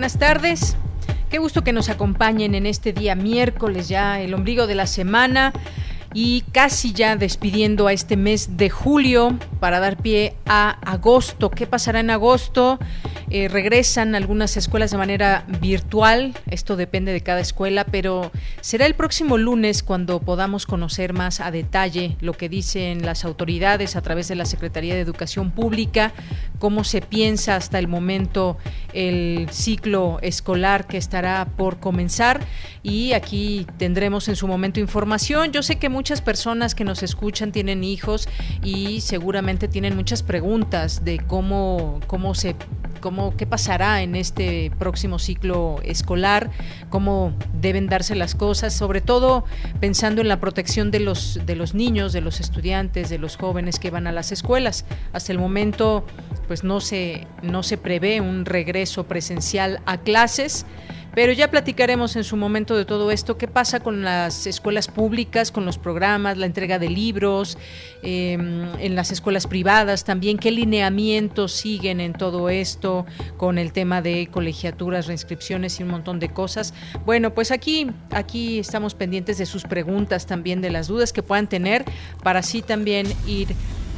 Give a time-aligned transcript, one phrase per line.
[0.00, 0.78] Buenas tardes.
[1.28, 5.52] Qué gusto que nos acompañen en este día miércoles, ya el ombligo de la semana
[6.14, 11.50] y casi ya despidiendo a este mes de julio para dar pie a agosto.
[11.50, 12.78] ¿Qué pasará en agosto?
[13.32, 18.94] Eh, regresan algunas escuelas de manera virtual, esto depende de cada escuela, pero será el
[18.94, 24.26] próximo lunes cuando podamos conocer más a detalle lo que dicen las autoridades a través
[24.26, 26.12] de la Secretaría de Educación Pública,
[26.58, 28.58] cómo se piensa hasta el momento
[28.94, 32.40] el ciclo escolar que estará por comenzar
[32.82, 35.52] y aquí tendremos en su momento información.
[35.52, 38.28] Yo sé que muchas personas que nos escuchan tienen hijos
[38.64, 42.56] y seguramente tienen muchas preguntas de cómo, cómo se
[43.00, 46.50] cómo qué pasará en este próximo ciclo escolar,
[46.88, 49.44] cómo deben darse las cosas, sobre todo
[49.80, 53.78] pensando en la protección de los de los niños, de los estudiantes, de los jóvenes
[53.78, 54.84] que van a las escuelas.
[55.12, 56.04] Hasta el momento
[56.46, 60.66] pues no se no se prevé un regreso presencial a clases.
[61.14, 65.50] Pero ya platicaremos en su momento de todo esto, qué pasa con las escuelas públicas,
[65.50, 67.58] con los programas, la entrega de libros,
[68.02, 74.02] em, en las escuelas privadas también, qué lineamientos siguen en todo esto, con el tema
[74.02, 76.74] de colegiaturas, reinscripciones y un montón de cosas.
[77.04, 81.48] Bueno, pues aquí, aquí estamos pendientes de sus preguntas también, de las dudas que puedan
[81.48, 81.84] tener,
[82.22, 83.48] para así también ir...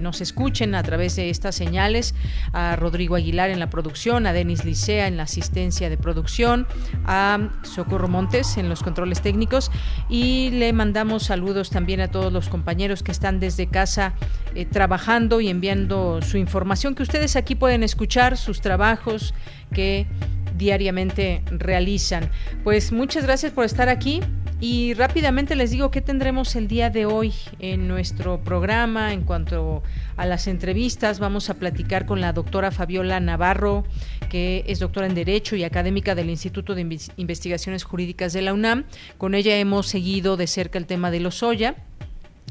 [0.01, 2.13] nos escuchen a través de estas señales,
[2.53, 6.67] a Rodrigo Aguilar en la producción, a Denis Licea en la asistencia de producción,
[7.07, 9.71] a Socorro Montes en los controles técnicos
[10.09, 14.15] y le mandamos saludos también a todos los compañeros que están desde casa
[14.57, 19.35] eh, trabajando y enviando su información que ustedes aquí pueden escuchar, sus trabajos
[19.73, 20.09] que
[20.59, 22.31] diariamente realizan.
[22.65, 24.21] Pues muchas gracias por estar aquí.
[24.61, 29.85] Y rápidamente les digo qué tendremos el día de hoy en nuestro programa en cuanto
[30.17, 31.21] a las entrevistas.
[31.21, 33.85] Vamos a platicar con la doctora Fabiola Navarro,
[34.29, 36.81] que es doctora en Derecho y académica del Instituto de
[37.17, 38.85] Investigaciones Jurídicas de la UNAM.
[39.17, 41.77] Con ella hemos seguido de cerca el tema de los Oya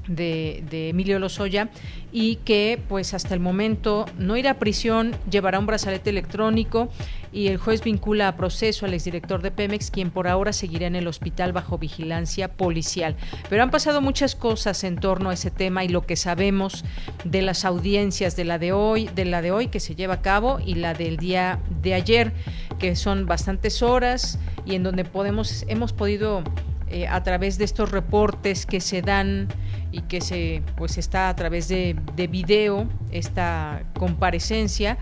[0.08, 1.70] de, Emilio Lozoya
[2.12, 6.90] y que pues hasta el momento no irá a prisión, llevará un brazalete electrónico
[7.32, 10.96] y el juez vincula a proceso al exdirector de Pemex, quien por ahora seguirá en
[10.96, 13.16] el hospital bajo vigilancia policial.
[13.50, 16.86] Pero han pasado muchas cosas en torno a ese tema y lo que sabemos
[17.24, 20.22] de las audiencias de la de hoy, de la de hoy que se lleva a
[20.22, 22.34] cabo y la del día de ayer,
[22.80, 26.44] que son bastantes horas y en donde podemos hemos podido
[26.90, 29.50] eh, a través de estos reportes que se dan
[29.92, 34.98] y que se pues está a través de, de video esta comparecencia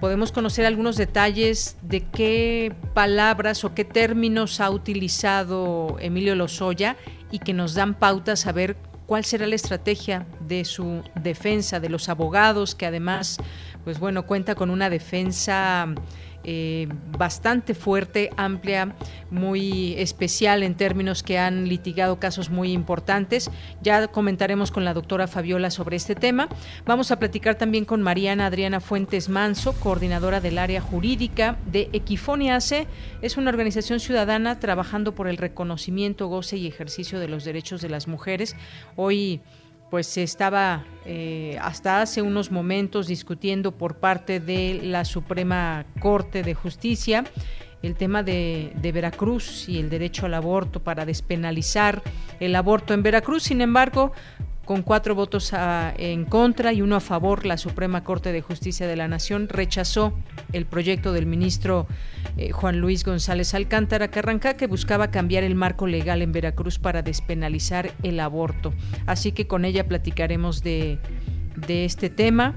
[0.00, 6.96] podemos conocer algunos detalles de qué palabras o qué términos ha utilizado Emilio Lozoya
[7.30, 11.88] y que nos dan pautas a ver cuál será la estrategia de su defensa, de
[11.88, 13.38] los abogados, que además,
[13.84, 15.88] pues bueno, cuenta con una defensa
[16.42, 16.88] eh,
[17.18, 18.94] bastante fuerte, amplia,
[19.30, 23.50] muy especial en términos que han litigado casos muy importantes.
[23.82, 26.48] Ya comentaremos con la doctora Fabiola sobre este tema.
[26.86, 32.56] Vamos a platicar también con Mariana Adriana Fuentes Manso, coordinadora del área jurídica de Equifonia
[32.56, 32.86] AC.
[33.20, 37.90] Es una organización ciudadana trabajando por el reconocimiento, goce y ejercicio de los derechos de
[37.90, 38.56] las mujeres.
[38.96, 39.42] Hoy
[39.90, 46.42] pues se estaba eh, hasta hace unos momentos discutiendo por parte de la Suprema Corte
[46.42, 47.24] de Justicia
[47.82, 52.02] el tema de, de, Veracruz y el derecho al aborto para despenalizar
[52.38, 53.44] el aborto en Veracruz.
[53.44, 54.12] Sin embargo,
[54.70, 55.52] con cuatro votos
[55.98, 60.16] en contra y uno a favor, la Suprema Corte de Justicia de la Nación rechazó
[60.52, 61.88] el proyecto del ministro
[62.36, 67.02] eh, Juan Luis González Alcántara Carranca que buscaba cambiar el marco legal en Veracruz para
[67.02, 68.72] despenalizar el aborto.
[69.06, 71.00] Así que con ella platicaremos de,
[71.66, 72.54] este tema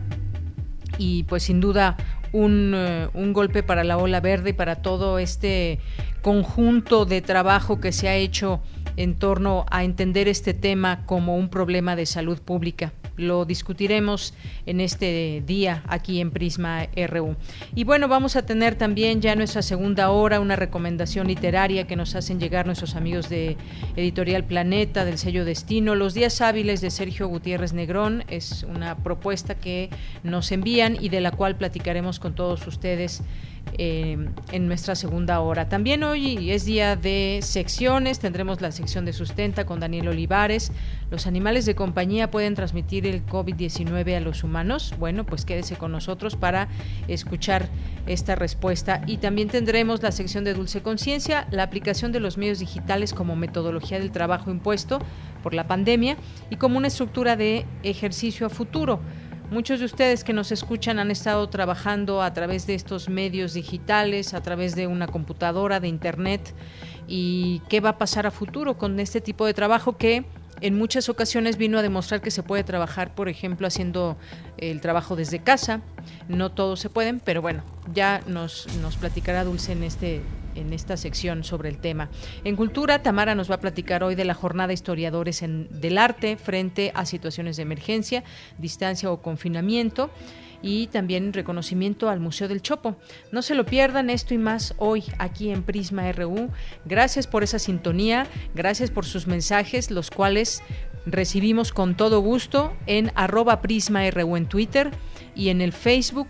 [0.99, 1.97] y pues sin duda
[2.31, 5.79] eh, un, golpe para la ola verde y para todo este
[6.21, 8.61] conjunto de trabajo que se ha hecho
[8.97, 12.93] en torno a entender este tema como un problema de salud pública.
[13.15, 14.33] Lo discutiremos
[14.65, 17.35] en este día aquí en Prisma RU.
[17.75, 22.15] Y bueno, vamos a tener también ya nuestra segunda hora una recomendación literaria que nos
[22.15, 23.55] hacen llegar nuestros amigos de
[23.95, 25.93] Editorial Planeta, del sello Destino.
[25.93, 29.91] Los días hábiles de Sergio Gutiérrez Negrón es una propuesta que
[30.23, 33.21] nos envían y de la cual platicaremos con todos ustedes
[33.77, 35.67] eh, en nuestra segunda hora.
[35.67, 40.71] También hoy es día de secciones, tendremos la sección de sustenta con Daniel Olivares.
[41.09, 44.93] ¿Los animales de compañía pueden transmitir el COVID-19 a los humanos?
[44.99, 46.67] Bueno, pues quédese con nosotros para
[47.07, 47.67] escuchar
[48.05, 49.01] esta respuesta.
[49.07, 53.35] Y también tendremos la sección de Dulce Conciencia, la aplicación de los medios digitales como
[53.35, 54.99] metodología del trabajo impuesto
[55.41, 56.17] por la pandemia
[56.49, 58.99] y como una estructura de ejercicio a futuro.
[59.53, 64.33] Muchos de ustedes que nos escuchan han estado trabajando a través de estos medios digitales,
[64.33, 66.55] a través de una computadora, de internet,
[67.07, 70.25] y qué va a pasar a futuro con este tipo de trabajo que
[70.61, 74.17] en muchas ocasiones vino a demostrar que se puede trabajar, por ejemplo, haciendo
[74.57, 75.81] el trabajo desde casa.
[76.27, 77.61] No todos se pueden, pero bueno,
[77.93, 80.23] ya nos, nos platicará Dulce en este
[80.55, 82.09] en esta sección sobre el tema.
[82.43, 86.91] En Cultura, Tamara nos va a platicar hoy de la jornada Historiadores del Arte frente
[86.95, 88.23] a situaciones de emergencia,
[88.57, 90.09] distancia o confinamiento
[90.63, 92.95] y también reconocimiento al Museo del Chopo.
[93.31, 96.49] No se lo pierdan esto y más hoy aquí en Prisma RU.
[96.85, 98.25] Gracias por esa sintonía,
[98.55, 100.63] gracias por sus mensajes, los cuales
[101.05, 104.91] recibimos con todo gusto en arroba Prisma RU en Twitter
[105.35, 106.29] y en el Facebook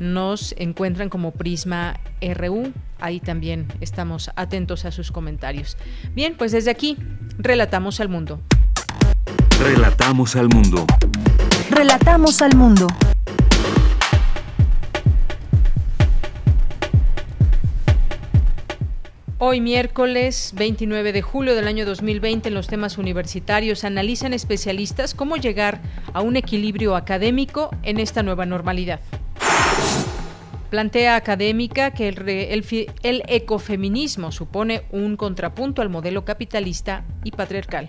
[0.00, 2.72] nos encuentran como Prisma RU.
[3.00, 5.76] Ahí también estamos atentos a sus comentarios.
[6.14, 6.96] Bien, pues desde aquí,
[7.38, 8.40] relatamos al mundo.
[9.60, 10.86] Relatamos al mundo.
[11.70, 12.86] Relatamos al mundo.
[19.40, 25.36] Hoy miércoles 29 de julio del año 2020 en los temas universitarios analizan especialistas cómo
[25.36, 25.80] llegar
[26.12, 28.98] a un equilibrio académico en esta nueva normalidad.
[30.70, 37.88] Plantea académica que el, ecofeminismo supone un contrapunto al modelo capitalista y patriarcal.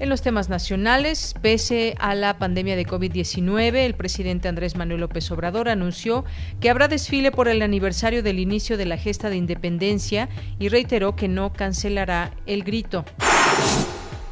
[0.00, 5.30] En los temas nacionales, pese a la pandemia de COVID-19, el presidente Andrés Manuel López
[5.30, 6.24] Obrador anunció
[6.58, 10.28] que habrá desfile por el aniversario del inicio de la gesta de independencia
[10.58, 13.04] y reiteró que no cancelará el grito.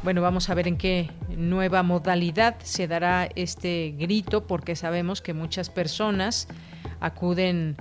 [0.01, 5.33] Bueno, vamos a ver en qué nueva modalidad se dará este grito, porque sabemos que
[5.33, 6.47] muchas personas
[6.99, 7.77] acuden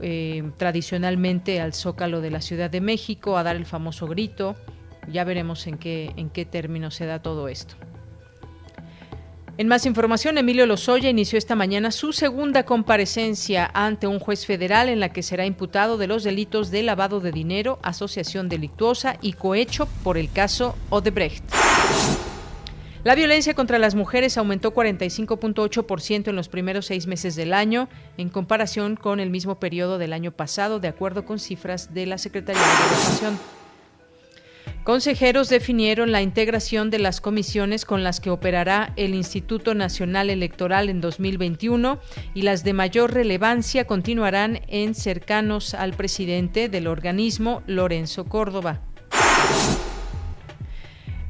[0.00, 4.56] eh, tradicionalmente al Zócalo de la Ciudad de México a dar el famoso grito.
[5.08, 7.74] Ya veremos en qué, en qué término se da todo esto.
[9.58, 14.88] En más información, Emilio Lozoya inició esta mañana su segunda comparecencia ante un juez federal
[14.88, 19.34] en la que será imputado de los delitos de lavado de dinero, asociación delictuosa y
[19.34, 21.44] cohecho por el caso Odebrecht.
[23.04, 28.28] La violencia contra las mujeres aumentó 45.8% en los primeros seis meses del año, en
[28.28, 32.62] comparación con el mismo periodo del año pasado, de acuerdo con cifras de la Secretaría
[32.62, 33.40] de Educación.
[34.84, 40.88] Consejeros definieron la integración de las comisiones con las que operará el Instituto Nacional Electoral
[40.88, 41.98] en 2021
[42.34, 48.80] y las de mayor relevancia continuarán en cercanos al presidente del organismo, Lorenzo Córdoba.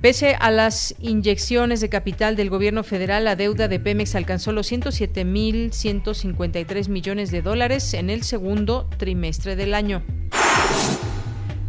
[0.02, 4.72] Pese a las inyecciones de capital del gobierno federal, la deuda de Pemex alcanzó los
[4.72, 10.02] 107.153 millones de dólares en el segundo trimestre del año.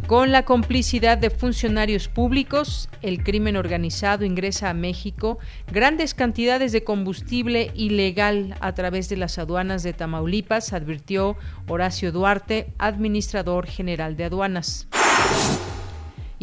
[0.07, 5.37] Con la complicidad de funcionarios públicos, el crimen organizado ingresa a México
[5.71, 11.37] grandes cantidades de combustible ilegal a través de las aduanas de Tamaulipas, advirtió
[11.67, 14.87] Horacio Duarte, administrador general de aduanas.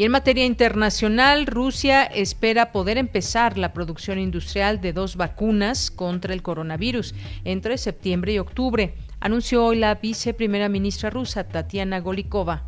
[0.01, 6.33] Y en materia internacional, Rusia espera poder empezar la producción industrial de dos vacunas contra
[6.33, 7.15] el coronavirus
[7.45, 12.63] entre septiembre y octubre, anunció hoy la viceprimera ministra rusa Tatiana Golikova.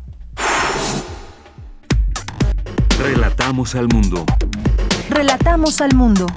[2.99, 4.27] Relatamos al mundo.
[5.09, 6.27] Relatamos al mundo.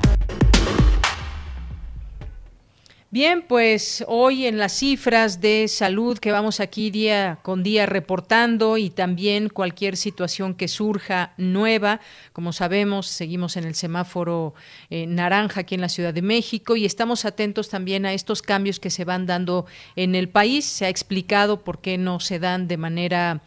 [3.12, 8.78] Bien, pues hoy en las cifras de salud que vamos aquí día con día reportando
[8.78, 12.00] y también cualquier situación que surja nueva,
[12.32, 14.54] como sabemos, seguimos en el semáforo
[14.90, 18.80] eh, naranja aquí en la Ciudad de México y estamos atentos también a estos cambios
[18.80, 20.64] que se van dando en el país.
[20.64, 23.40] Se ha explicado por qué no se dan de manera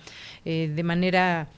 [0.46, 1.50] eh, de manera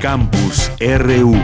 [0.00, 1.36] Campus RU.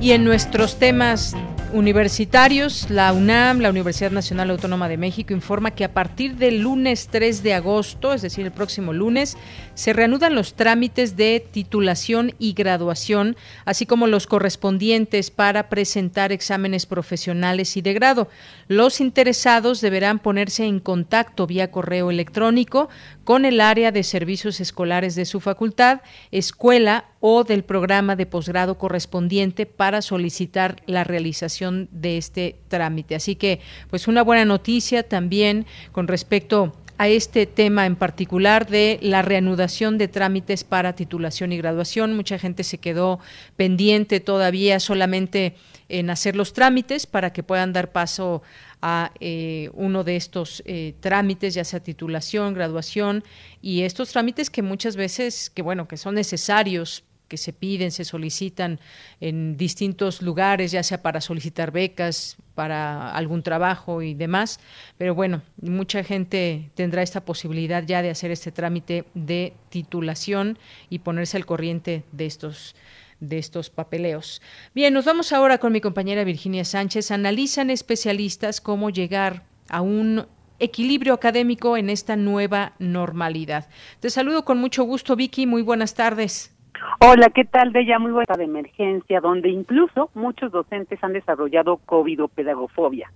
[0.00, 1.34] Y en nuestros temas
[1.74, 7.08] universitarios, la UNAM, la Universidad Nacional Autónoma de México, informa que a partir del lunes
[7.10, 9.36] 3 de agosto, es decir, el próximo lunes,
[9.74, 16.86] se reanudan los trámites de titulación y graduación, así como los correspondientes para presentar exámenes
[16.86, 18.28] profesionales y de grado.
[18.68, 22.88] Los interesados deberán ponerse en contacto vía correo electrónico
[23.24, 28.76] con el área de servicios escolares de su facultad, escuela o del programa de posgrado
[28.76, 33.14] correspondiente para solicitar la realización de este trámite.
[33.14, 38.98] Así que, pues una buena noticia también con respecto a este tema en particular de
[39.00, 42.14] la reanudación de trámites para titulación y graduación.
[42.14, 43.20] Mucha gente se quedó
[43.56, 45.54] pendiente todavía solamente
[45.88, 48.42] en hacer los trámites para que puedan dar paso
[48.82, 53.24] a eh, uno de estos eh, trámites, ya sea titulación, graduación,
[53.62, 57.02] y estos trámites que muchas veces, que bueno, que son necesarios
[57.34, 58.78] que se piden, se solicitan
[59.20, 64.60] en distintos lugares, ya sea para solicitar becas, para algún trabajo y demás.
[64.98, 70.58] Pero bueno, mucha gente tendrá esta posibilidad ya de hacer este trámite de titulación
[70.90, 72.76] y ponerse al corriente de estos
[73.18, 74.42] de estos papeleos.
[74.74, 77.10] Bien, nos vamos ahora con mi compañera Virginia Sánchez.
[77.10, 80.26] Analizan especialistas cómo llegar a un
[80.60, 83.68] equilibrio académico en esta nueva normalidad.
[84.00, 85.46] Te saludo con mucho gusto, Vicky.
[85.46, 86.53] Muy buenas tardes.
[87.00, 87.72] Hola, ¿qué tal?
[87.86, 93.10] Ya muy buena de emergencia, donde incluso muchos docentes han desarrollado COVID o pedagofobia.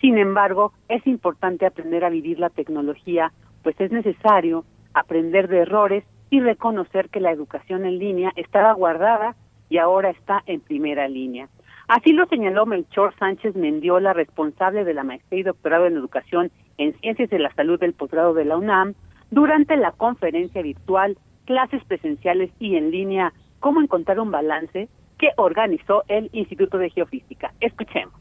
[0.00, 6.04] Sin embargo, es importante aprender a vivir la tecnología, pues es necesario aprender de errores
[6.30, 9.36] y reconocer que la educación en línea estaba guardada
[9.68, 11.48] y ahora está en primera línea.
[11.88, 16.94] Así lo señaló Melchor Sánchez Mendiola, responsable de la maestría y doctorado en educación en
[17.00, 18.94] ciencias de la salud del posgrado de la UNAM,
[19.30, 26.04] durante la conferencia virtual clases presenciales y en línea, cómo encontrar un balance que organizó
[26.08, 27.52] el Instituto de Geofísica.
[27.60, 28.12] Escuchemos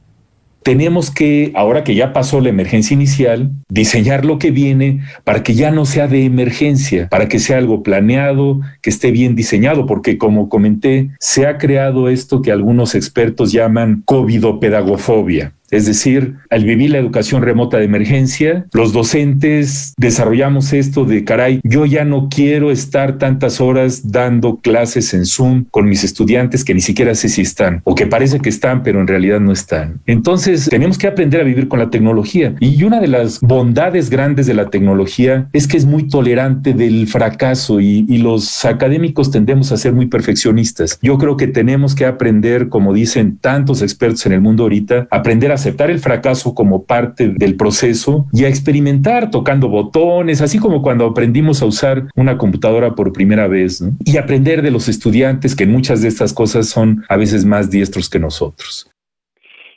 [0.64, 5.54] tenemos que, ahora que ya pasó la emergencia inicial, diseñar lo que viene para que
[5.54, 10.18] ya no sea de emergencia, para que sea algo planeado, que esté bien diseñado, porque
[10.18, 15.54] como comenté, se ha creado esto que algunos expertos llaman covidopedagofobia.
[15.74, 21.62] Es decir, al vivir la educación remota de emergencia, los docentes desarrollamos esto de, caray,
[21.64, 26.76] yo ya no quiero estar tantas horas dando clases en Zoom con mis estudiantes que
[26.76, 30.00] ni siquiera sé si están o que parece que están, pero en realidad no están.
[30.06, 32.54] Entonces, tenemos que aprender a vivir con la tecnología.
[32.60, 37.08] Y una de las bondades grandes de la tecnología es que es muy tolerante del
[37.08, 41.00] fracaso y, y los académicos tendemos a ser muy perfeccionistas.
[41.02, 45.52] Yo creo que tenemos que aprender, como dicen tantos expertos en el mundo ahorita, aprender
[45.52, 50.82] a aceptar el fracaso como parte del proceso y a experimentar tocando botones, así como
[50.82, 55.66] cuando aprendimos a usar una computadora por primera vez, y aprender de los estudiantes que
[55.66, 58.92] muchas de estas cosas son a veces más diestros que nosotros.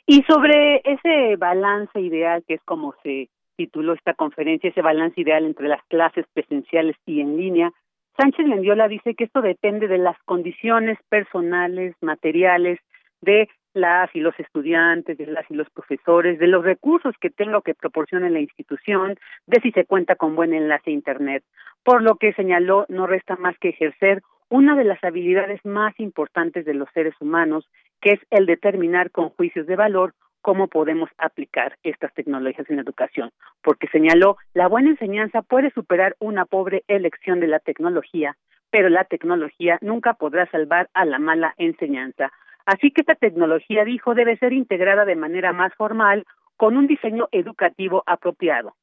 [0.05, 5.45] Y sobre ese balance ideal, que es como se tituló esta conferencia, ese balance ideal
[5.45, 7.71] entre las clases presenciales y en línea,
[8.17, 12.79] Sánchez Mendiola dice que esto depende de las condiciones personales, materiales,
[13.21, 17.59] de las y los estudiantes, de las y los profesores, de los recursos que tenga
[17.59, 19.15] o que proporcione la institución,
[19.45, 21.43] de si se cuenta con buen enlace a Internet.
[21.83, 26.65] Por lo que señaló, no resta más que ejercer una de las habilidades más importantes
[26.65, 27.69] de los seres humanos,
[28.01, 32.83] que es el determinar con juicios de valor cómo podemos aplicar estas tecnologías en la
[32.83, 33.31] educación,
[33.61, 38.37] porque señaló, la buena enseñanza puede superar una pobre elección de la tecnología,
[38.71, 42.31] pero la tecnología nunca podrá salvar a la mala enseñanza.
[42.67, 46.25] Así que esta tecnología, dijo, debe ser integrada de manera más formal
[46.57, 48.75] con un diseño educativo apropiado.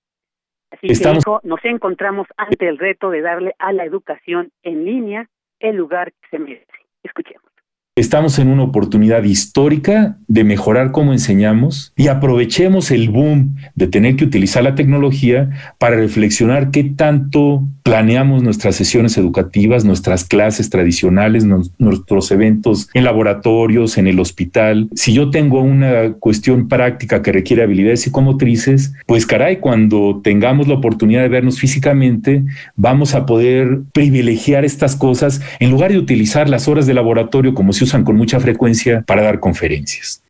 [0.71, 5.29] Así que dijo, nos encontramos ante el reto de darle a la educación en línea
[5.61, 6.73] el lugar que se merece.
[7.03, 7.54] Escuchemos.
[7.97, 14.17] Estamos en una oportunidad histórica de mejorar cómo enseñamos y aprovechemos el boom de tener
[14.17, 21.45] que utilizar la tecnología para reflexionar qué tanto planeamos nuestras sesiones educativas, nuestras clases tradicionales,
[21.79, 24.89] nuestros eventos en laboratorios, en el hospital.
[24.97, 30.75] Si yo tengo una cuestión práctica que requiere habilidades psicomotrices, pues caray, cuando tengamos la
[30.75, 32.43] oportunidad de vernos físicamente,
[32.75, 37.73] vamos a poder privilegiar estas cosas en lugar de utilizar las horas de laboratorio como
[37.73, 40.23] si usan con mucha frecuencia para dar conferencias.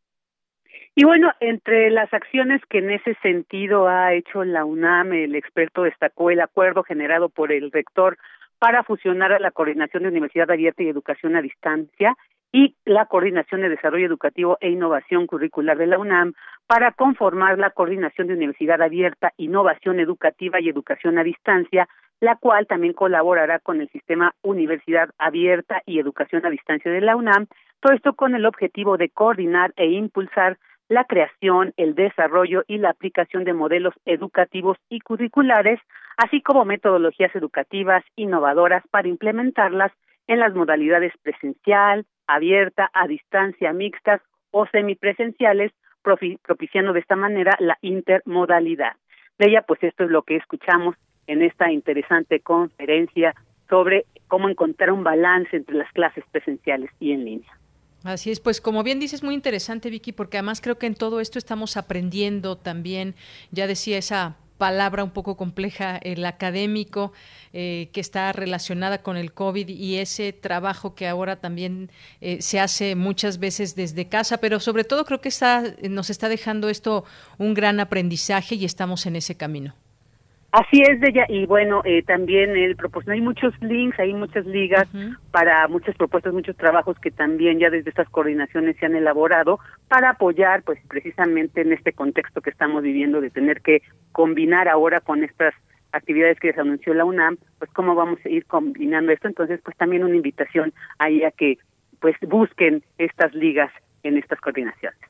[0.97, 5.83] Y bueno, entre las acciones que en ese sentido ha hecho la UNAM, el experto
[5.83, 8.17] destacó el acuerdo generado por el rector
[8.61, 12.17] para fusionar a la Coordinación de Universidad Abierta y Educación a Distancia
[12.53, 16.35] y la Coordinación de Desarrollo Educativo e Innovación Curricular de la UNAM
[16.69, 21.89] para conformar la Coordinación de Universidad Abierta, Innovación Educativa y Educación a Distancia,
[22.21, 27.17] la cual también colaborará con el sistema Universidad Abierta y Educación a Distancia de la
[27.17, 27.47] UNAM,
[27.81, 32.91] todo esto con el objetivo de coordinar e impulsar la creación, el desarrollo y la
[32.91, 35.81] aplicación de modelos educativos y curriculares,
[36.17, 39.93] así como metodologías educativas innovadoras para implementarlas
[40.27, 47.79] en las modalidades presencial, abierta, a distancia, mixtas o semipresenciales, propiciando de esta manera la
[47.81, 48.93] intermodalidad.
[49.39, 53.35] De ella, pues esto es lo que escuchamos en esta interesante conferencia
[53.69, 57.59] sobre cómo encontrar un balance entre las clases presenciales y en línea.
[58.05, 61.21] Así es, pues como bien dices, muy interesante Vicky, porque además creo que en todo
[61.21, 63.15] esto estamos aprendiendo también,
[63.51, 67.13] ya decía esa palabra un poco compleja, el académico,
[67.53, 72.61] eh, que está relacionada con el COVID y ese trabajo que ahora también eh, se
[72.61, 77.05] hace muchas veces desde casa, pero sobre todo creo que está, nos está dejando esto
[77.39, 79.75] un gran aprendizaje y estamos en ese camino.
[80.55, 84.47] Así es, de ella, y bueno, eh, también el proporciona, hay muchos links, hay muchas
[84.47, 84.87] ligas
[85.33, 90.11] para muchas propuestas, muchos trabajos que también ya desde estas coordinaciones se han elaborado para
[90.11, 95.25] apoyar, pues precisamente en este contexto que estamos viviendo de tener que combinar ahora con
[95.25, 95.55] estas
[95.91, 99.27] actividades que les anunció la UNAM, pues cómo vamos a ir combinando esto.
[99.27, 101.59] Entonces, pues también una invitación ahí a que
[101.99, 103.73] pues busquen estas ligas
[104.05, 105.01] en estas coordinaciones.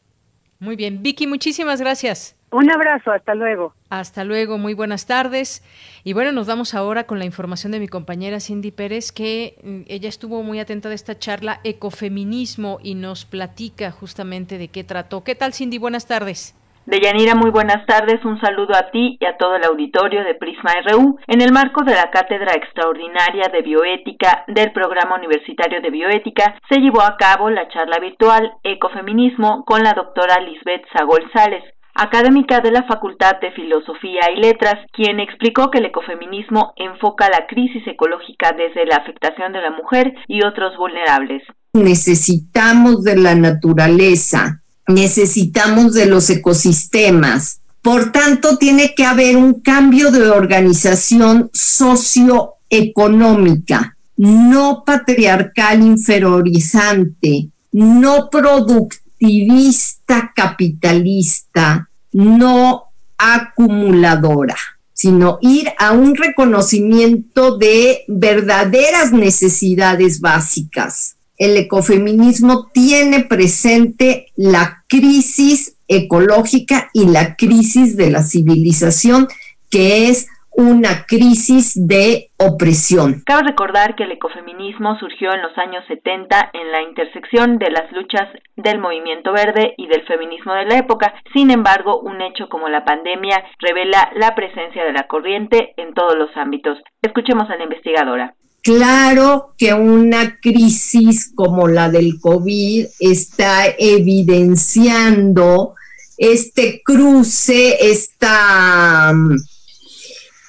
[0.64, 2.36] Muy bien, Vicky, muchísimas gracias.
[2.50, 3.74] Un abrazo, hasta luego.
[3.90, 5.62] Hasta luego, muy buenas tardes.
[6.04, 9.80] Y bueno, nos vamos ahora con la información de mi compañera Cindy Pérez, que mm,
[9.88, 15.22] ella estuvo muy atenta de esta charla Ecofeminismo y nos platica justamente de qué trató.
[15.22, 15.76] ¿Qué tal, Cindy?
[15.76, 16.54] Buenas tardes.
[16.86, 18.22] Deyanira, muy buenas tardes.
[18.26, 21.18] Un saludo a ti y a todo el auditorio de Prisma RU.
[21.26, 26.80] En el marco de la Cátedra Extraordinaria de Bioética del Programa Universitario de Bioética, se
[26.80, 32.72] llevó a cabo la charla virtual Ecofeminismo con la doctora Lisbeth Sagol Sales, académica de
[32.72, 38.52] la Facultad de Filosofía y Letras, quien explicó que el ecofeminismo enfoca la crisis ecológica
[38.52, 41.42] desde la afectación de la mujer y otros vulnerables.
[41.72, 47.60] Necesitamos de la naturaleza necesitamos de los ecosistemas.
[47.82, 60.32] Por tanto, tiene que haber un cambio de organización socioeconómica, no patriarcal inferiorizante, no productivista
[60.34, 62.84] capitalista, no
[63.18, 64.56] acumuladora,
[64.92, 75.76] sino ir a un reconocimiento de verdaderas necesidades básicas el ecofeminismo tiene presente la crisis
[75.88, 79.28] ecológica y la crisis de la civilización,
[79.70, 83.22] que es una crisis de opresión.
[83.26, 87.90] Cabe recordar que el ecofeminismo surgió en los años 70 en la intersección de las
[87.90, 91.12] luchas del movimiento verde y del feminismo de la época.
[91.32, 96.16] Sin embargo, un hecho como la pandemia revela la presencia de la corriente en todos
[96.16, 96.78] los ámbitos.
[97.02, 98.34] Escuchemos a la investigadora.
[98.64, 105.74] Claro que una crisis como la del COVID está evidenciando
[106.16, 109.12] este cruce, esta,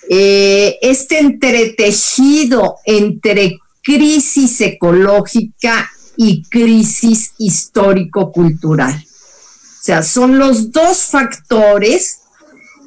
[0.10, 8.93] eh, este entretejido entre crisis ecológica y crisis histórico-cultural.
[8.95, 12.19] O sea, son los dos factores.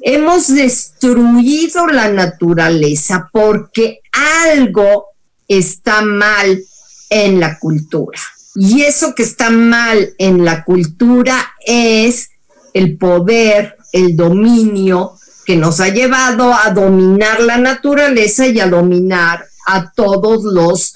[0.01, 5.08] Hemos destruido la naturaleza porque algo
[5.49, 6.63] está mal
[7.09, 8.19] en la cultura.
[8.55, 12.29] Y eso que está mal en la cultura es
[12.73, 15.13] el poder, el dominio
[15.45, 20.93] que nos ha llevado a dominar la naturaleza y a dominar a todos los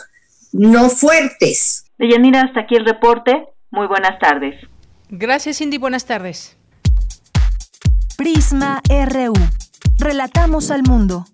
[0.52, 1.86] no fuertes.
[1.98, 3.48] Deyanira, hasta aquí el reporte.
[3.72, 4.56] Muy buenas tardes.
[5.10, 5.78] Gracias, Cindy.
[5.78, 6.56] Buenas tardes.
[8.18, 9.34] Prisma RU.
[9.98, 11.26] Relatamos al mundo.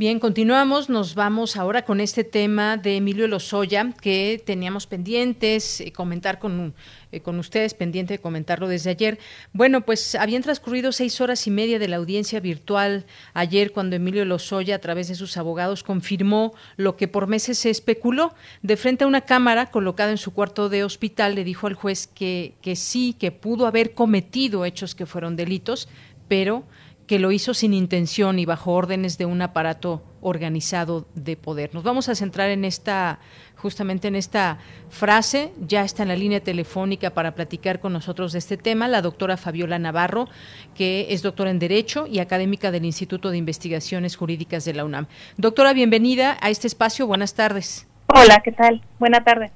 [0.00, 0.88] Bien, continuamos.
[0.88, 6.72] Nos vamos ahora con este tema de Emilio Lozoya que teníamos pendientes, eh, comentar con,
[7.12, 9.18] eh, con ustedes, pendiente de comentarlo desde ayer.
[9.52, 14.24] Bueno, pues habían transcurrido seis horas y media de la audiencia virtual ayer cuando Emilio
[14.24, 18.32] Lozoya, a través de sus abogados, confirmó lo que por meses se especuló.
[18.62, 22.06] De frente a una cámara colocada en su cuarto de hospital, le dijo al juez
[22.06, 25.90] que, que sí, que pudo haber cometido hechos que fueron delitos,
[26.26, 26.64] pero
[27.10, 31.74] que lo hizo sin intención y bajo órdenes de un aparato organizado de poder.
[31.74, 33.18] Nos vamos a centrar en esta,
[33.56, 34.58] justamente en esta
[34.90, 35.52] frase.
[35.58, 39.36] Ya está en la línea telefónica para platicar con nosotros de este tema la doctora
[39.36, 40.28] Fabiola Navarro,
[40.76, 45.08] que es doctora en Derecho y académica del Instituto de Investigaciones Jurídicas de la UNAM.
[45.36, 47.08] Doctora, bienvenida a este espacio.
[47.08, 47.88] Buenas tardes.
[48.06, 48.82] Hola, ¿qué tal?
[49.00, 49.50] Buenas tardes.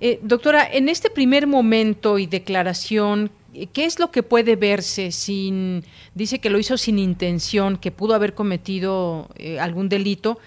[0.00, 3.32] Eh, doctora, en este primer momento y declaración
[3.72, 5.82] ¿Qué es lo que puede verse sin,
[6.14, 10.38] dice que lo hizo sin intención, que pudo haber cometido eh, algún delito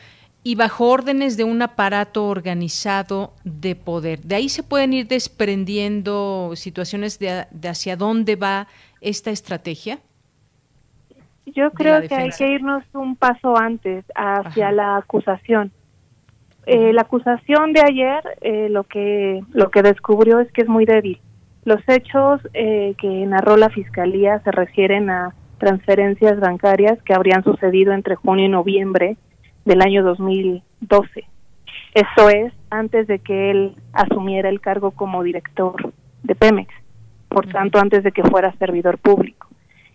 [0.44, 4.22] y bajo órdenes de un aparato organizado de poder?
[4.22, 8.68] De ahí se pueden ir desprendiendo situaciones de, hacia dónde va
[9.02, 10.00] esta estrategia.
[11.48, 15.72] Yo creo que hay que irnos un paso antes hacia la acusación.
[16.68, 20.86] Eh, la acusación de ayer eh, lo que lo que descubrió es que es muy
[20.86, 21.20] débil
[21.70, 27.94] los hechos eh, que narró la Fiscalía se refieren a transferencias bancarias que habrían sucedido
[27.94, 29.18] entre junio y noviembre
[29.66, 31.26] del año 2012.
[31.94, 36.74] Eso es antes de que él asumiera el cargo como director de Pemex,
[37.28, 39.48] por tanto antes de que fuera servidor público.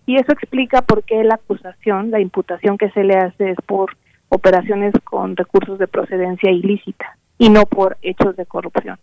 [0.06, 3.96] Y eso explica por qué la acusación, la imputación que se le hace es por
[4.28, 8.96] operaciones con recursos de procedencia ilícita y no por hechos de corrupción.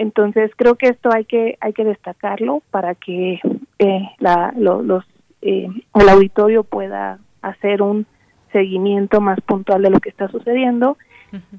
[0.00, 3.38] Entonces creo que esto hay que hay que destacarlo para que
[3.78, 5.04] eh, la, los
[5.42, 8.06] eh, el auditorio pueda hacer un
[8.50, 10.96] seguimiento más puntual de lo que está sucediendo.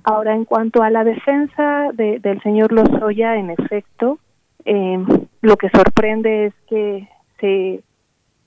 [0.04, 4.18] Ahora en cuanto a la defensa de, del señor Lozoya, en efecto,
[4.66, 4.98] eh,
[5.42, 7.08] lo que sorprende es que
[7.40, 7.84] se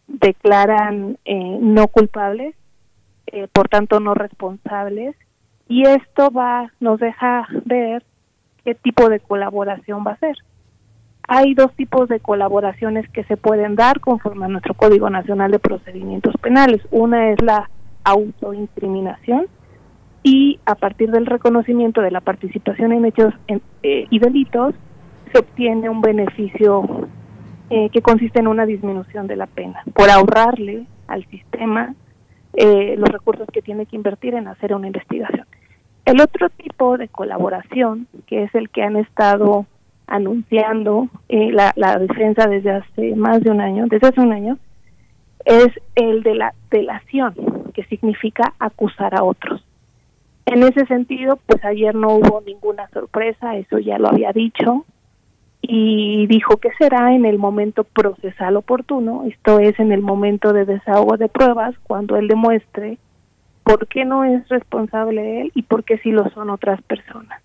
[0.09, 2.57] declaran eh, no culpables,
[3.29, 5.15] eh, por tanto no responsables,
[5.69, 8.03] y esto va nos deja ver
[8.65, 10.37] qué tipo de colaboración va a ser.
[11.27, 15.59] Hay dos tipos de colaboraciones que se pueden dar conforme a nuestro Código Nacional de
[15.59, 16.83] Procedimientos Penales.
[16.91, 17.71] Una es la
[18.05, 19.47] autoincriminación
[20.23, 24.75] y a partir del reconocimiento de la participación en hechos eh, y delitos
[25.33, 27.09] se obtiene un beneficio
[27.71, 31.95] eh, que consiste en una disminución de la pena por ahorrarle al sistema
[32.55, 35.47] eh, los recursos que tiene que invertir en hacer una investigación.
[36.05, 39.67] El otro tipo de colaboración, que es el que han estado
[40.07, 44.59] anunciando eh, la, la, defensa desde hace más de un año, desde hace un año,
[45.47, 47.35] es el de la delación,
[47.73, 49.65] que significa acusar a otros.
[50.47, 54.85] En ese sentido, pues ayer no hubo ninguna sorpresa, eso ya lo había dicho,
[55.63, 60.67] y dijo que será en el momento procesal oportuno, esto es en el momento de
[60.67, 62.99] desahogo de pruebas, cuando él demuestre
[63.65, 67.43] por qué no es responsable él y por qué sí lo son otras personas.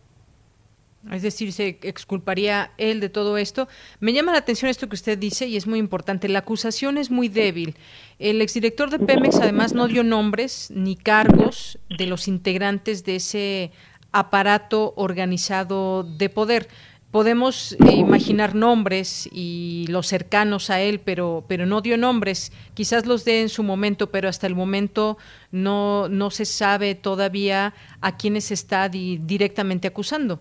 [1.11, 3.69] Es decir, se exculparía él de todo esto.
[4.01, 6.27] Me llama la atención esto que usted dice y es muy importante.
[6.27, 7.75] La acusación es muy débil.
[8.19, 13.71] El exdirector de Pemex además no dio nombres ni cargos de los integrantes de ese
[14.11, 16.67] aparato organizado de poder
[17.11, 22.51] podemos eh, imaginar nombres y los cercanos a él, pero, pero no dio nombres.
[22.73, 25.17] Quizás los dé en su momento, pero hasta el momento
[25.51, 30.39] no, no se sabe todavía a quiénes está directamente acusando.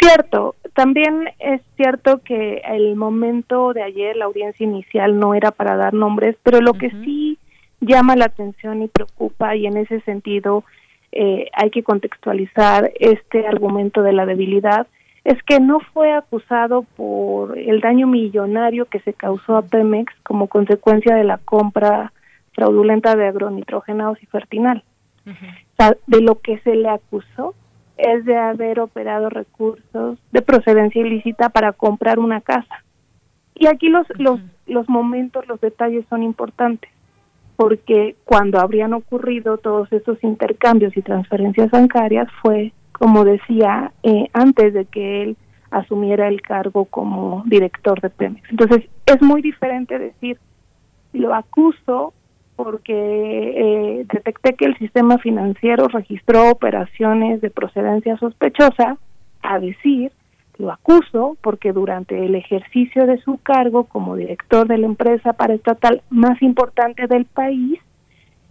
[0.00, 5.76] Cierto, también es cierto que el momento de ayer, la audiencia inicial, no era para
[5.76, 7.38] dar nombres, pero lo que sí
[7.80, 10.62] llama la atención y preocupa, y en ese sentido
[11.10, 14.86] eh, hay que contextualizar este argumento de la debilidad,
[15.28, 20.46] es que no fue acusado por el daño millonario que se causó a Pemex como
[20.46, 22.14] consecuencia de la compra
[22.54, 24.82] fraudulenta de agronitrogenados y fertinal.
[26.06, 27.54] de lo que se le acusó
[27.98, 32.82] es de haber operado recursos de procedencia ilícita para comprar una casa.
[33.54, 36.90] Y aquí los, los, los momentos, los detalles son importantes,
[37.56, 44.74] porque cuando habrían ocurrido todos esos intercambios y transferencias bancarias fue, como decía, eh, antes
[44.74, 45.36] de que él
[45.70, 48.50] asumiera el cargo como director de Pemex.
[48.50, 50.38] Entonces, es muy diferente decir,
[51.12, 52.14] lo acuso
[52.56, 58.96] porque eh, detecté que el sistema financiero registró operaciones de procedencia sospechosa,
[59.42, 60.10] a decir,
[60.58, 66.02] lo acuso porque durante el ejercicio de su cargo como director de la empresa paraestatal
[66.10, 67.78] más importante del país,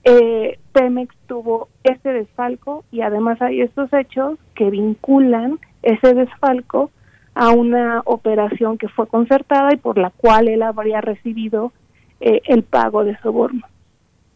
[0.09, 6.91] eh, Pemex tuvo ese desfalco y además hay estos hechos que vinculan ese desfalco
[7.35, 11.73] a una operación que fue concertada y por la cual él habría recibido
[12.21, 13.67] eh, el pago de soborno.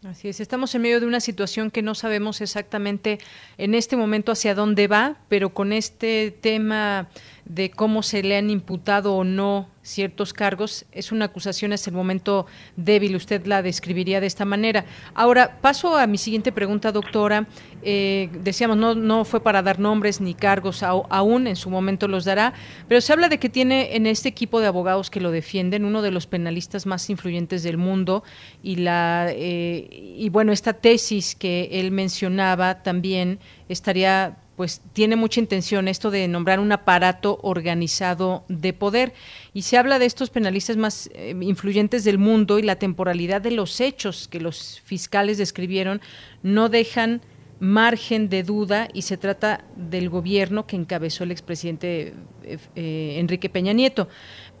[0.04, 3.18] Así es, estamos en medio de una situación que no sabemos exactamente
[3.56, 7.08] en este momento hacia dónde va, pero con este tema
[7.44, 11.96] de cómo se le han imputado o no ciertos cargos, es una acusación hasta el
[11.96, 14.84] momento débil, usted la describiría de esta manera.
[15.12, 17.48] Ahora, paso a mi siguiente pregunta, doctora.
[17.82, 22.24] Eh, decíamos, no, no fue para dar nombres ni cargos, aún en su momento los
[22.24, 22.54] dará,
[22.86, 26.00] pero se habla de que tiene en este equipo de abogados que lo defienden uno
[26.00, 28.22] de los penalistas más influyentes del mundo
[28.62, 35.40] y, la, eh, y bueno, esta tesis que él mencionaba también estaría pues tiene mucha
[35.40, 39.12] intención esto de nombrar un aparato organizado de poder
[39.52, 43.50] y se habla de estos penalistas más eh, influyentes del mundo y la temporalidad de
[43.50, 46.00] los hechos que los fiscales describieron
[46.44, 47.22] no dejan
[47.58, 53.72] margen de duda y se trata del gobierno que encabezó el expresidente eh, Enrique Peña
[53.72, 54.06] Nieto.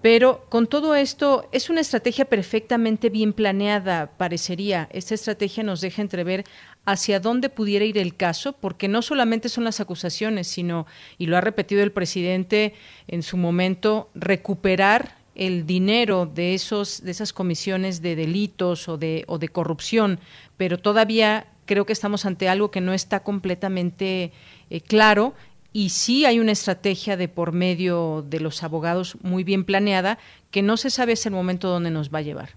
[0.02, 4.88] Pero con todo esto, es una estrategia perfectamente bien planeada, parecería.
[4.92, 6.44] Esta estrategia nos deja entrever
[6.84, 10.86] hacia dónde pudiera ir el caso, porque no solamente son las acusaciones, sino,
[11.18, 12.74] y lo ha repetido el presidente
[13.06, 19.24] en su momento, recuperar el dinero de esos de esas comisiones de delitos o de
[19.28, 20.20] o de corrupción,
[20.58, 24.32] pero todavía creo que estamos ante algo que no está completamente
[24.68, 25.32] eh, claro
[25.72, 30.18] y sí hay una estrategia de por medio de los abogados muy bien planeada
[30.50, 32.50] que no se sabe hasta el momento dónde nos va a llevar.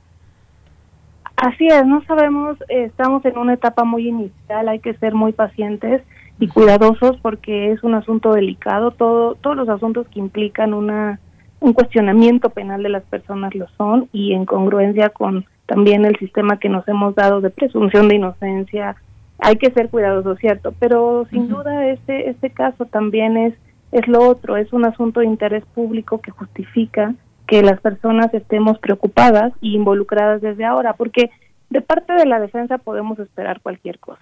[1.37, 6.01] Así es, no sabemos, estamos en una etapa muy inicial, hay que ser muy pacientes
[6.39, 11.19] y cuidadosos porque es un asunto delicado, todo, todos los asuntos que implican una
[11.61, 16.59] un cuestionamiento penal de las personas lo son y en congruencia con también el sistema
[16.59, 18.95] que nos hemos dado de presunción de inocencia,
[19.39, 23.53] hay que ser cuidadosos, cierto, pero sin duda este este caso también es
[23.91, 27.13] es lo otro, es un asunto de interés público que justifica
[27.47, 31.29] que las personas estemos preocupadas e involucradas desde ahora, porque
[31.69, 34.21] de parte de la defensa podemos esperar cualquier cosa.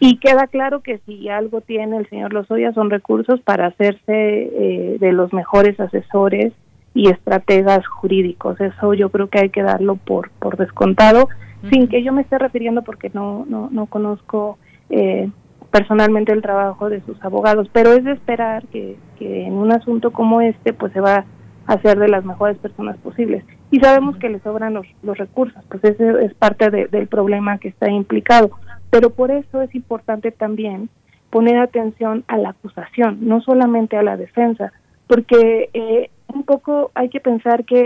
[0.00, 4.96] Y queda claro que si algo tiene el señor Lozoya son recursos para hacerse eh,
[4.98, 6.54] de los mejores asesores
[6.94, 8.58] y estrategas jurídicos.
[8.58, 11.28] Eso yo creo que hay que darlo por, por descontado,
[11.70, 14.58] sin que yo me esté refiriendo porque no, no, no conozco
[14.90, 15.30] eh,
[15.70, 20.12] personalmente el trabajo de sus abogados, pero es de esperar que, que en un asunto
[20.12, 21.24] como este pues se va
[21.66, 23.44] a ser de las mejores personas posibles.
[23.70, 27.68] Y sabemos que le sobran los, los recursos, pues ese es parte del problema que
[27.68, 28.50] está implicado.
[28.90, 30.88] Pero por eso es importante también
[31.30, 34.72] poner atención a la acusación, no solamente a la defensa,
[35.08, 37.80] porque eh, un poco hay que pensar que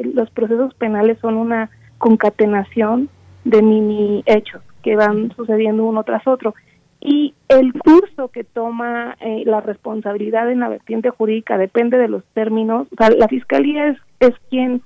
[0.00, 3.08] eh, los procesos penales son una concatenación
[3.44, 6.54] de mini hechos que van sucediendo uno tras otro
[7.00, 12.24] y el curso que toma eh, la responsabilidad en la vertiente jurídica depende de los
[12.34, 14.82] términos, o sea, la fiscalía es, es quien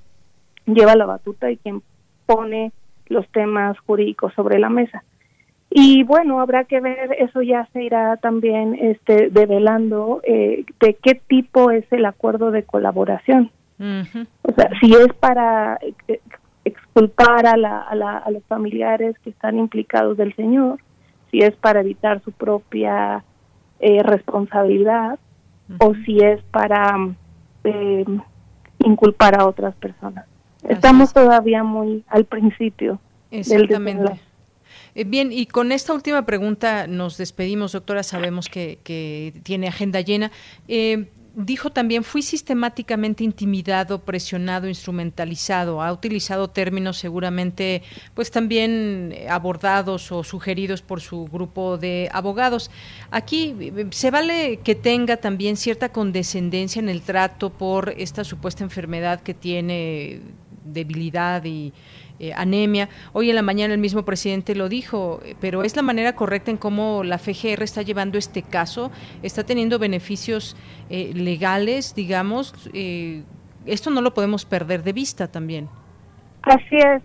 [0.65, 1.81] lleva la batuta y quien
[2.25, 2.71] pone
[3.07, 5.03] los temas jurídicos sobre la mesa.
[5.69, 11.15] Y bueno, habrá que ver, eso ya se irá también este, develando eh, de qué
[11.15, 13.51] tipo es el acuerdo de colaboración.
[13.79, 15.79] O sea, si es para
[16.65, 20.79] exculpar a, la, a, la, a los familiares que están implicados del señor,
[21.29, 23.23] si es para evitar su propia
[23.79, 25.17] eh, responsabilidad
[25.79, 26.95] o si es para
[27.63, 28.05] eh,
[28.79, 30.25] inculpar a otras personas.
[30.67, 32.99] Estamos todavía muy al principio.
[33.31, 34.19] Exactamente.
[34.93, 38.03] Eh, bien, y con esta última pregunta nos despedimos, doctora.
[38.03, 40.31] Sabemos que, que tiene agenda llena.
[40.67, 45.81] Eh, dijo también, fui sistemáticamente intimidado, presionado, instrumentalizado.
[45.81, 52.71] Ha utilizado términos seguramente, pues también abordados o sugeridos por su grupo de abogados.
[53.11, 53.55] Aquí
[53.91, 59.33] se vale que tenga también cierta condescendencia en el trato por esta supuesta enfermedad que
[59.33, 60.21] tiene
[60.73, 61.73] debilidad y
[62.21, 62.87] eh, anemia.
[63.13, 66.57] Hoy en la mañana el mismo presidente lo dijo, pero es la manera correcta en
[66.57, 68.91] cómo la FGR está llevando este caso,
[69.23, 70.55] está teniendo beneficios
[70.91, 72.53] eh, legales, digamos.
[72.75, 73.23] Eh,
[73.65, 75.67] esto no lo podemos perder de vista también.
[76.43, 77.01] Así es,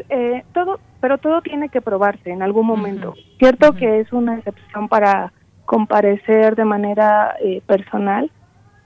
[0.53, 3.15] todo, pero todo tiene que probarse en algún momento.
[3.39, 5.33] Cierto que es una excepción para
[5.65, 8.31] comparecer de manera personal,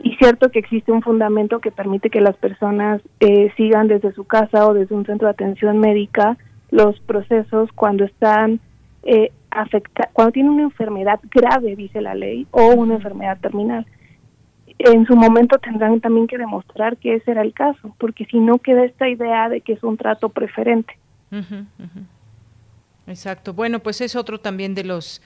[0.02, 4.24] y cierto que existe un fundamento que permite que las personas eh, sigan desde su
[4.24, 6.36] casa o desde un centro de atención médica
[6.70, 8.60] los procesos cuando están
[9.02, 9.32] eh,
[10.12, 13.86] cuando tienen una enfermedad grave, dice la ley, o una enfermedad terminal.
[14.78, 18.58] En su momento tendrán también que demostrar que ese era el caso, porque si no
[18.58, 20.96] queda esta idea de que es un trato preferente.
[23.06, 23.52] Exacto.
[23.52, 25.20] Bueno, pues es otro también de los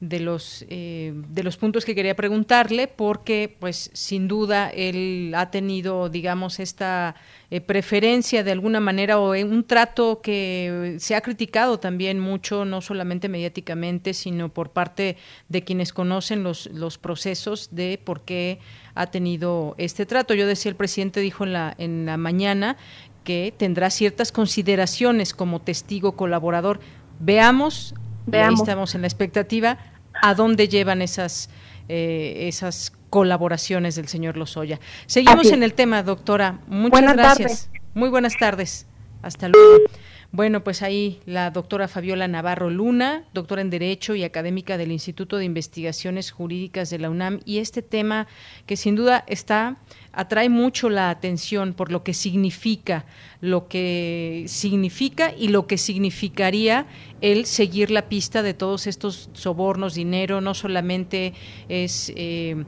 [0.00, 5.50] de los eh, de los puntos que quería preguntarle porque pues sin duda él ha
[5.50, 7.14] tenido digamos esta
[7.50, 12.80] eh, preferencia de alguna manera o un trato que se ha criticado también mucho no
[12.80, 15.18] solamente mediáticamente sino por parte
[15.50, 18.58] de quienes conocen los los procesos de por qué
[18.94, 20.34] ha tenido este trato.
[20.34, 22.78] Yo decía el presidente dijo en la en la mañana
[23.22, 26.80] que tendrá ciertas consideraciones como testigo colaborador.
[27.18, 27.94] Veamos
[28.26, 28.60] Veamos.
[28.60, 29.78] estamos en la expectativa
[30.22, 31.50] a dónde llevan esas,
[31.88, 34.78] eh, esas colaboraciones del señor Lozoya.
[35.06, 36.60] Seguimos en el tema, doctora.
[36.68, 37.70] Muchas gracias.
[37.94, 38.86] Muy buenas tardes.
[39.22, 39.84] Hasta luego.
[40.32, 45.38] Bueno, pues ahí la doctora Fabiola Navarro Luna, doctora en Derecho y académica del Instituto
[45.38, 48.28] de Investigaciones Jurídicas de la UNAM, y este tema
[48.64, 49.78] que sin duda está
[50.12, 53.06] atrae mucho la atención por lo que significa,
[53.40, 56.86] lo que significa y lo que significaría
[57.20, 61.34] el seguir la pista de todos estos sobornos, dinero, no solamente
[61.68, 62.64] es eh,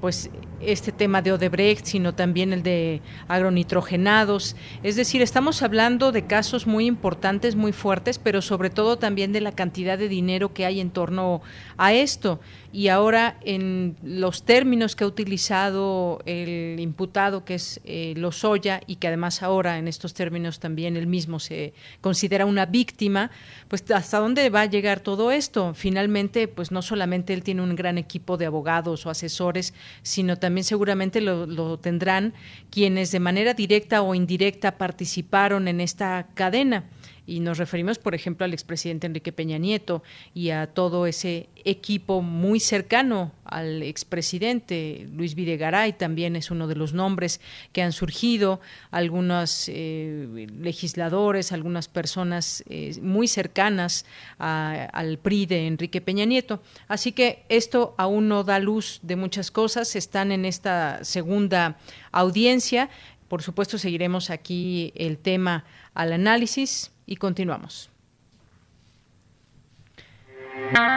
[0.00, 4.56] pues este tema de Odebrecht, sino también el de agronitrogenados.
[4.82, 9.40] Es decir, estamos hablando de casos muy importantes, muy fuertes, pero sobre todo también de
[9.40, 11.42] la cantidad de dinero que hay en torno
[11.76, 12.40] a esto
[12.76, 18.96] y ahora en los términos que ha utilizado el imputado, que es eh, Lozoya, y
[18.96, 23.30] que además ahora en estos términos también él mismo se considera una víctima,
[23.68, 25.72] pues hasta dónde va a llegar todo esto.
[25.72, 29.65] Finalmente, pues no solamente él tiene un gran equipo de abogados o asesores,
[30.02, 32.34] sino también seguramente lo, lo tendrán
[32.70, 36.84] quienes de manera directa o indirecta participaron en esta cadena
[37.26, 40.02] y nos referimos, por ejemplo, al expresidente Enrique Peña Nieto
[40.34, 45.08] y a todo ese equipo muy cercano al expresidente.
[45.12, 47.40] Luis Videgaray también es uno de los nombres
[47.72, 48.60] que han surgido,
[48.90, 54.04] algunos eh, legisladores, algunas personas eh, muy cercanas
[54.38, 56.62] al PRI de Enrique Peña Nieto.
[56.88, 61.78] Así que esto aún no da luz de muchas cosas, están en esta segunda
[62.12, 62.88] audiencia.
[63.28, 67.90] Por supuesto, seguiremos aquí el tema al análisis y continuamos.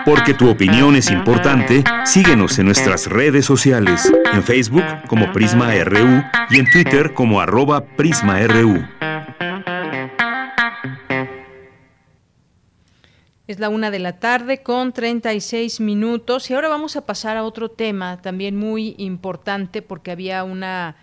[0.06, 6.24] Porque tu opinión es importante, síguenos en nuestras redes sociales, en Facebook como Prisma RU
[6.50, 8.84] y en Twitter como arroba PrismaRU.
[13.48, 17.44] Es la una de la tarde con 36 minutos y ahora vamos a pasar a
[17.44, 20.96] otro tema también muy importante porque había una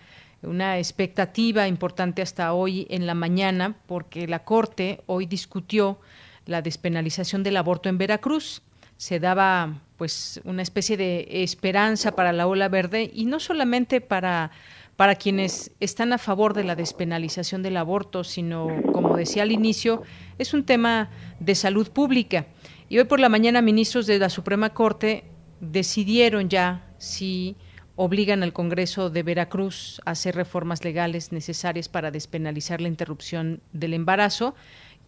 [0.46, 5.98] una expectativa importante hasta hoy en la mañana, porque la Corte hoy discutió
[6.46, 8.62] la despenalización del aborto en Veracruz.
[8.96, 14.50] Se daba pues una especie de esperanza para la ola verde y no solamente para
[14.96, 20.02] para quienes están a favor de la despenalización del aborto, sino, como decía al inicio,
[20.38, 22.46] es un tema de salud pública.
[22.88, 25.24] Y hoy por la mañana ministros de la Suprema Corte
[25.60, 27.56] decidieron ya si
[27.96, 33.94] obligan al Congreso de Veracruz a hacer reformas legales necesarias para despenalizar la interrupción del
[33.94, 34.54] embarazo,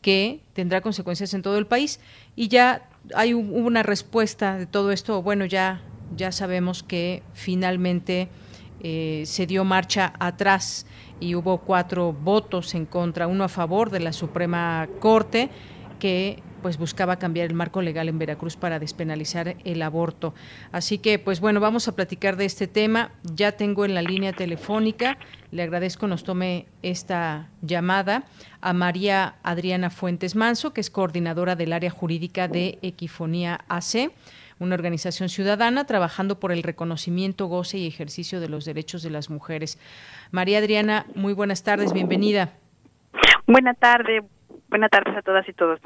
[0.00, 2.00] que tendrá consecuencias en todo el país.
[2.34, 5.22] Y ya hay una respuesta de todo esto.
[5.22, 5.82] Bueno, ya,
[6.16, 8.28] ya sabemos que finalmente
[8.80, 10.86] eh, se dio marcha atrás
[11.20, 15.50] y hubo cuatro votos en contra, uno a favor de la Suprema Corte,
[15.98, 20.34] que pues buscaba cambiar el marco legal en Veracruz para despenalizar el aborto.
[20.72, 23.10] Así que, pues bueno, vamos a platicar de este tema.
[23.22, 25.18] Ya tengo en la línea telefónica,
[25.50, 28.24] le agradezco nos tome esta llamada
[28.60, 34.10] a María Adriana Fuentes Manso, que es coordinadora del área jurídica de Equifonía AC
[34.58, 39.30] una organización ciudadana trabajando por el reconocimiento, goce y ejercicio de los derechos de las
[39.30, 39.78] mujeres.
[40.30, 42.50] María Adriana, muy buenas tardes, bienvenida.
[43.46, 44.24] Buenas tardes,
[44.68, 45.80] buenas tardes a todas y todos.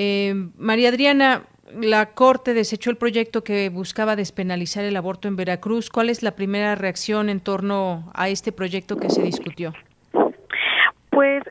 [0.00, 1.42] Eh, María Adriana,
[1.74, 5.90] la Corte desechó el proyecto que buscaba despenalizar el aborto en Veracruz.
[5.90, 9.72] ¿Cuál es la primera reacción en torno a este proyecto que se discutió?
[11.10, 11.42] Pues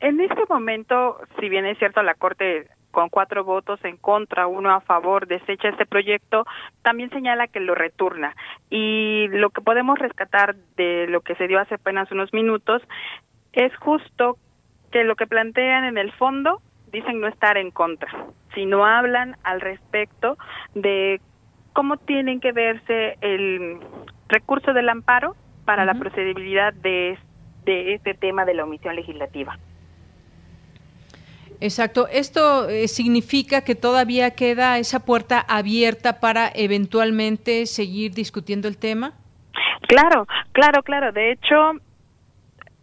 [0.00, 4.72] en este momento, si bien es cierto, la Corte con cuatro votos en contra, uno
[4.72, 6.44] a favor, desecha este proyecto,
[6.82, 8.34] también señala que lo returna.
[8.70, 12.82] Y lo que podemos rescatar de lo que se dio hace apenas unos minutos
[13.52, 14.36] es justo
[14.90, 16.60] que lo que plantean en el fondo
[16.94, 18.08] dicen no estar en contra,
[18.54, 20.38] sino hablan al respecto
[20.74, 21.20] de
[21.74, 23.80] cómo tienen que verse el
[24.28, 27.18] recurso del amparo para la procedibilidad de,
[27.64, 29.58] de este tema de la omisión legislativa.
[31.60, 32.08] Exacto.
[32.08, 39.14] ¿Esto eh, significa que todavía queda esa puerta abierta para eventualmente seguir discutiendo el tema?
[39.88, 41.12] Claro, claro, claro.
[41.12, 41.72] De hecho,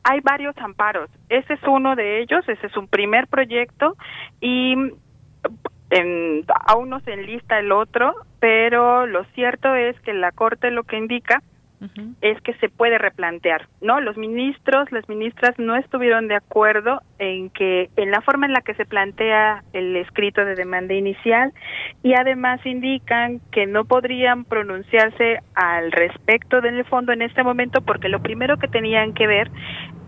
[0.03, 1.09] hay varios amparos.
[1.29, 3.95] Ese es uno de ellos, ese es un primer proyecto
[4.39, 4.73] y
[5.89, 10.83] en, aún no se enlista el otro, pero lo cierto es que la Corte lo
[10.83, 11.41] que indica
[12.21, 13.99] es que se puede replantear, ¿no?
[14.01, 18.61] Los ministros, las ministras no estuvieron de acuerdo en que en la forma en la
[18.61, 21.51] que se plantea el escrito de demanda inicial
[22.03, 28.09] y además indican que no podrían pronunciarse al respecto del fondo en este momento porque
[28.09, 29.49] lo primero que tenían que ver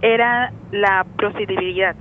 [0.02, 1.96] era la procedibilidad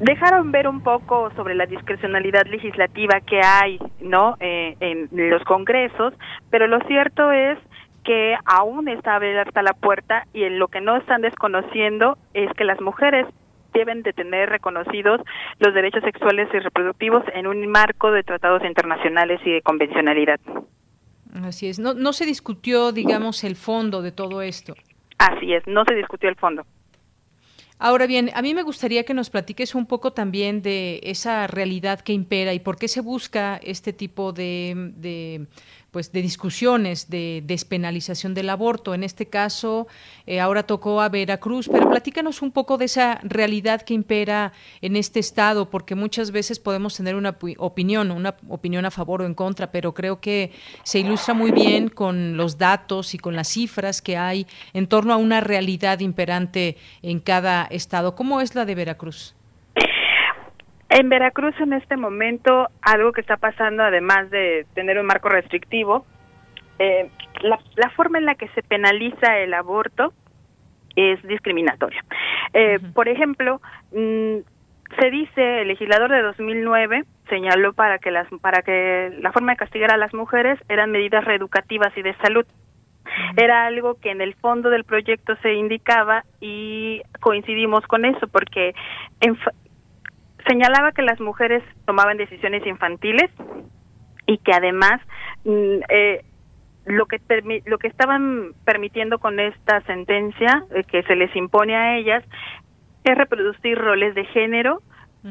[0.00, 6.14] dejaron ver un poco sobre la discrecionalidad legislativa que hay no eh, en los congresos
[6.50, 7.58] pero lo cierto es
[8.04, 12.64] que aún está abierta la puerta y en lo que no están desconociendo es que
[12.64, 13.26] las mujeres
[13.72, 15.20] deben de tener reconocidos
[15.58, 20.38] los derechos sexuales y reproductivos en un marco de tratados internacionales y de convencionalidad.
[21.42, 24.74] Así es, no, no se discutió, digamos, el fondo de todo esto.
[25.18, 26.64] Así es, no se discutió el fondo.
[27.78, 32.00] Ahora bien, a mí me gustaría que nos platiques un poco también de esa realidad
[32.00, 35.46] que impera y por qué se busca este tipo de,
[35.94, 38.94] pues de discusiones de despenalización del aborto.
[38.94, 39.86] En este caso,
[40.26, 44.96] eh, ahora tocó a Veracruz, pero platícanos un poco de esa realidad que impera en
[44.96, 49.34] este estado, porque muchas veces podemos tener una opinión, una opinión a favor o en
[49.34, 50.50] contra, pero creo que
[50.82, 55.14] se ilustra muy bien con los datos y con las cifras que hay en torno
[55.14, 58.16] a una realidad imperante en cada estado.
[58.16, 59.36] ¿Cómo es la de Veracruz?
[60.94, 66.06] En Veracruz en este momento algo que está pasando, además de tener un marco restrictivo,
[66.78, 67.10] eh,
[67.42, 70.12] la, forma en la que se penaliza el aborto
[70.94, 72.04] es discriminatoria.
[72.52, 74.36] Eh, por ejemplo, mm,
[75.00, 79.58] se dice el legislador de 2009 señaló para que las para que la forma de
[79.58, 82.46] castigar a las mujeres eran medidas reeducativas y de salud.
[83.36, 88.76] Era algo que en el fondo del proyecto se indicaba y coincidimos con eso porque
[90.46, 93.30] señalaba que las mujeres tomaban decisiones infantiles
[94.26, 95.00] y que además
[95.44, 96.24] mm, eh,
[96.86, 97.20] lo que
[97.66, 102.24] lo que estaban permitiendo con esta sentencia eh, que se les impone a ellas
[103.04, 104.82] es reproducir roles de género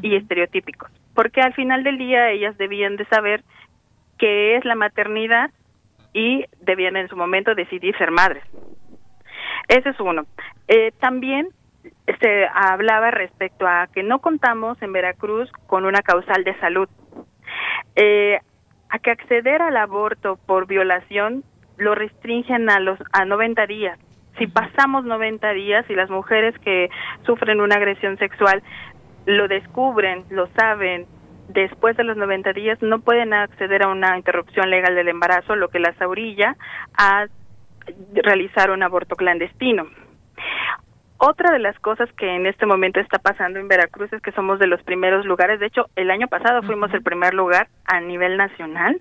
[0.02, 0.90] y estereotípicos.
[1.14, 3.44] Porque al final del día ellas debían de saber
[4.18, 5.50] qué es la maternidad
[6.12, 8.44] y debían en su momento decidir ser madres.
[9.68, 10.24] Ese es uno.
[10.68, 11.48] Eh, también
[12.20, 16.88] se hablaba respecto a que no contamos en Veracruz con una causal de salud,
[17.96, 18.38] eh,
[18.88, 21.44] a que acceder al aborto por violación
[21.76, 23.98] lo restringen a los a 90 días.
[24.38, 26.90] Si pasamos 90 días y las mujeres que
[27.24, 28.62] sufren una agresión sexual
[29.26, 31.06] lo descubren, lo saben,
[31.48, 35.68] después de los 90 días no pueden acceder a una interrupción legal del embarazo, lo
[35.68, 36.56] que las orilla
[36.96, 37.26] a
[38.14, 39.86] realizar un aborto clandestino.
[41.26, 44.58] Otra de las cosas que en este momento está pasando en Veracruz es que somos
[44.58, 45.58] de los primeros lugares.
[45.58, 49.00] De hecho, el año pasado fuimos el primer lugar a nivel nacional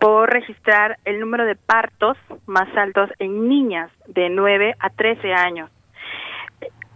[0.00, 5.70] por registrar el número de partos más altos en niñas de 9 a 13 años.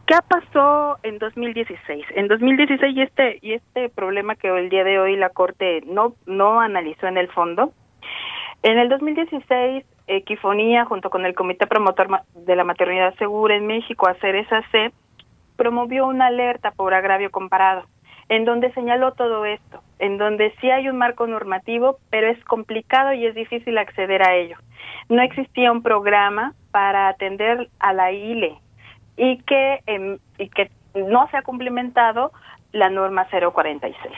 [0.07, 2.07] ¿Qué pasó en 2016?
[2.17, 6.15] En 2016 y este y este problema que el día de hoy la Corte no
[6.27, 7.73] no analizó en el fondo.
[8.63, 14.09] En el 2016 Equifonía, junto con el Comité Promotor de la Maternidad Segura en México,
[14.09, 14.93] hacer esa C,
[15.57, 17.87] promovió una alerta por agravio comparado,
[18.29, 23.13] en donde señaló todo esto, en donde sí hay un marco normativo, pero es complicado
[23.13, 24.57] y es difícil acceder a ello.
[25.09, 28.59] No existía un programa para atender a la ILE
[29.17, 32.33] y que, em, y que no se ha cumplimentado
[32.73, 34.13] la norma 046.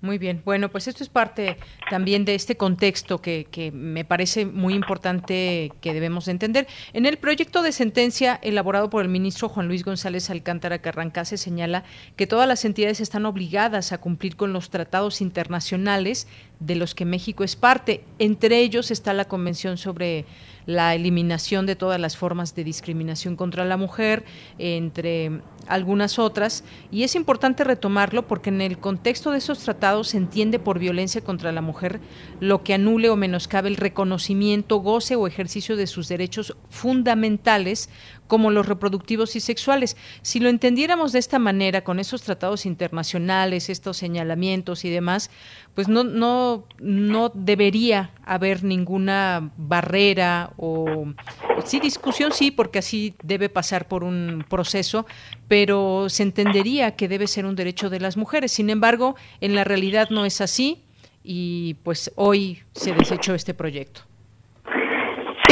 [0.00, 0.42] Muy bien.
[0.44, 1.56] Bueno, pues esto es parte
[1.90, 6.66] también de este contexto que, me parece muy importante que debemos entender.
[6.92, 11.36] En el proyecto de sentencia elaborado por el ministro Juan Luis González Alcántara Carranca se
[11.36, 11.84] señala
[12.16, 16.26] que todas las entidades están obligadas a cumplir con los tratados internacionales
[16.60, 18.04] de los que México es parte.
[18.18, 20.24] Entre ellos está la Convención sobre
[20.66, 24.24] la eliminación de todas las formas de discriminación contra la mujer,
[24.58, 30.16] entre algunas otras, y es importante retomarlo porque en el contexto de esos tratados se
[30.16, 32.00] entiende por violencia contra la mujer
[32.40, 37.88] lo que anule o menoscabe el reconocimiento, goce o ejercicio de sus derechos fundamentales
[38.32, 39.94] como los reproductivos y sexuales.
[40.22, 45.28] Si lo entendiéramos de esta manera, con esos tratados internacionales, estos señalamientos y demás,
[45.74, 51.12] pues no, no, no debería haber ninguna barrera o
[51.62, 55.04] sí discusión, sí, porque así debe pasar por un proceso,
[55.46, 58.50] pero se entendería que debe ser un derecho de las mujeres.
[58.50, 60.84] Sin embargo, en la realidad no es así
[61.22, 64.04] y pues hoy se desechó este proyecto.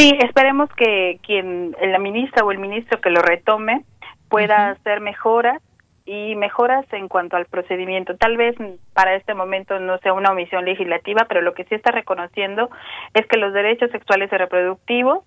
[0.01, 3.85] Sí, esperemos que quien, la ministra o el ministro que lo retome
[4.31, 5.61] pueda hacer mejoras
[6.07, 8.17] y mejoras en cuanto al procedimiento.
[8.17, 8.57] Tal vez
[8.95, 12.71] para este momento no sea una omisión legislativa, pero lo que sí está reconociendo
[13.13, 15.19] es que los derechos sexuales y reproductivos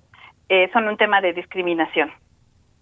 [0.50, 2.12] eh, son un tema de discriminación.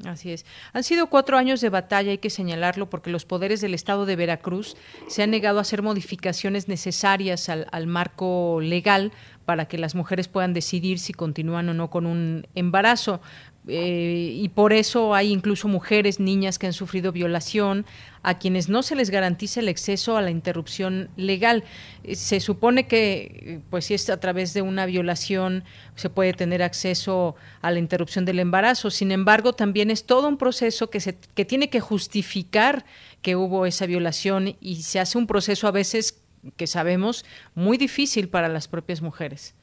[0.05, 0.45] Así es.
[0.73, 4.15] Han sido cuatro años de batalla, hay que señalarlo, porque los poderes del Estado de
[4.15, 4.75] Veracruz
[5.07, 9.11] se han negado a hacer modificaciones necesarias al, al marco legal
[9.45, 13.21] para que las mujeres puedan decidir si continúan o no con un embarazo.
[13.67, 17.85] Eh, y por eso hay incluso mujeres, niñas que han sufrido violación,
[18.23, 21.63] a quienes no se les garantiza el acceso a la interrupción legal.
[22.03, 25.63] Eh, se supone que, pues si es a través de una violación,
[25.95, 28.89] se puede tener acceso a la interrupción del embarazo.
[28.89, 32.85] Sin embargo, también es todo un proceso que, se, que tiene que justificar
[33.21, 36.20] que hubo esa violación y se hace un proceso a veces
[36.57, 37.25] que sabemos
[37.55, 39.55] muy difícil para las propias mujeres.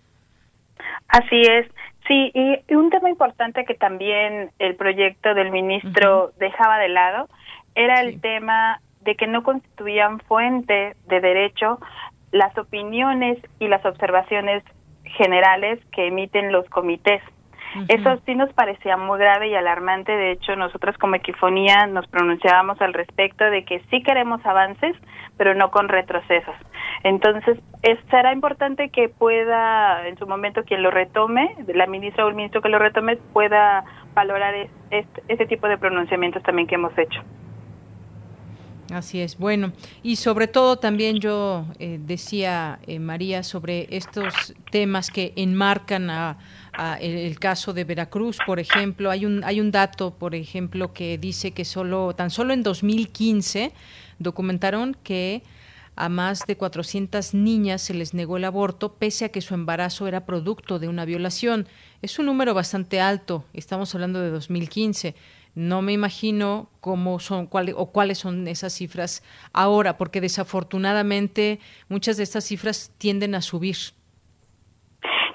[1.09, 1.67] Así es.
[2.07, 7.29] Sí, y un tema importante que también el proyecto del ministro dejaba de lado
[7.75, 11.79] era el tema de que no constituían fuente de derecho
[12.33, 14.63] las opiniones y las observaciones
[15.05, 17.23] generales que emiten los comités.
[17.89, 20.13] Eso sí nos parecía muy grave y alarmante.
[20.13, 24.97] De hecho, nosotros como Equifonía nos pronunciábamos al respecto de que sí queremos avances,
[25.37, 26.55] pero no con retrocesos.
[27.05, 27.59] Entonces,
[28.11, 32.63] será importante que pueda, en su momento, quien lo retome, la ministra o el ministro
[32.63, 34.55] que lo retome, pueda valorar
[34.91, 37.23] este, este tipo de pronunciamientos también que hemos hecho.
[38.93, 45.11] Así es, bueno, y sobre todo también yo eh, decía, eh, María, sobre estos temas
[45.11, 46.39] que enmarcan a,
[47.01, 51.51] el, caso de Veracruz, por ejemplo, hay un, hay un dato, por ejemplo, que dice
[51.53, 53.73] que solo, tan solo en 2015
[54.19, 55.43] documentaron que
[55.97, 60.07] a más de 400 niñas se les negó el aborto pese a que su embarazo
[60.07, 61.67] era producto de una violación.
[62.03, 65.17] Es un número bastante alto, estamos hablando de 2015.
[65.57, 71.59] No me imagino cómo son cuáles o cuáles son esas cifras ahora, porque desafortunadamente
[71.89, 73.77] muchas de estas cifras tienden a subir.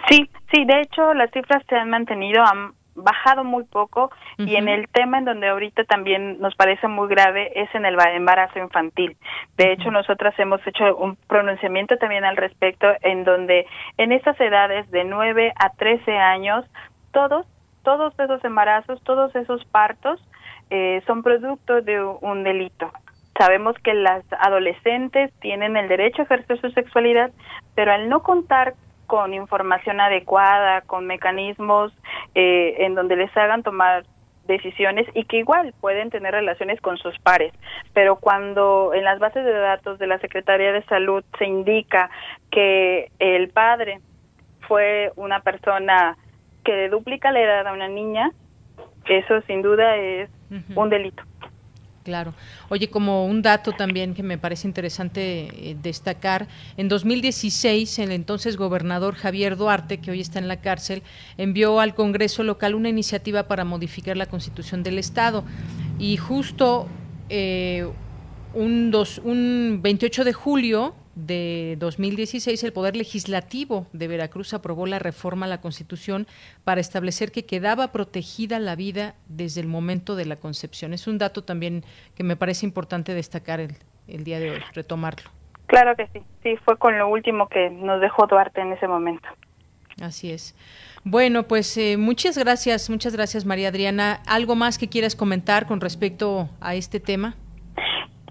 [0.10, 2.44] Sí, sí, de hecho las cifras se han mantenido,
[2.96, 7.52] bajado muy poco y en el tema en donde ahorita también nos parece muy grave
[7.60, 9.18] es en el embarazo infantil.
[9.58, 13.66] De hecho, nosotras hemos hecho un pronunciamiento también al respecto en donde
[13.98, 16.66] en esas edades de 9 a 13 años,
[17.12, 17.48] todos,
[17.84, 20.24] todos esos embarazos, todos esos partos
[20.70, 22.92] eh, son producto de un delito.
[23.38, 27.32] Sabemos que las adolescentes tienen el derecho a ejercer su sexualidad,
[27.74, 28.76] pero al no contar
[29.08, 31.94] con información adecuada, con mecanismos
[32.36, 34.06] eh, en donde les hagan tomar
[34.48, 37.54] decisiones y que igual pueden tener relaciones con sus pares,
[37.94, 42.10] pero cuando en las bases de datos de la Secretaría de Salud se indica
[42.52, 44.02] que el padre
[44.68, 46.18] fue una persona
[46.64, 48.32] que duplica la edad a una niña,
[49.06, 50.30] eso sin duda es
[50.76, 51.24] un delito.
[52.04, 52.34] Claro.
[52.68, 58.58] Oye, como un dato también que me parece interesante eh, destacar, en 2016 el entonces
[58.58, 61.02] gobernador Javier Duarte, que hoy está en la cárcel,
[61.38, 65.46] envió al Congreso local una iniciativa para modificar la Constitución del Estado
[65.98, 66.88] y justo
[67.30, 67.88] eh,
[68.54, 75.00] un, dos, un 28 de julio de 2016, el Poder Legislativo de Veracruz aprobó la
[75.00, 76.28] reforma a la Constitución
[76.64, 80.94] para establecer que quedaba protegida la vida desde el momento de la concepción.
[80.94, 81.84] Es un dato también
[82.16, 83.76] que me parece importante destacar el,
[84.08, 85.30] el día de hoy, retomarlo.
[85.68, 89.28] Claro que sí, sí, fue con lo último que nos dejó Duarte en ese momento.
[90.02, 90.56] Así es.
[91.04, 94.22] Bueno, pues eh, muchas gracias, muchas gracias María Adriana.
[94.26, 97.36] ¿Algo más que quieras comentar con respecto a este tema?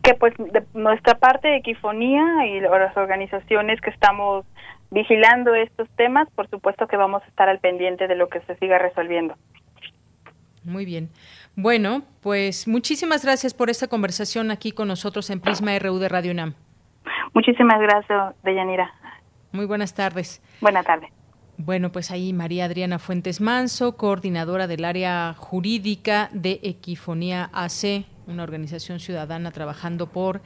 [0.03, 4.45] Que pues de nuestra parte de Equifonía y las organizaciones que estamos
[4.91, 8.57] vigilando estos temas, por supuesto que vamos a estar al pendiente de lo que se
[8.57, 9.35] siga resolviendo.
[10.65, 11.11] Muy bien.
[11.57, 16.33] Bueno, pues muchísimas gracias por esta conversación aquí con nosotros en Prisma RU de Radio
[16.33, 16.55] UNAM.
[17.35, 18.93] Muchísimas gracias, Deyanira.
[19.53, 20.43] Muy buenas tardes.
[20.61, 21.11] Buenas tardes.
[21.59, 28.43] Bueno, pues ahí María Adriana Fuentes Manso, coordinadora del área jurídica de Equifonía AC, una
[28.43, 30.41] organización ciudadana trabajando por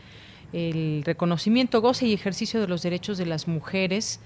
[0.52, 4.20] el reconocimiento, goce y ejercicio de los derechos de las mujeres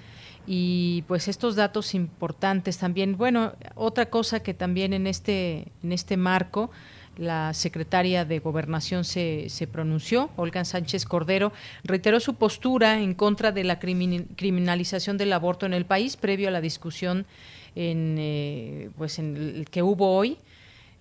[0.47, 3.17] y pues estos datos importantes también.
[3.17, 6.71] Bueno, otra cosa que también en este en este marco
[7.17, 11.53] la secretaria de Gobernación se, se, pronunció, Olga Sánchez Cordero,
[11.85, 16.51] reiteró su postura en contra de la criminalización del aborto en el país previo a
[16.51, 17.27] la discusión
[17.75, 20.39] en, eh, pues en el que hubo hoy,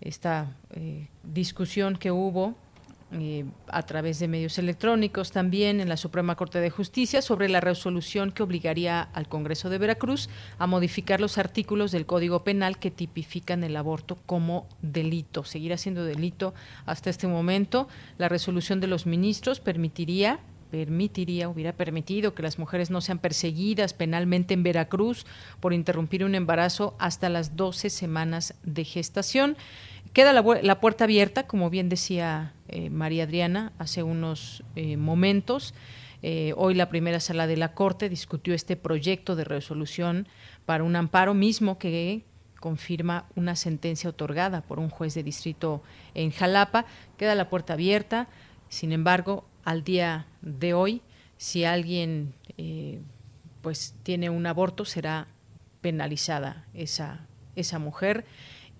[0.02, 2.56] esta eh, discusión que hubo
[3.12, 7.60] eh, a través de medios electrónicos también en la Suprema Corte de Justicia sobre la
[7.60, 10.30] resolución que obligaría al Congreso de Veracruz
[10.60, 15.44] a modificar los artículos del Código Penal que tipifican el aborto como delito.
[15.44, 16.54] Seguirá siendo delito
[16.86, 17.88] hasta este momento.
[18.20, 20.40] La resolución de los ministros permitiría
[20.70, 25.26] permitiría, hubiera permitido que las mujeres no sean perseguidas penalmente en Veracruz
[25.60, 29.58] por interrumpir un embarazo hasta las 12 semanas de gestación.
[30.14, 35.76] Queda la, puerta abierta, como bien decía eh, María Adriana hace unos eh, momentos.
[36.24, 40.28] Eh, hoy la primera sala de la Corte discutió este proyecto de resolución
[40.66, 42.26] para un amparo mismo que
[42.60, 45.84] confirma una sentencia otorgada por un juez de distrito
[46.16, 46.86] en Jalapa.
[47.16, 48.28] Queda la puerta abierta.
[48.68, 51.02] Sin embargo, al día de hoy,
[51.38, 52.34] si alguien
[53.62, 55.28] pues tiene un aborto, será
[55.82, 58.26] penalizada esa, esa mujer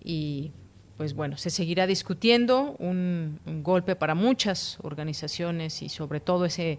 [0.04, 0.52] y
[1.00, 6.78] pues bueno, se seguirá discutiendo, un, golpe para muchas organizaciones y sobre todo ese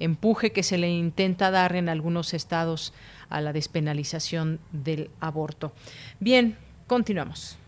[0.00, 2.94] empuje que se le intenta dar en algunos estados
[3.28, 5.74] a la despenalización del aborto.
[6.18, 6.56] Bien,
[6.86, 7.58] continuamos.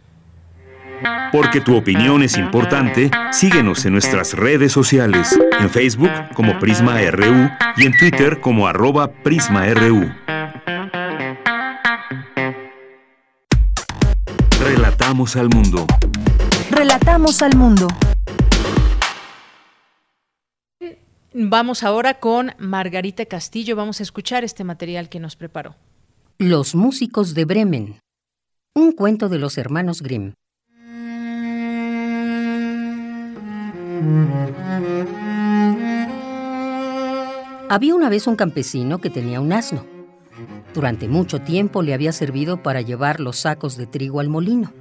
[1.32, 7.50] Porque tu opinión es importante, síguenos en nuestras redes sociales, en Facebook como Prisma RU
[7.76, 10.10] y en Twitter como arroba PrismaRU.
[15.10, 15.86] Relatamos al mundo.
[16.70, 17.88] Relatamos al mundo.
[21.34, 23.74] Vamos ahora con Margarita Castillo.
[23.74, 25.74] Vamos a escuchar este material que nos preparó.
[26.38, 27.98] Los músicos de Bremen.
[28.76, 30.34] Un cuento de los hermanos Grimm.
[37.68, 39.84] Había una vez un campesino que tenía un asno.
[40.72, 44.72] Durante mucho tiempo le había servido para llevar los sacos de trigo al molino,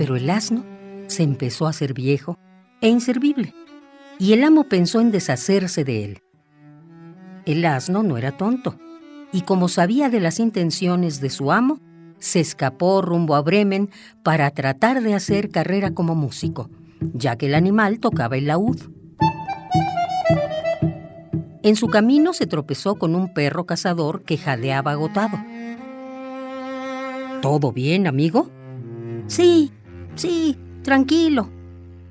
[0.00, 0.64] pero el asno
[1.08, 2.38] se empezó a hacer viejo
[2.80, 3.52] e inservible,
[4.18, 6.22] y el amo pensó en deshacerse de él.
[7.44, 8.78] El asno no era tonto,
[9.30, 11.80] y como sabía de las intenciones de su amo,
[12.18, 13.90] se escapó rumbo a Bremen
[14.22, 16.70] para tratar de hacer carrera como músico,
[17.12, 18.80] ya que el animal tocaba el laúd.
[21.62, 25.36] En su camino se tropezó con un perro cazador que jadeaba agotado.
[27.42, 28.48] ¿Todo bien, amigo?
[29.26, 29.70] Sí,
[30.14, 31.48] sí, tranquilo.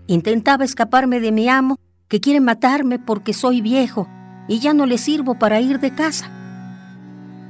[0.08, 1.78] Intentaba escaparme de mi amo,
[2.08, 4.08] que quiere matarme porque soy viejo
[4.48, 6.32] y ya no le sirvo para ir de casa.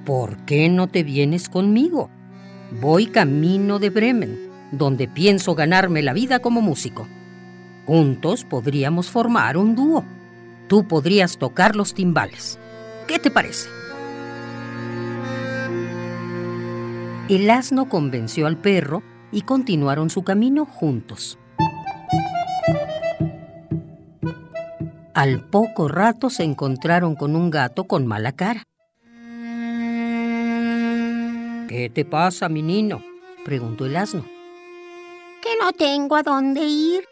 [0.06, 2.10] ¿Por qué no te vienes conmigo?
[2.82, 4.38] Voy camino de Bremen,
[4.72, 7.08] donde pienso ganarme la vida como músico.
[7.86, 10.04] Juntos podríamos formar un dúo
[10.70, 12.58] tú podrías tocar los timbales.
[13.08, 13.68] ¿Qué te parece?
[17.28, 21.38] El asno convenció al perro y continuaron su camino juntos.
[25.14, 28.64] Al poco rato se encontraron con un gato con mala cara.
[31.68, 33.04] ¿Qué te pasa, mi niño?
[33.44, 34.24] preguntó el asno.
[35.42, 37.04] Que no tengo a dónde ir.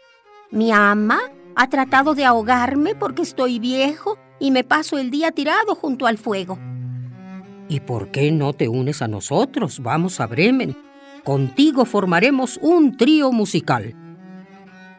[0.50, 1.20] Mi ama
[1.54, 6.16] ha tratado de ahogarme porque estoy viejo y me paso el día tirado junto al
[6.16, 6.58] fuego.
[7.68, 9.80] ¿Y por qué no te unes a nosotros?
[9.82, 10.87] Vamos a Bremen.
[11.28, 13.94] Contigo formaremos un trío musical.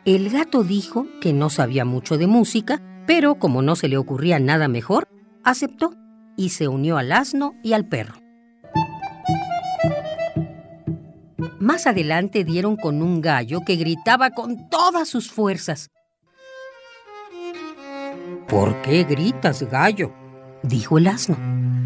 [0.06, 4.38] El gato dijo que no sabía mucho de música, pero como no se le ocurría
[4.38, 5.08] nada mejor,
[5.44, 5.96] aceptó
[6.38, 8.22] y se unió al asno y al perro.
[11.58, 15.90] Más adelante dieron con un gallo que gritaba con todas sus fuerzas.
[18.48, 20.14] ¿Por qué gritas, gallo?
[20.62, 21.79] dijo el asno.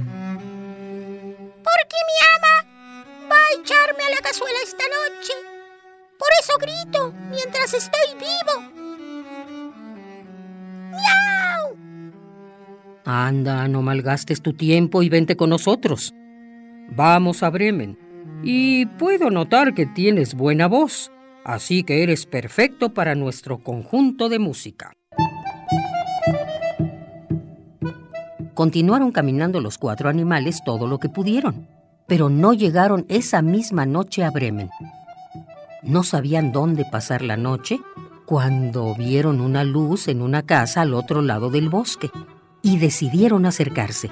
[6.24, 8.53] Por eso grito mientras estoy vivo.
[10.89, 11.76] ¡Miau!
[13.03, 16.13] Anda, no malgastes tu tiempo y vente con nosotros.
[16.95, 17.99] Vamos a Bremen.
[18.41, 21.11] Y puedo notar que tienes buena voz,
[21.43, 24.93] así que eres perfecto para nuestro conjunto de música.
[28.53, 31.67] Continuaron caminando los cuatro animales todo lo que pudieron,
[32.07, 34.69] pero no llegaron esa misma noche a Bremen.
[35.84, 37.79] No sabían dónde pasar la noche
[38.25, 42.09] cuando vieron una luz en una casa al otro lado del bosque
[42.61, 44.09] y decidieron acercarse.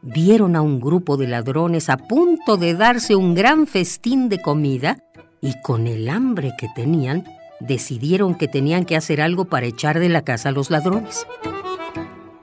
[0.00, 5.04] Vieron a un grupo de ladrones a punto de darse un gran festín de comida
[5.42, 7.24] y con el hambre que tenían,
[7.60, 11.26] decidieron que tenían que hacer algo para echar de la casa a los ladrones.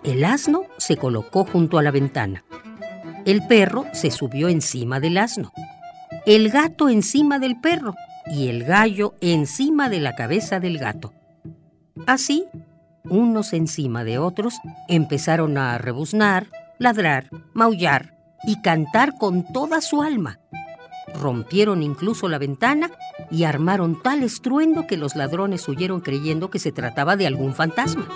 [0.04, 2.46] El asno se colocó junto a la ventana.
[3.26, 5.52] El perro se subió encima del asno.
[6.28, 7.96] El gato encima del perro
[8.28, 11.14] y el gallo encima de la cabeza del gato.
[12.08, 12.46] Así,
[13.06, 14.56] unos encima de otros,
[14.88, 16.48] empezaron a rebuznar,
[16.80, 20.40] ladrar, maullar y cantar con toda su alma.
[21.14, 22.92] Rompieron incluso la ventana
[23.32, 28.08] y armaron tal estruendo que los ladrones huyeron creyendo que se trataba de algún fantasma.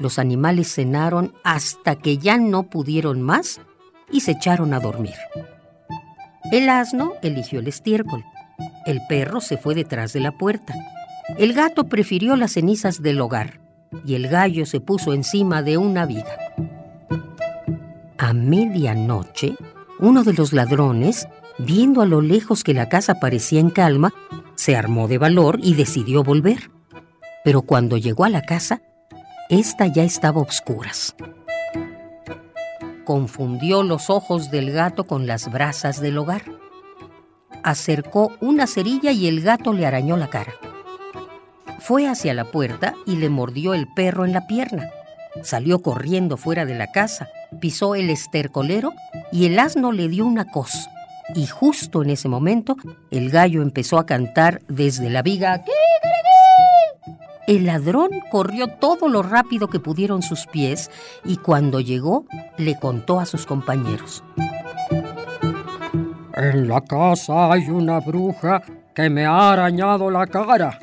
[0.00, 3.60] Los animales cenaron hasta que ya no pudieron más
[4.10, 5.14] y se echaron a dormir.
[6.50, 8.24] El asno eligió el estiércol.
[8.86, 10.74] El perro se fue detrás de la puerta.
[11.38, 13.60] El gato prefirió las cenizas del hogar
[14.04, 16.36] y el gallo se puso encima de una viga.
[18.18, 19.56] A medianoche,
[19.98, 21.28] uno de los ladrones,
[21.58, 24.12] viendo a lo lejos que la casa parecía en calma,
[24.54, 26.70] se armó de valor y decidió volver.
[27.44, 28.82] Pero cuando llegó a la casa,
[29.48, 31.14] ésta ya estaba obscuras.
[33.04, 36.42] Confundió los ojos del gato con las brasas del hogar.
[37.62, 40.54] Acercó una cerilla y el gato le arañó la cara.
[41.80, 44.90] Fue hacia la puerta y le mordió el perro en la pierna.
[45.42, 47.28] Salió corriendo fuera de la casa,
[47.60, 48.92] pisó el estercolero
[49.32, 50.88] y el asno le dio una cos
[51.34, 52.76] y justo en ese momento
[53.10, 55.62] el gallo empezó a cantar desde la viga.
[57.46, 60.90] El ladrón corrió todo lo rápido que pudieron sus pies
[61.24, 62.24] y cuando llegó
[62.56, 64.24] le contó a sus compañeros.
[66.36, 68.62] En la casa hay una bruja
[68.94, 70.78] que me ha arañado la cara.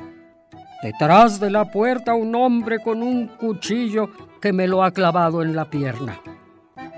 [0.82, 4.10] Detrás de la puerta un hombre con un cuchillo
[4.40, 6.20] que me lo ha clavado en la pierna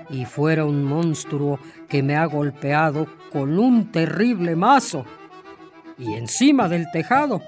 [0.09, 5.05] y fuera un monstruo que me ha golpeado con un terrible mazo.
[5.97, 7.41] Y encima del tejado,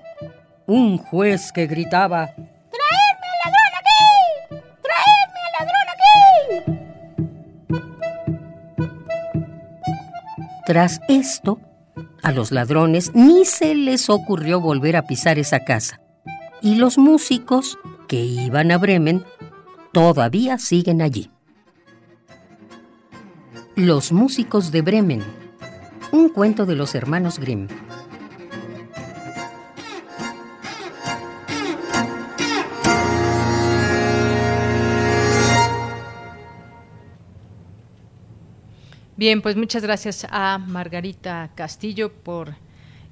[0.68, 4.04] un juez que gritaba, ¡Traedme al ladrón aquí!
[4.84, 6.08] ¡Traedme al ladrón aquí!
[10.66, 11.60] Tras esto,
[12.22, 16.02] a los ladrones ni se les ocurrió volver a pisar esa casa.
[16.62, 19.24] Y los músicos que iban a Bremen
[19.94, 21.32] todavía siguen allí.
[23.76, 25.24] Los músicos de Bremen.
[26.12, 27.68] Un cuento de los hermanos Grimm.
[39.18, 42.54] Bien, pues muchas gracias a Margarita Castillo por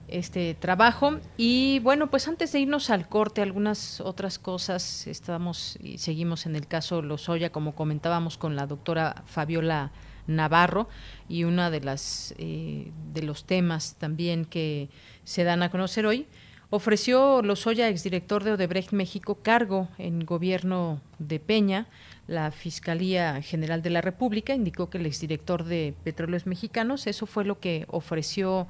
[0.08, 1.20] este trabajo.
[1.36, 5.08] Y bueno, pues antes de irnos al corte, algunas otras cosas.
[5.08, 9.92] Estamos y seguimos en el caso Lozoya, como comentábamos con la doctora Fabiola
[10.28, 10.90] Navarro
[11.28, 14.90] y una de las eh, de los temas también que
[15.24, 16.28] se dan a conocer hoy
[16.70, 21.88] ofreció Lozoya, exdirector de Odebrecht México, cargo en gobierno de Peña.
[22.28, 27.46] La Fiscalía General de la República indicó que el exdirector de Petróleos Mexicanos, eso fue
[27.46, 28.68] lo que ofreció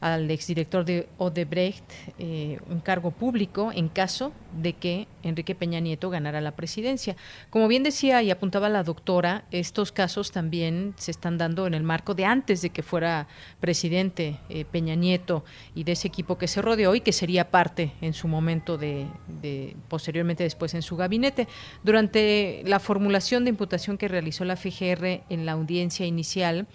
[0.00, 1.84] al exdirector de Odebrecht
[2.18, 7.16] eh, un cargo público en caso de que Enrique Peña Nieto ganara la presidencia.
[7.50, 11.82] Como bien decía y apuntaba la doctora, estos casos también se están dando en el
[11.82, 13.28] marco de antes de que fuera
[13.60, 15.44] presidente eh, Peña Nieto
[15.74, 19.06] y de ese equipo que se rodeó y que sería parte en su momento de,
[19.42, 21.46] de posteriormente después en su gabinete.
[21.84, 26.66] Durante la formulación de imputación que realizó la FGR en la audiencia inicial,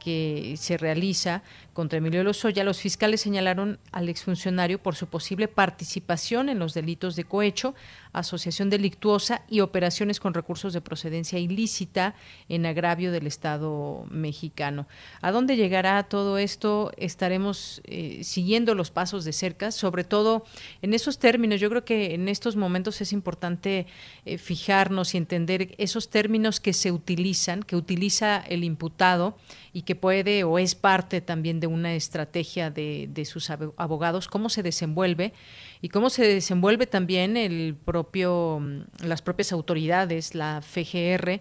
[0.00, 1.42] que se realiza
[1.80, 7.16] contra Emilio Lozoya, los fiscales señalaron al exfuncionario por su posible participación en los delitos
[7.16, 7.74] de cohecho,
[8.12, 12.14] asociación delictuosa y operaciones con recursos de procedencia ilícita
[12.50, 14.88] en agravio del Estado mexicano.
[15.22, 16.92] ¿A dónde llegará todo esto?
[16.98, 20.44] Estaremos eh, siguiendo los pasos de cerca, sobre todo
[20.82, 21.60] en esos términos.
[21.60, 23.86] Yo creo que en estos momentos es importante
[24.26, 29.38] eh, fijarnos y entender esos términos que se utilizan, que utiliza el imputado
[29.72, 34.62] y que puede o es parte también de una estrategia de, sus abogados, cómo se
[34.62, 35.32] desenvuelve
[35.80, 38.60] y cómo se desenvuelve también el propio,
[39.02, 41.40] las propias autoridades, la FGR,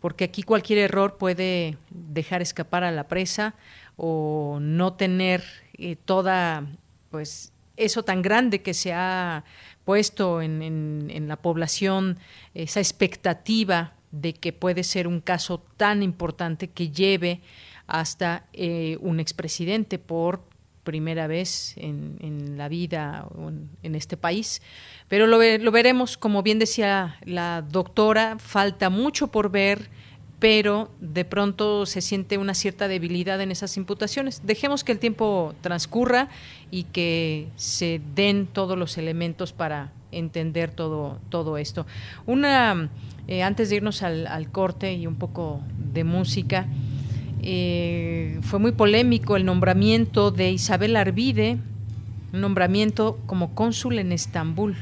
[0.00, 3.54] porque aquí cualquier error puede dejar escapar a la presa
[3.96, 5.42] o no tener
[5.74, 6.66] eh, toda,
[7.10, 9.44] pues, eso tan grande que se ha
[9.84, 12.18] puesto en, la población,
[12.52, 17.40] esa expectativa de que puede ser un caso tan importante que lleve
[17.88, 20.42] hasta eh, un expresidente por
[20.84, 23.28] primera vez en, la vida
[23.82, 24.62] en, este país.
[25.08, 29.90] Pero lo, lo, veremos, como bien decía la doctora, falta mucho por ver
[30.38, 34.42] pero de pronto se siente una cierta debilidad en esas imputaciones.
[34.44, 36.28] Dejemos que el tiempo transcurra
[36.70, 41.86] y que se den todos los elementos para entender todo, todo esto.
[42.26, 42.88] Una,
[43.26, 45.60] eh, antes de irnos al, corte y un poco
[45.92, 46.68] de música,
[47.42, 51.58] eh, fue muy polémico el nombramiento de Isabel Arvide,
[52.32, 54.76] un nombramiento como cónsul en Estambul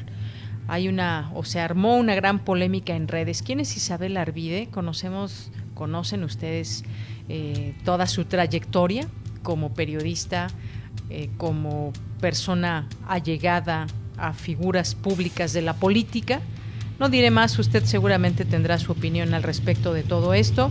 [0.67, 3.41] hay una, o se armó una gran polémica en redes.
[3.41, 4.67] ¿Quién es Isabel Arvide?
[4.69, 6.83] Conocemos, conocen ustedes
[7.29, 9.07] eh, toda su trayectoria
[9.43, 10.47] como periodista,
[11.09, 13.87] eh, como persona allegada
[14.17, 16.41] a figuras públicas de la política.
[16.99, 20.69] No diré más, usted seguramente tendrá su opinión al respecto de todo esto.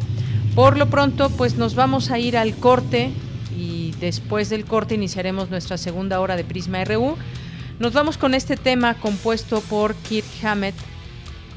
[0.56, 3.10] Por lo pronto, pues nos vamos a ir al corte
[3.54, 7.18] y después del corte iniciaremos nuestra segunda hora de Prisma RU.
[7.78, 10.74] Nos vamos con este tema compuesto por Kirk Hammett,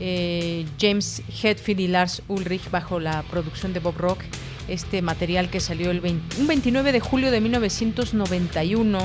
[0.02, 4.20] eh, James Hetfield y Lars Ulrich bajo la producción de Bob Rock.
[4.68, 6.02] Este material que salió el
[6.38, 9.00] un 29 de julio de 1991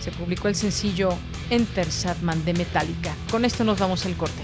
[0.00, 1.10] se publicó el sencillo
[1.50, 3.14] Enter Sadman de Metallica.
[3.30, 4.42] Con esto nos vamos al corte.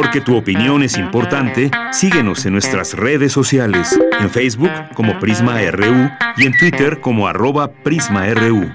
[0.00, 6.08] Porque tu opinión es importante, síguenos en nuestras redes sociales, en Facebook como Prisma RU
[6.36, 8.72] y en Twitter como arroba PrismaRU.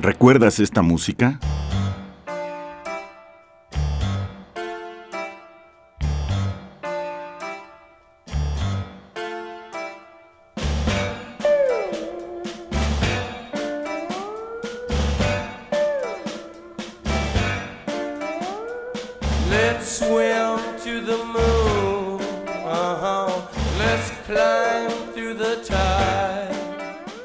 [0.00, 1.40] ¿Recuerdas esta música?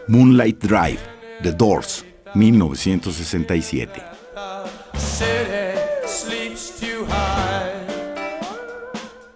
[0.08, 1.00] Moonlight Drive,
[1.44, 4.02] The Doors, 1967.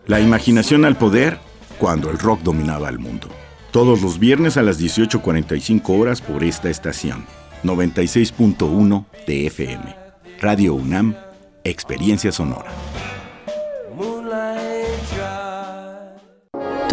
[0.08, 1.40] La imaginación al poder
[1.80, 3.28] cuando el rock dominaba el mundo.
[3.72, 7.26] Todos los viernes a las 18.45 horas por esta estación.
[7.64, 9.96] 96.1 de FM.
[10.42, 11.16] Radio UNAM,
[11.64, 12.72] Experiencia Sonora.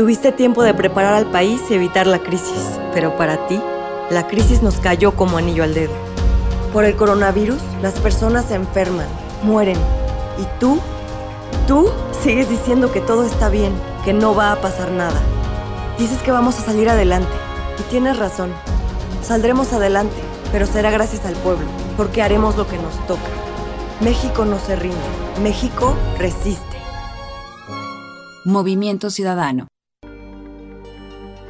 [0.01, 3.61] Tuviste tiempo de preparar al país y evitar la crisis, pero para ti,
[4.09, 5.93] la crisis nos cayó como anillo al dedo.
[6.73, 9.09] Por el coronavirus, las personas se enferman,
[9.43, 9.77] mueren.
[10.39, 10.81] ¿Y tú?
[11.69, 11.91] Tú
[12.23, 15.21] sigues diciendo que todo está bien, que no va a pasar nada.
[15.99, 17.37] Dices que vamos a salir adelante.
[17.79, 18.55] Y tienes razón.
[19.23, 20.17] Saldremos adelante,
[20.51, 21.67] pero será gracias al pueblo,
[21.99, 23.21] porque haremos lo que nos toca.
[24.01, 24.97] México no se rinde.
[25.43, 26.79] México resiste.
[28.47, 29.69] Movimiento Ciudadano.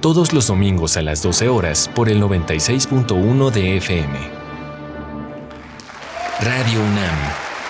[0.00, 4.18] todos los domingos a las 12 horas por el 96.1 de FM.
[6.40, 7.18] Radio UNAM,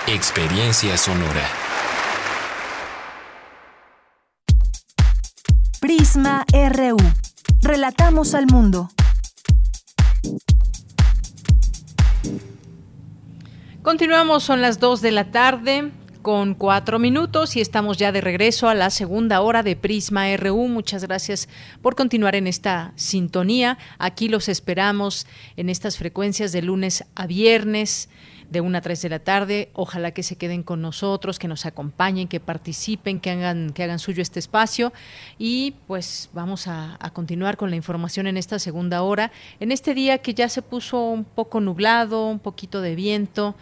[0.08, 1.48] Experiencia Sonora.
[5.80, 6.98] Prisma RU.
[7.62, 8.90] Relatamos al mundo.
[13.82, 15.92] Continuamos, son las 2 de la tarde
[16.28, 20.68] con cuatro minutos y estamos ya de regreso a la segunda hora de Prisma RU.
[20.68, 21.48] Muchas gracias
[21.80, 23.78] por continuar en esta sintonía.
[23.96, 25.26] Aquí los esperamos
[25.56, 28.10] en estas frecuencias de lunes a viernes
[28.50, 29.70] de una a 3 de la tarde.
[29.72, 33.98] Ojalá que se queden con nosotros, que nos acompañen, que participen, que hagan, que hagan
[33.98, 34.92] suyo este espacio.
[35.38, 39.32] Y pues vamos a, a continuar con la información en esta segunda hora.
[39.60, 43.54] En este día que ya se puso un poco nublado, un poquito de viento.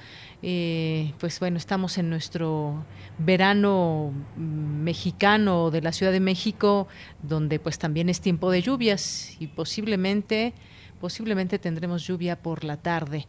[0.49, 2.85] Eh, pues bueno, estamos en nuestro
[3.19, 6.87] verano mexicano de la Ciudad de México,
[7.21, 10.55] donde pues también es tiempo de lluvias y posiblemente,
[11.01, 13.27] posiblemente tendremos lluvia por la tarde.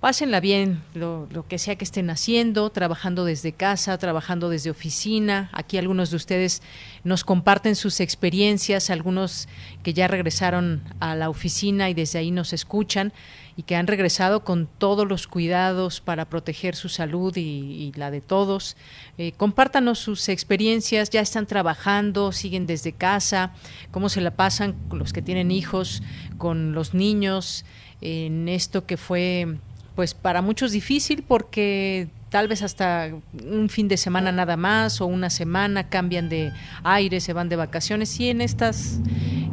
[0.00, 5.50] Pásenla bien, lo, que sea que estén haciendo, trabajando desde casa, trabajando desde oficina.
[5.52, 6.62] Aquí algunos de ustedes
[7.04, 9.48] nos comparten sus experiencias, algunos
[9.82, 13.12] que ya regresaron a la oficina y desde ahí nos escuchan
[13.56, 18.20] y que han regresado con todos los cuidados para proteger su salud y, la de
[18.20, 18.76] todos.
[19.18, 23.52] Eh, compártanos sus experiencias, ya están trabajando, siguen desde casa,
[23.90, 26.02] cómo se la pasan los que tienen hijos,
[26.38, 27.64] con los niños,
[28.00, 29.56] en esto que fue
[29.94, 33.10] pues para muchos difícil porque tal vez hasta
[33.44, 36.52] un fin de semana nada más o una semana cambian de
[36.82, 38.98] aire, se van de vacaciones y en estas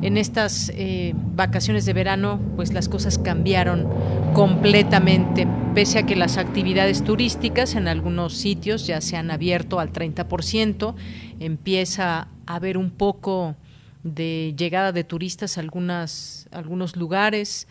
[0.01, 3.87] en estas eh, vacaciones de verano pues las cosas cambiaron
[4.33, 9.93] completamente pese a que las actividades turísticas en algunos sitios ya se han abierto al
[9.93, 10.95] 30%,
[11.39, 13.55] empieza a haber un poco
[14.03, 17.67] de llegada de turistas a algunas, algunos lugares,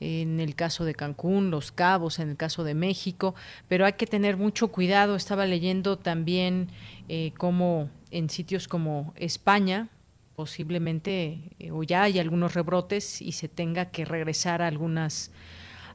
[0.00, 3.34] en el caso de Cancún, Los Cabos, en el caso de México,
[3.68, 5.14] pero hay que tener mucho cuidado.
[5.14, 6.68] Estaba leyendo también
[7.08, 9.88] eh, cómo en sitios como España,
[10.36, 15.30] posiblemente eh, o ya hay algunos rebrotes y se tenga que regresar a algunas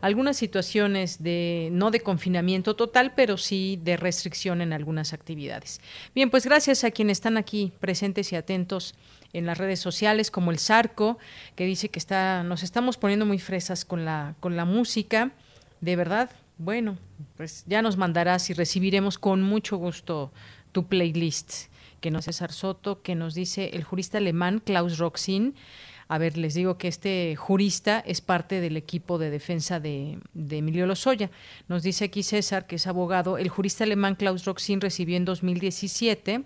[0.02, 5.82] algunas situaciones de no de confinamiento total, pero sí de restricción en algunas actividades.
[6.14, 8.96] Bien, pues gracias a quienes están aquí presentes y atentos
[9.34, 11.18] en las redes sociales como el Zarco,
[11.56, 15.32] que dice que está, nos estamos poniendo muy fresas con la, con la música.
[15.82, 16.98] De verdad, bueno,
[17.36, 20.32] pues ya nos mandarás y recibiremos con mucho gusto
[20.72, 21.70] tu playlist.
[22.02, 25.56] Que nos César Soto, que nos dice el jurista alemán Klaus Roxin.
[26.08, 30.58] A ver, les digo que este jurista es parte del equipo de defensa de, de,
[30.60, 31.30] Emilio Lozoya.
[31.68, 36.46] Nos dice aquí César, que es abogado, el jurista alemán Klaus Roxin recibió en 2017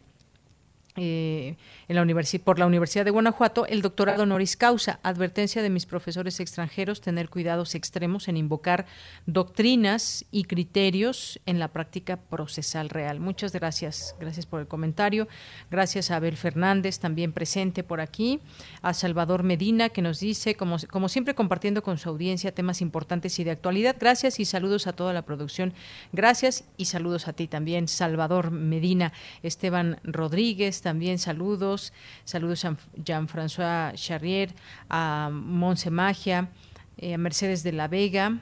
[0.97, 1.55] eh,
[1.87, 2.01] en la
[2.43, 4.99] por la Universidad de Guanajuato el doctorado honoris causa.
[5.03, 8.85] Advertencia de mis profesores extranjeros, tener cuidados extremos en invocar
[9.25, 13.19] doctrinas y criterios en la práctica procesal real.
[13.19, 15.27] Muchas gracias, gracias por el comentario.
[15.69, 18.41] Gracias a Abel Fernández, también presente por aquí.
[18.81, 23.39] A Salvador Medina, que nos dice, como, como siempre, compartiendo con su audiencia temas importantes
[23.39, 23.95] y de actualidad.
[23.99, 25.73] Gracias y saludos a toda la producción.
[26.11, 29.13] Gracias y saludos a ti también, Salvador Medina.
[29.43, 31.93] Esteban Rodríguez, también saludos.
[32.25, 34.53] Saludos a Jean-François Charrier,
[34.89, 36.49] a Monse Magia,
[36.97, 38.41] eh, a Mercedes de la Vega,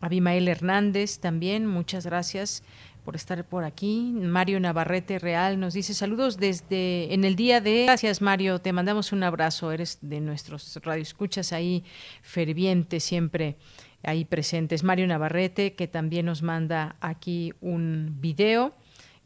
[0.00, 2.62] a Bimael Hernández también, muchas gracias
[3.04, 4.12] por estar por aquí.
[4.14, 7.84] Mario Navarrete Real nos dice saludos desde en el día de.
[7.86, 9.72] Gracias Mario, te mandamos un abrazo.
[9.72, 11.84] Eres de nuestros radioescuchas ahí
[12.22, 13.56] fervientes siempre
[14.02, 14.84] ahí presentes.
[14.84, 18.74] Mario Navarrete que también nos manda aquí un video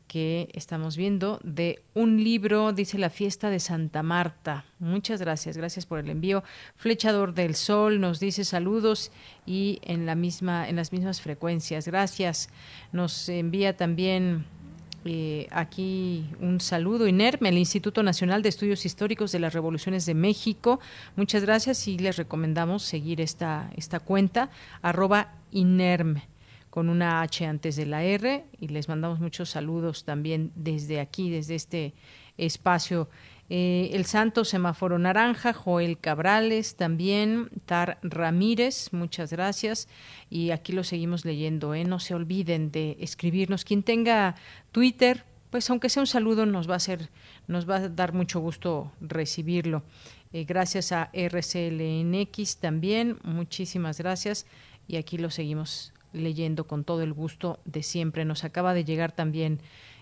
[0.07, 4.65] que estamos viendo de un libro, dice La fiesta de Santa Marta.
[4.79, 6.45] Muchas gracias, gracias por el envío.
[6.77, 9.11] Flechador del Sol nos dice saludos
[9.47, 11.87] y en la misma en las mismas frecuencias.
[11.87, 12.49] Gracias.
[12.93, 14.45] Nos envía también
[15.05, 20.15] eh, aquí un saludo INERM, el Instituto Nacional de Estudios Históricos de las Revoluciones de
[20.15, 20.81] México.
[21.17, 24.51] Muchas gracias y les recomendamos seguir esta esta cuenta
[24.83, 26.21] arroba INERM
[26.77, 31.31] con una H antes de la R y les mandamos muchos saludos también desde aquí,
[31.31, 31.95] desde este
[32.37, 33.09] espacio.
[33.49, 39.89] Eh, el Santo Semáforo Naranja, Joel Cabrales también, Tar Ramírez, muchas gracias.
[40.29, 41.85] Y aquí lo seguimos leyendo, ¿eh?
[41.85, 43.65] no se olviden de escribirnos.
[43.65, 44.35] Quien tenga
[44.71, 47.09] Twitter, pues aunque sea un saludo, nos va a, hacer,
[47.47, 49.83] nos va a dar mucho gusto recibirlo.
[50.35, 54.45] Eh, gracias a RCLNX también, muchísimas gracias.
[54.89, 58.25] Y aquí lo seguimos leyendo con todo el gusto de siempre.
[58.25, 59.61] Nos acaba de llegar también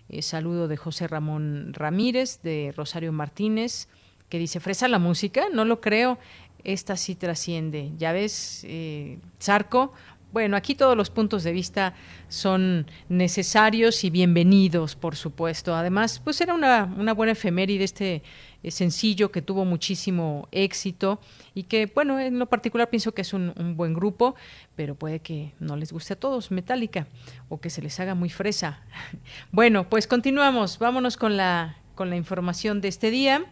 [0.09, 3.89] eh, saludo de José Ramón Ramírez, de Rosario Martínez,
[4.29, 6.19] que dice, fresa la música, no lo creo,
[6.62, 7.93] esta sí trasciende.
[7.99, 9.93] Ya ves, eh, Zarco,
[10.33, 11.95] bueno, aquí todos los puntos de vista
[12.29, 15.77] son necesarios y bienvenidos, por supuesto.
[15.77, 18.23] Además, pues era una, una buena efeméride este
[18.71, 21.21] sencillo que tuvo muchísimo éxito
[21.55, 24.35] y que, bueno, en lo particular pienso que es un, buen grupo,
[24.77, 27.07] pero puede que no les guste a todos Metallica
[27.49, 28.83] o que se les haga muy fresa.
[29.53, 33.45] Bueno, pues continuamos, vámonos con la, con la información de este día.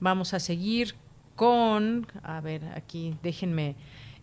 [0.00, 0.94] Vamos a seguir
[1.34, 3.74] con, a ver, aquí déjenme,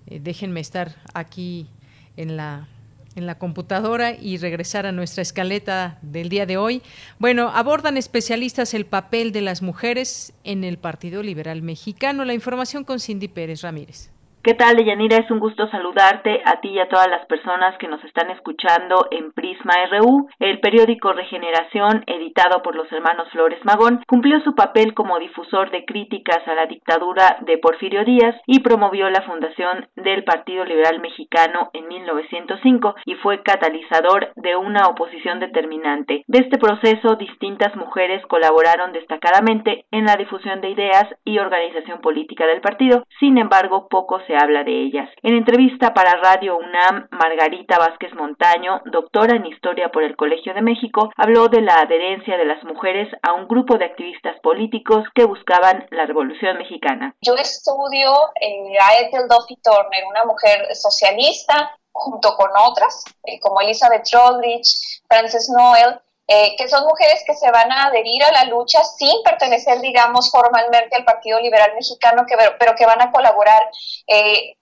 [0.07, 1.67] eh, déjenme estar aquí
[2.15, 2.67] en la
[3.15, 6.81] en la computadora y regresar a nuestra escaleta del día de hoy.
[7.19, 12.25] Bueno, abordan especialistas el papel de las mujeres en el Partido Liberal Mexicano.
[12.25, 14.10] La información con Cindy Pérez Ramírez.
[14.43, 15.17] ¿Qué tal, Deyanira?
[15.17, 19.05] Es un gusto saludarte a ti y a todas las personas que nos están escuchando
[19.11, 20.29] en Prisma RU.
[20.39, 25.85] El periódico Regeneración, editado por los hermanos Flores Magón, cumplió su papel como difusor de
[25.85, 31.69] críticas a la dictadura de Porfirio Díaz y promovió la fundación del Partido Liberal Mexicano
[31.73, 36.23] en 1905 y fue catalizador de una oposición determinante.
[36.25, 42.47] De este proceso, distintas mujeres colaboraron destacadamente en la difusión de ideas y organización política
[42.47, 43.03] del partido.
[43.19, 43.87] Sin embargo,
[44.31, 45.09] pocos habla de ellas.
[45.23, 50.61] En entrevista para Radio UNAM, Margarita Vázquez Montaño, doctora en Historia por el Colegio de
[50.61, 55.25] México, habló de la adherencia de las mujeres a un grupo de activistas políticos que
[55.25, 57.15] buscaban la Revolución Mexicana.
[57.21, 63.61] Yo estudio eh, a Ethel Duffy Turner, una mujer socialista, junto con otras, eh, como
[63.61, 65.99] Elizabeth Rodrich, Frances Noel,
[66.33, 70.31] eh, que son mujeres que se van a adherir a la lucha sin pertenecer, digamos,
[70.31, 73.69] formalmente al Partido Liberal Mexicano, que, pero que van a colaborar
[74.07, 74.55] eh,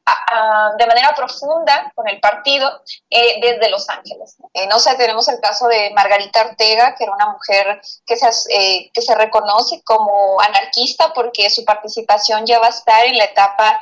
[0.80, 4.38] de manera profunda con el partido eh, desde Los Ángeles.
[4.68, 9.02] no sé, tenemos el caso de Margarita Ortega, que era una mujer que se, que
[9.04, 13.80] se reconoce como anarquista porque su participación ya va a estar en la etapa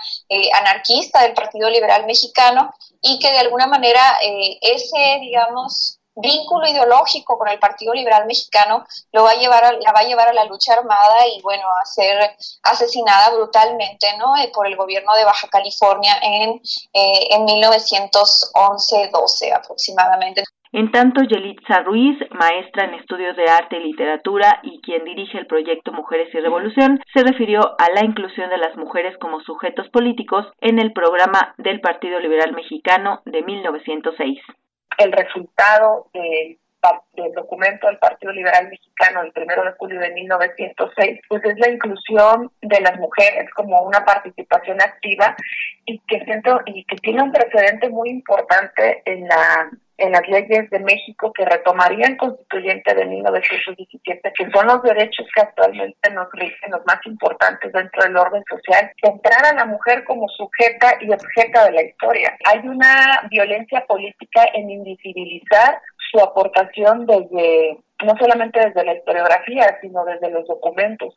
[0.55, 4.17] anarquista del Partido Liberal Mexicano y que de alguna manera
[4.61, 9.99] ese, digamos, vínculo ideológico con el Partido Liberal Mexicano lo va a llevar la va
[9.99, 12.17] a llevar a la lucha armada y bueno a ser
[12.63, 16.61] asesinada brutalmente no eh, por el gobierno de Baja California en
[16.93, 20.43] eh, en 1911-12 aproximadamente.
[20.73, 25.47] En tanto, Yelitza Ruiz, maestra en estudios de arte y literatura y quien dirige el
[25.47, 30.45] proyecto Mujeres y Revolución, se refirió a la inclusión de las mujeres como sujetos políticos
[30.59, 34.41] en el programa del Partido Liberal Mexicano de 1906
[34.97, 36.57] el resultado del,
[37.35, 42.51] documento del Partido Liberal Mexicano del primero de julio de 1906, pues es la inclusión
[42.61, 45.35] de las mujeres como una participación activa
[45.85, 50.69] y que siento y que tiene un precedente muy importante en la en las leyes
[50.69, 56.31] de México que retomaría el constituyente de 1917, que son los derechos que actualmente nos
[56.33, 61.11] rigen, los más importantes dentro del orden social, centrar a la mujer como sujeta y
[61.11, 62.37] objeta de la historia.
[62.45, 70.05] Hay una violencia política en invisibilizar su aportación desde, no solamente desde la historiografía, sino
[70.05, 71.13] desde los documentos,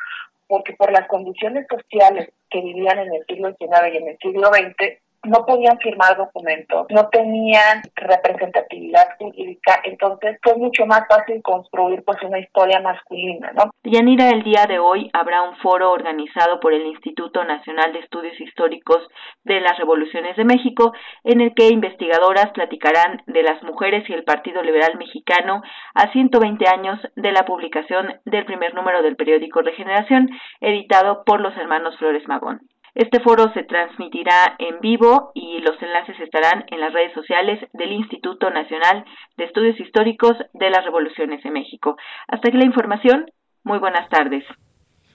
[0.48, 4.48] porque por las condiciones sociales que vivían en el siglo XIX y en el siglo
[4.48, 12.02] XX, no podían firmar documentos, no tenían representatividad jurídica, entonces fue mucho más fácil construir
[12.04, 13.70] pues una historia masculina, ¿no?
[13.84, 18.40] Yanira, el día de hoy habrá un foro organizado por el Instituto Nacional de Estudios
[18.40, 19.06] Históricos
[19.44, 20.92] de las Revoluciones de México,
[21.24, 25.62] en el que investigadoras platicarán de las mujeres y el Partido Liberal Mexicano
[25.94, 30.30] a 120 años de la publicación del primer número del periódico Regeneración,
[30.60, 32.60] editado por los hermanos Flores Magón.
[32.94, 37.92] Este foro se transmitirá en vivo y los enlaces estarán en las redes sociales del
[37.92, 39.04] Instituto Nacional
[39.36, 41.96] de Estudios Históricos de las Revoluciones de México.
[42.28, 43.30] Hasta aquí la información.
[43.62, 44.44] Muy buenas tardes.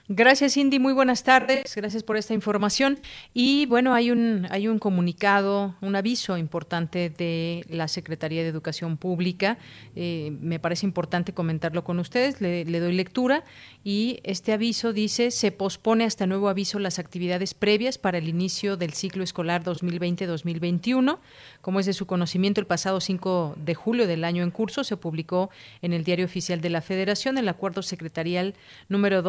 [0.08, 0.78] Gracias, Cindy.
[0.78, 1.74] Muy buenas tardes.
[1.74, 3.00] Gracias por esta información.
[3.34, 8.98] Y bueno, hay un, hay un comunicado, un aviso importante de la Secretaría de Educación
[8.98, 9.58] Pública.
[9.96, 12.40] Eh, me parece importante comentarlo con ustedes.
[12.40, 13.42] Le, doy lectura.
[13.82, 18.76] Y este aviso dice: se pospone hasta nuevo aviso las actividades previas para el inicio
[18.76, 21.18] del ciclo escolar 2020-2021.
[21.62, 24.96] Como es de su conocimiento, el pasado 5 de julio del año en curso se
[24.96, 25.50] publicó
[25.82, 28.54] en el Diario Oficial de la Federación el acuerdo secretarial
[28.88, 29.20] número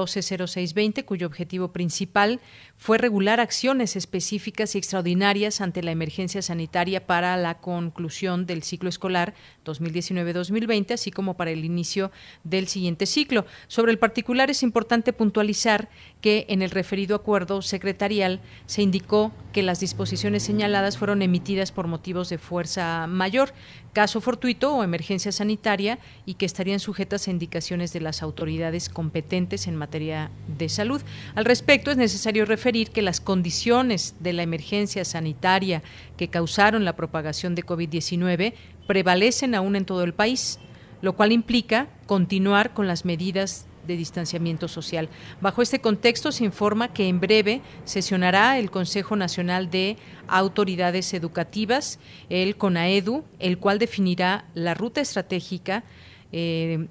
[0.74, 2.40] 120620, cuyo objetivo principal
[2.78, 8.90] fue regular acciones específicas y extraordinarias ante la emergencia sanitaria para la conclusión del ciclo
[8.90, 9.34] escolar
[9.66, 12.12] 2019-2020, así como para el inicio
[12.44, 13.46] del siguiente ciclo.
[13.68, 15.90] Sobre el particular es importante puntualizar
[16.22, 21.88] que en el referido acuerdo secretarial se indicó que las disposiciones señaladas fueron emitidas por
[21.88, 23.54] motivos de fuerza mayor,
[23.98, 29.66] caso fortuito o emergencia sanitaria y que estarían sujetas a indicaciones de las autoridades competentes
[29.66, 30.30] en materia
[30.60, 31.02] de salud.
[31.34, 35.82] Al respecto, es necesario referir que las condiciones de la emergencia sanitaria
[36.16, 38.54] que causaron la propagación de COVID-19
[38.86, 40.60] prevalecen aún en todo el país,
[41.02, 45.10] lo cual implica continuar con las medidas de distanciamiento social.
[45.42, 49.98] Bajo este contexto se informa que en breve sesionará el Consejo Nacional de
[50.28, 52.00] Autoridades Educativas,
[52.30, 55.84] el CONAEDU, el cual definirá la ruta estratégica
[56.32, 56.88] eh,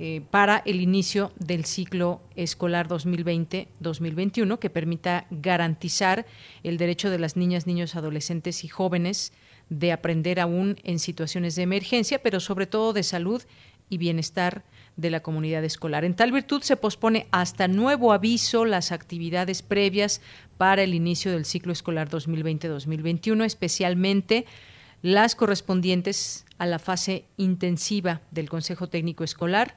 [0.00, 6.24] eh, para el inicio del ciclo escolar 2020-2021 que permita garantizar
[6.62, 9.32] el derecho de las niñas, niños, adolescentes y jóvenes
[9.70, 13.42] de aprender aún en situaciones de emergencia, pero sobre todo de salud
[13.90, 14.62] y bienestar
[14.98, 16.04] de la comunidad escolar.
[16.04, 20.20] En tal virtud se pospone hasta nuevo aviso las actividades previas
[20.58, 24.44] para el inicio del ciclo escolar 2020-2021, especialmente
[25.00, 29.76] las correspondientes a la fase intensiva del Consejo Técnico Escolar,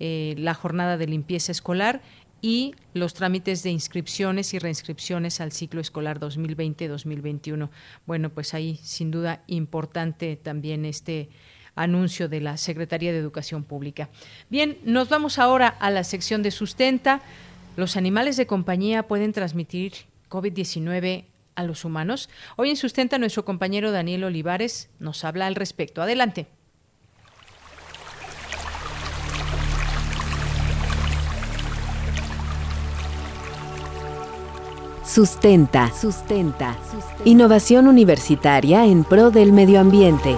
[0.00, 2.00] eh, la jornada de limpieza escolar
[2.40, 7.68] y los trámites de inscripciones y reinscripciones al ciclo escolar 2020-2021.
[8.06, 11.28] Bueno, pues ahí sin duda importante también este
[11.74, 14.08] anuncio de la Secretaría de Educación Pública.
[14.50, 17.22] Bien, nos vamos ahora a la sección de sustenta.
[17.76, 19.92] ¿Los animales de compañía pueden transmitir
[20.28, 21.24] COVID-19
[21.54, 22.28] a los humanos?
[22.56, 26.02] Hoy en Sustenta nuestro compañero Daniel Olivares nos habla al respecto.
[26.02, 26.46] Adelante.
[35.04, 35.92] Sustenta.
[35.92, 36.76] Sustenta.
[37.26, 40.36] Innovación universitaria en pro del medio ambiente.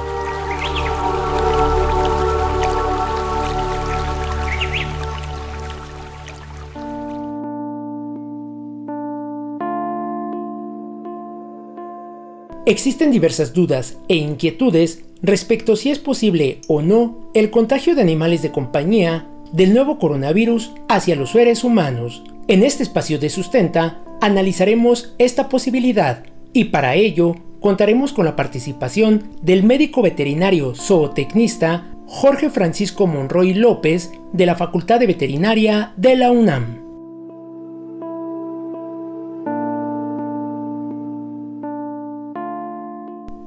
[12.67, 18.41] Existen diversas dudas e inquietudes respecto si es posible o no el contagio de animales
[18.41, 22.25] de compañía del nuevo coronavirus hacia los seres humanos.
[22.49, 26.25] En este espacio de sustenta analizaremos esta posibilidad
[26.55, 34.11] y para ello contaremos con la participación del médico veterinario zootecnista Jorge Francisco Monroy López
[34.33, 36.84] de la Facultad de Veterinaria de la UNAM.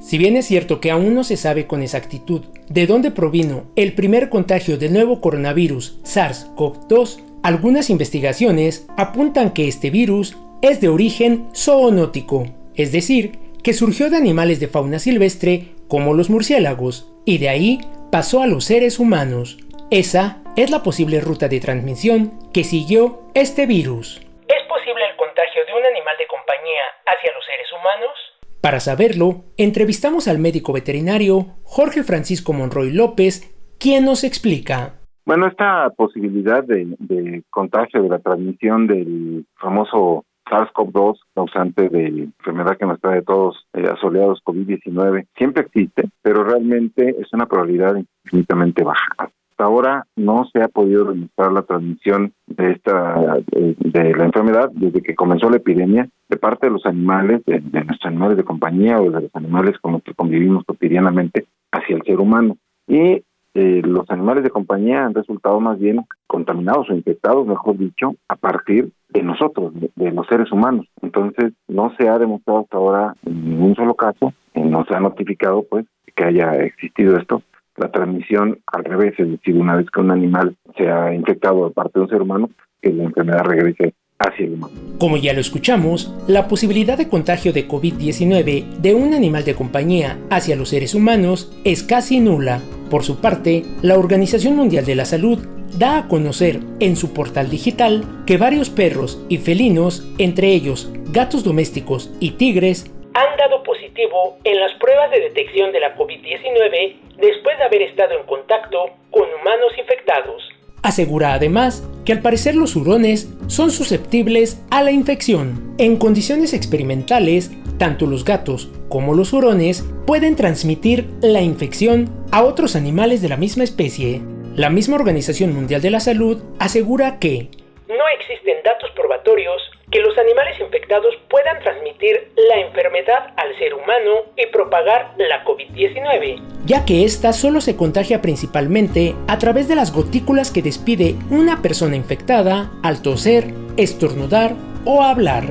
[0.07, 3.93] Si bien es cierto que aún no se sabe con exactitud de dónde provino el
[3.93, 11.49] primer contagio del nuevo coronavirus SARS-CoV-2, algunas investigaciones apuntan que este virus es de origen
[11.53, 17.49] zoonótico, es decir, que surgió de animales de fauna silvestre como los murciélagos, y de
[17.49, 19.57] ahí pasó a los seres humanos.
[19.91, 24.21] Esa es la posible ruta de transmisión que siguió este virus.
[24.47, 28.36] ¿Es posible el contagio de un animal de compañía hacia los seres humanos?
[28.67, 34.95] Para saberlo, entrevistamos al médico veterinario Jorge Francisco Monroy López, quien nos explica.
[35.25, 42.85] Bueno, esta posibilidad de, contagio, de la transmisión del famoso SARS-CoV-2, causante de enfermedad que
[42.85, 47.95] nos trae todos eh, asoleados COVID-19, siempre existe, pero realmente es una probabilidad
[48.25, 49.31] infinitamente baja.
[49.57, 55.01] Hasta ahora no se ha podido demostrar la transmisión de esta de, la enfermedad desde
[55.01, 59.09] que comenzó la epidemia de parte de los animales, de, nuestros animales de compañía o
[59.09, 62.55] de los animales con los que convivimos cotidianamente hacia el ser humano.
[62.87, 63.23] Y
[63.55, 68.35] eh, los animales de compañía han resultado más bien contaminados o infectados, mejor dicho, a
[68.35, 70.85] partir de nosotros, de, los seres humanos.
[71.01, 75.65] Entonces, no se ha demostrado hasta ahora en ningún solo caso, no se ha notificado
[75.67, 77.41] pues que haya existido esto,
[77.77, 81.73] la transmisión al revés, es decir, una vez que un animal se ha infectado de
[81.73, 82.49] parte de un ser humano,
[82.81, 84.73] que la enfermedad regrese hacia el humano.
[84.99, 90.17] Como ya lo escuchamos, la posibilidad de contagio de COVID-19 de un animal de compañía
[90.29, 92.61] hacia los seres humanos es casi nula.
[92.89, 95.39] Por su parte, la Organización Mundial de la Salud
[95.77, 101.43] da a conocer en su portal digital que varios perros y felinos, entre ellos gatos
[101.43, 107.57] domésticos y tigres, han dado positivo en las pruebas de detección de la COVID-19 después
[107.57, 110.43] de haber estado en contacto con humanos infectados.
[110.83, 115.75] Asegura además que al parecer los hurones son susceptibles a la infección.
[115.77, 122.75] En condiciones experimentales, tanto los gatos como los hurones pueden transmitir la infección a otros
[122.75, 124.21] animales de la misma especie.
[124.55, 127.49] La misma Organización Mundial de la Salud asegura que
[127.87, 129.61] no existen datos probatorios
[129.91, 136.41] que los animales infectados puedan transmitir la enfermedad al ser humano y propagar la COVID-19,
[136.65, 141.61] ya que ésta solo se contagia principalmente a través de las gotículas que despide una
[141.61, 144.55] persona infectada al toser, estornudar
[144.85, 145.45] o hablar.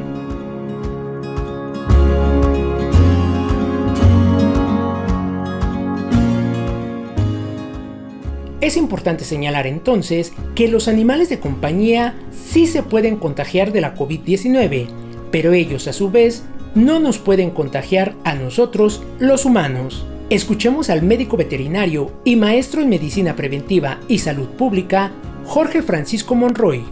[8.66, 13.94] Es importante señalar entonces que los animales de compañía sí se pueden contagiar de la
[13.94, 14.88] COVID-19,
[15.30, 16.42] pero ellos a su vez
[16.74, 20.04] no nos pueden contagiar a nosotros, los humanos.
[20.30, 25.12] Escuchemos al médico veterinario y maestro en medicina preventiva y salud pública,
[25.44, 26.82] Jorge Francisco Monroy.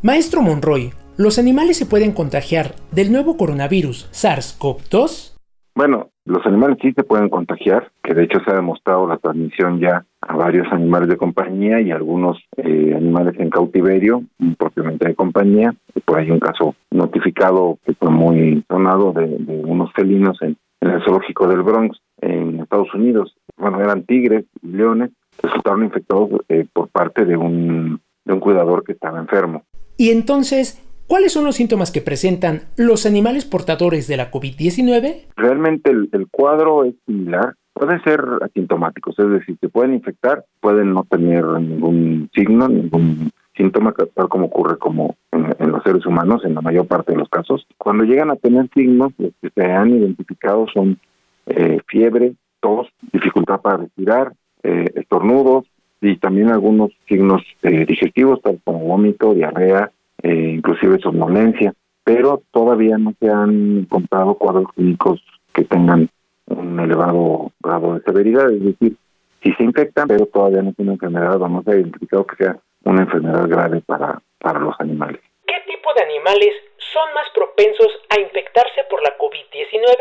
[0.00, 5.34] Maestro Monroy, ¿los animales se pueden contagiar del nuevo coronavirus SARS-CoV-2?
[5.74, 9.78] Bueno, los animales sí se pueden contagiar, que de hecho se ha demostrado la transmisión
[9.78, 14.22] ya a varios animales de compañía y algunos eh, animales en cautiverio,
[14.56, 15.74] propiamente de compañía.
[16.04, 19.24] Por ahí un caso notificado que fue muy sonado de,
[19.64, 23.34] unos felinos en, el zoológico del Bronx, en Estados Unidos.
[23.56, 25.10] Bueno, eran tigres y leones,
[25.42, 29.64] resultaron infectados eh, por parte de un, de un cuidador que estaba enfermo.
[29.96, 35.26] Y entonces, ¿Cuáles son los síntomas que presentan los animales portadores de la COVID-19?
[35.36, 37.54] Realmente el, cuadro es similar.
[37.74, 43.92] Pueden ser asintomáticos, es decir, se pueden infectar, pueden no tener ningún signo, ningún síntoma,
[44.14, 47.66] tal como ocurre como en, los seres humanos en la mayor parte de los casos.
[47.76, 50.98] Cuando llegan a tener signos, los que se han identificado son
[51.46, 54.32] eh, fiebre, tos, dificultad para respirar,
[54.62, 55.66] eh, estornudos
[56.00, 59.90] y también algunos signos eh, digestivos, tal como vómito, diarrea,
[60.24, 65.22] eh, inclusive somnolencia, pero todavía no se han encontrado cuadros clínicos
[65.52, 66.08] que tengan
[66.46, 68.96] un elevado grado de severidad, es decir,
[69.42, 72.56] si se infectan, pero todavía no tienen enfermedad o no se ha identificado que sea
[72.84, 75.20] una enfermedad grave para, para los animales.
[75.46, 79.96] ¿Qué tipo de animales son más propensos a infectarse por la COVID-19?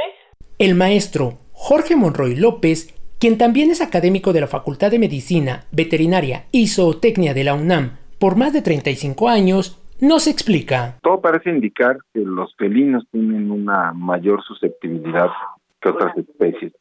[0.59, 6.45] El maestro Jorge Monroy López, quien también es académico de la Facultad de Medicina, Veterinaria
[6.51, 10.97] y Zootecnia de la UNAM por más de 35 años, nos explica.
[11.01, 15.29] Todo parece indicar que los felinos tienen una mayor susceptibilidad
[15.81, 16.73] que otras especies.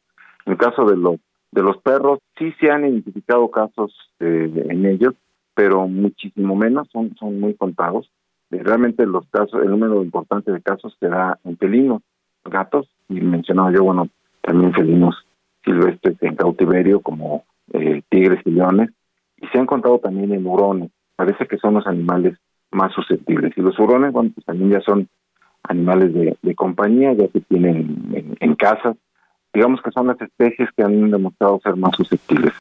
[0.45, 1.17] En el caso de los
[1.51, 5.13] de los perros sí se han identificado casos eh, en ellos,
[5.53, 8.09] pero muchísimo menos, son son muy contados.
[8.49, 12.01] Eh, realmente los casos, el número importante de casos se da en felinos,
[12.43, 14.09] gatos y mencionaba yo, bueno,
[14.41, 15.15] también felinos
[15.63, 18.89] silvestres en cautiverio como eh, tigres y leones
[19.37, 20.89] y se han contado también en hurones.
[21.15, 22.37] Parece que son los animales
[22.73, 23.57] más susceptibles.
[23.57, 25.07] Y los hurones, bueno, pues también ya son
[25.63, 28.95] animales de, compañía, ya se tienen en, casa.
[29.53, 32.53] Digamos que son las especies que han demostrado ser más susceptibles.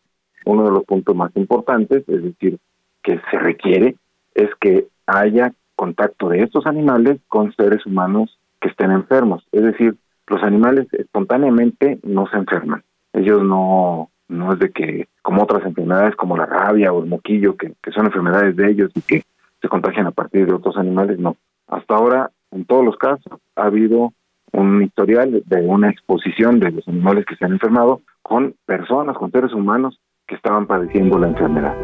[0.45, 2.59] Uno de los puntos más importantes, es decir,
[3.03, 3.97] que se requiere,
[4.35, 9.47] es que haya contacto de estos animales con seres humanos que estén enfermos.
[9.53, 9.97] Es decir,
[10.29, 12.85] los animales espontáneamente no se enferman.
[13.13, 17.57] Ellos no, no es de que, como otras enfermedades como la rabia o el moquillo,
[17.57, 19.23] que son enfermedades de ellos y que
[19.63, 21.37] se contagian a partir de otros animales, no.
[21.69, 24.13] Hasta ahora, en todos los casos, ha habido
[24.53, 29.31] un historial de una exposición de los animales que se han enfermado con personas, con
[29.31, 31.75] seres humanos que estaban padeciendo la enfermedad.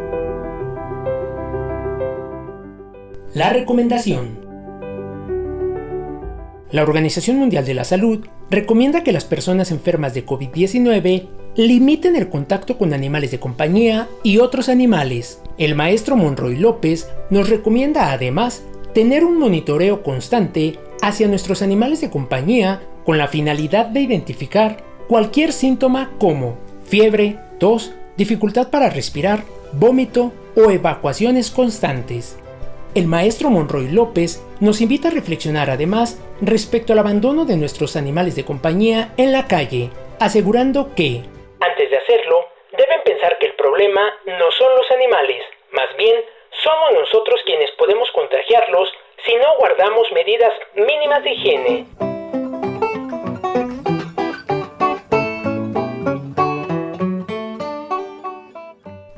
[3.33, 4.39] La recomendación.
[6.71, 12.29] La Organización Mundial de la Salud recomienda que las personas enfermas de COVID-19 limiten el
[12.29, 15.41] contacto con animales de compañía y otros animales.
[15.57, 18.63] El maestro Monroy López nos recomienda además
[18.93, 25.51] tener un monitoreo constante hacia nuestros animales de compañía con la finalidad de identificar cualquier
[25.51, 29.43] síntoma como fiebre, tos, dificultad para respirar,
[29.73, 32.37] vómito o evacuaciones constantes.
[32.95, 38.35] El maestro Monroy López nos invita a reflexionar además respecto al abandono de nuestros animales
[38.35, 41.23] de compañía en la calle, asegurando que,
[41.61, 46.23] antes de hacerlo, deben pensar que el problema no son los animales, más bien
[46.63, 48.91] somos nosotros quienes podemos contagiarlos
[49.25, 52.08] si no guardamos medidas mínimas de higiene.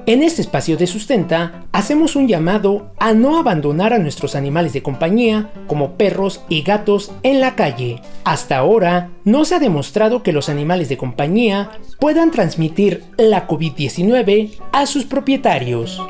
[0.08, 4.82] En este espacio de sustenta, hacemos un llamado a no abandonar a nuestros animales de
[4.82, 8.02] compañía, como perros y gatos, en la calle.
[8.24, 11.70] Hasta ahora, no se ha demostrado que los animales de compañía
[12.00, 16.02] puedan transmitir la COVID-19 a sus propietarios.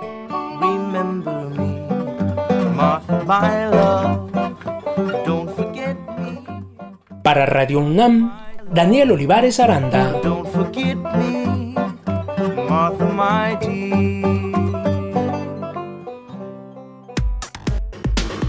[7.23, 8.34] Para Radio UNAM,
[8.72, 10.13] Daniel Olivares Aranda.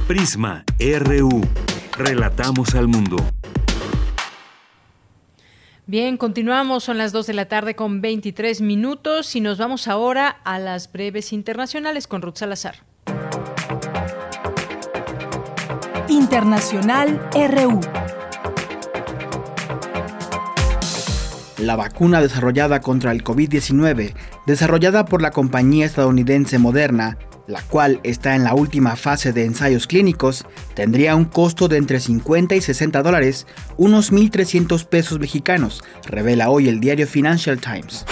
[0.07, 1.41] Prisma RU.
[1.97, 3.17] Relatamos al mundo.
[5.87, 10.29] Bien, continuamos, son las 2 de la tarde con 23 minutos y nos vamos ahora
[10.45, 12.77] a las breves internacionales con Ruth Salazar.
[16.09, 17.81] Internacional RU.
[21.63, 24.15] La vacuna desarrollada contra el COVID-19,
[24.47, 29.87] desarrollada por la compañía estadounidense Moderna, la cual está en la última fase de ensayos
[29.87, 30.45] clínicos,
[30.75, 36.69] tendría un costo de entre 50 y 60 dólares, unos 1.300 pesos mexicanos, revela hoy
[36.69, 38.07] el diario Financial Times.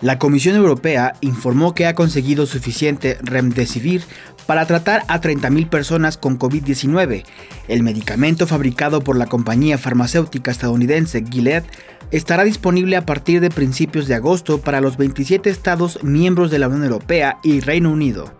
[0.00, 4.02] La Comisión Europea informó que ha conseguido suficiente remdesivir
[4.46, 7.24] para tratar a 30.000 personas con COVID-19.
[7.68, 11.64] El medicamento fabricado por la compañía farmacéutica estadounidense Gilead
[12.10, 16.68] estará disponible a partir de principios de agosto para los 27 estados miembros de la
[16.68, 18.32] Unión Europea y Reino Unido.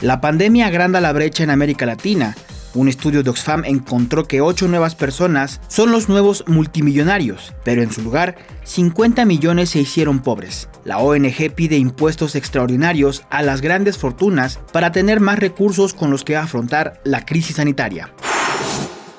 [0.00, 2.36] La pandemia agranda la brecha en América Latina,
[2.74, 7.92] un estudio de Oxfam encontró que 8 nuevas personas son los nuevos multimillonarios, pero en
[7.92, 10.68] su lugar 50 millones se hicieron pobres.
[10.84, 16.24] La ONG pide impuestos extraordinarios a las grandes fortunas para tener más recursos con los
[16.24, 18.12] que afrontar la crisis sanitaria.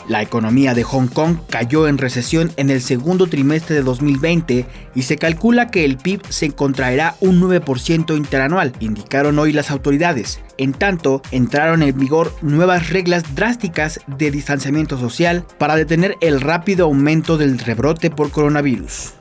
[0.07, 5.01] La economía de Hong Kong cayó en recesión en el segundo trimestre de 2020 y
[5.01, 10.41] se calcula que el PIB se contraerá un 9% interanual, indicaron hoy las autoridades.
[10.57, 16.85] En tanto, entraron en vigor nuevas reglas drásticas de distanciamiento social para detener el rápido
[16.85, 19.13] aumento del rebrote por coronavirus.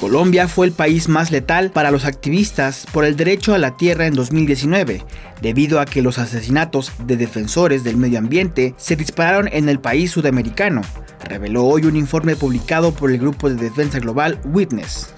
[0.00, 4.06] Colombia fue el país más letal para los activistas por el derecho a la tierra
[4.06, 5.04] en 2019,
[5.42, 10.12] debido a que los asesinatos de defensores del medio ambiente se dispararon en el país
[10.12, 10.82] sudamericano,
[11.28, 15.12] reveló hoy un informe publicado por el grupo de defensa global Witness.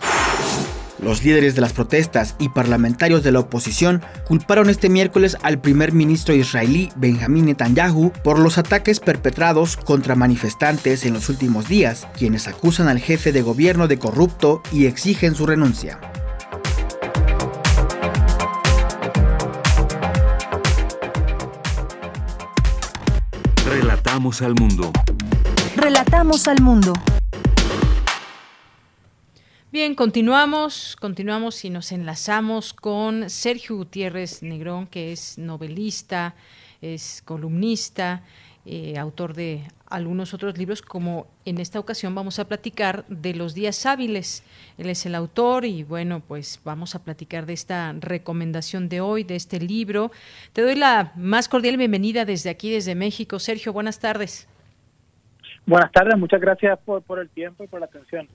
[1.02, 5.92] Los líderes de las protestas y parlamentarios de la oposición culparon este miércoles al primer
[5.92, 12.48] ministro israelí Benjamin Netanyahu por los ataques perpetrados contra manifestantes en los últimos días, quienes
[12.48, 15.98] acusan al jefe de gobierno de corrupto y exigen su renuncia.
[23.64, 24.92] Relatamos al mundo.
[25.76, 26.92] Relatamos al mundo.
[29.72, 36.34] Bien, continuamos, continuamos y nos enlazamos con Sergio Gutiérrez Negrón, que es novelista,
[36.82, 38.24] es columnista,
[38.66, 43.54] eh, autor de algunos otros libros, como en esta ocasión vamos a platicar de los
[43.54, 44.42] días hábiles.
[44.76, 49.22] Él es el autor y bueno, pues vamos a platicar de esta recomendación de hoy,
[49.22, 50.10] de este libro.
[50.52, 53.38] Te doy la más cordial bienvenida desde aquí, desde México.
[53.38, 54.48] Sergio, buenas tardes.
[55.64, 58.26] Buenas tardes, muchas gracias por, por el tiempo y por la atención.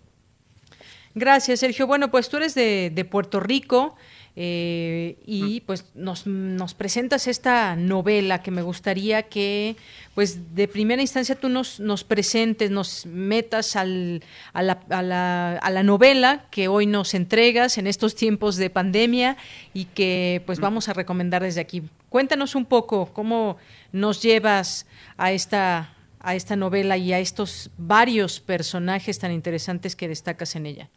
[1.17, 1.87] Gracias, Sergio.
[1.87, 3.95] Bueno, pues tú eres de, de Puerto Rico
[4.35, 9.77] eh, y pues nos, nos, presentas esta novela que me gustaría que,
[10.13, 15.53] pues de primera instancia tú nos, nos presentes, nos metas al, a, la, a, la,
[15.53, 19.37] a la novela que hoy nos entregas en estos tiempos de pandemia
[19.73, 21.83] y que pues vamos a recomendar desde aquí.
[22.09, 23.55] Cuéntanos un poco cómo
[23.93, 24.85] nos llevas
[25.15, 30.65] a esta a esta novela y a estos varios personajes tan interesantes que destacas en
[30.65, 30.89] ella.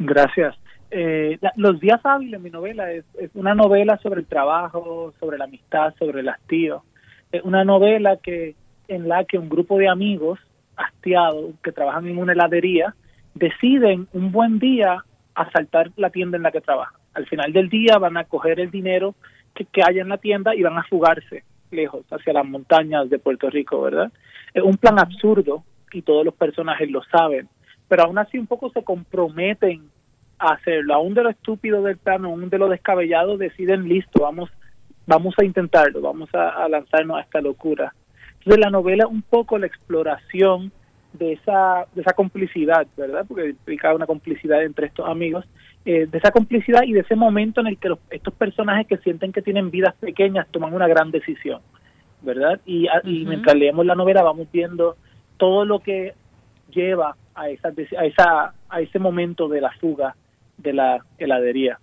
[0.00, 0.56] Gracias.
[0.90, 3.04] Eh, Los días hábiles, mi novela, es,
[3.34, 6.82] una novela sobre el trabajo, sobre la amistad, sobre el hastío.
[7.30, 8.18] Es una novela
[8.88, 10.40] en la que un grupo de amigos
[10.74, 12.94] hastiados que trabajan en una heladería
[13.34, 15.04] deciden un buen día
[15.34, 16.98] asaltar la tienda en la que trabajan.
[17.12, 19.14] Al final del día van a coger el dinero
[19.54, 23.18] que, que haya en la tienda y van a fugarse lejos, hacia las montañas de
[23.18, 24.10] Puerto Rico, ¿verdad?
[24.54, 25.62] Es un plan absurdo
[25.92, 27.48] y todos los personajes lo saben,
[27.90, 29.90] pero aún así un poco se comprometen
[30.38, 30.94] a hacerlo.
[30.94, 34.48] Aún de lo estúpido del plan, aún de lo descabellado, deciden, listo, vamos,
[35.08, 37.92] vamos a intentarlo, vamos a, lanzarnos a esta locura.
[38.38, 40.70] Entonces la novela un poco la exploración
[41.14, 43.24] de esa, de esa complicidad, ¿verdad?
[43.26, 45.44] Porque implica una complicidad entre estos amigos,
[45.84, 49.32] eh, de esa complicidad y de ese momento en el que estos personajes que sienten
[49.32, 51.60] que tienen vidas pequeñas toman una gran decisión,
[52.22, 52.60] ¿verdad?
[52.64, 54.96] Y, y mientras leemos la novela vamos viendo
[55.38, 56.14] todo lo que
[56.70, 60.16] lleva a esa, a esa a ese momento de la fuga
[60.56, 61.78] de la heladería.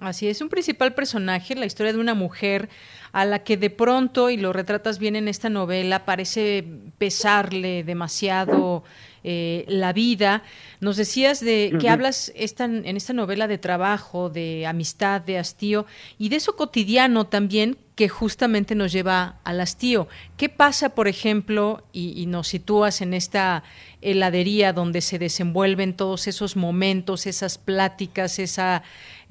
[0.00, 2.68] Así es, un principal personaje, la historia de una mujer
[3.12, 6.64] a la que de pronto, y lo retratas bien en esta novela, parece
[6.96, 8.84] pesarle demasiado
[9.24, 10.42] eh, la vida.
[10.80, 15.86] Nos decías de que hablas esta, en esta novela de trabajo, de amistad, de hastío
[16.18, 20.08] y de eso cotidiano también que justamente nos lleva al hastío.
[20.36, 23.64] ¿Qué pasa, por ejemplo, y, nos sitúas en esta
[24.00, 28.82] heladería donde se desenvuelven todos esos momentos, esas pláticas, esa,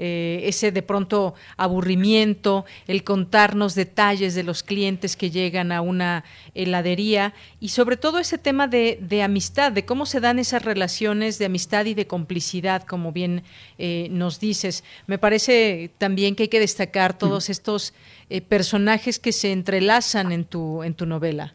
[0.04, 6.24] eh, ese de pronto aburrimiento, el contarnos detalles de los clientes que llegan a una
[6.56, 11.38] heladería y sobre todo ese tema de, de amistad, de cómo se dan esas relaciones
[11.38, 13.44] de amistad y de complicidad, como bien
[13.78, 14.84] eh, nos dices.
[15.06, 17.94] Me parece también que hay que destacar todos estos
[18.32, 21.54] eh, personajes que se entrelazan en tu, en tu novela.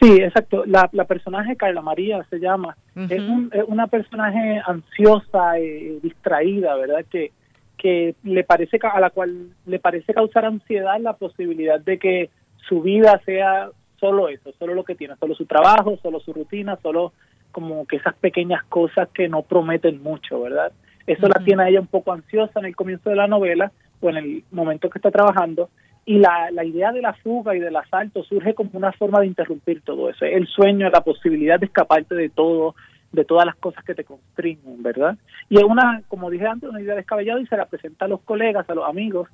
[0.00, 0.64] Sí, exacto.
[0.66, 2.76] La, la personaje Carla María se llama.
[2.96, 7.04] es, un, una personaje ansiosa, eh, distraída, ¿verdad?
[7.10, 7.32] Que,
[7.76, 12.30] que le parece a la cual le parece causar ansiedad la posibilidad de que
[12.68, 16.78] su vida sea solo eso, solo lo que tiene, solo su trabajo, solo su rutina,
[16.82, 17.12] solo
[17.52, 20.72] como que esas pequeñas cosas que no prometen mucho, ¿verdad?
[21.06, 24.08] Eso la tiene a ella un poco ansiosa en el comienzo de la novela, o
[24.08, 25.68] en el momento que está trabajando,
[26.06, 29.26] y la, la idea de la fuga y del asalto surge como una forma de
[29.26, 32.74] interrumpir todo eso, el sueño, la posibilidad de escaparte de todo,
[33.12, 35.16] de todas las cosas que te constriñen, ¿verdad?
[35.48, 38.20] Y es una, como dije antes, una idea descabellada y se la presenta a los
[38.20, 39.28] colegas, a los amigos,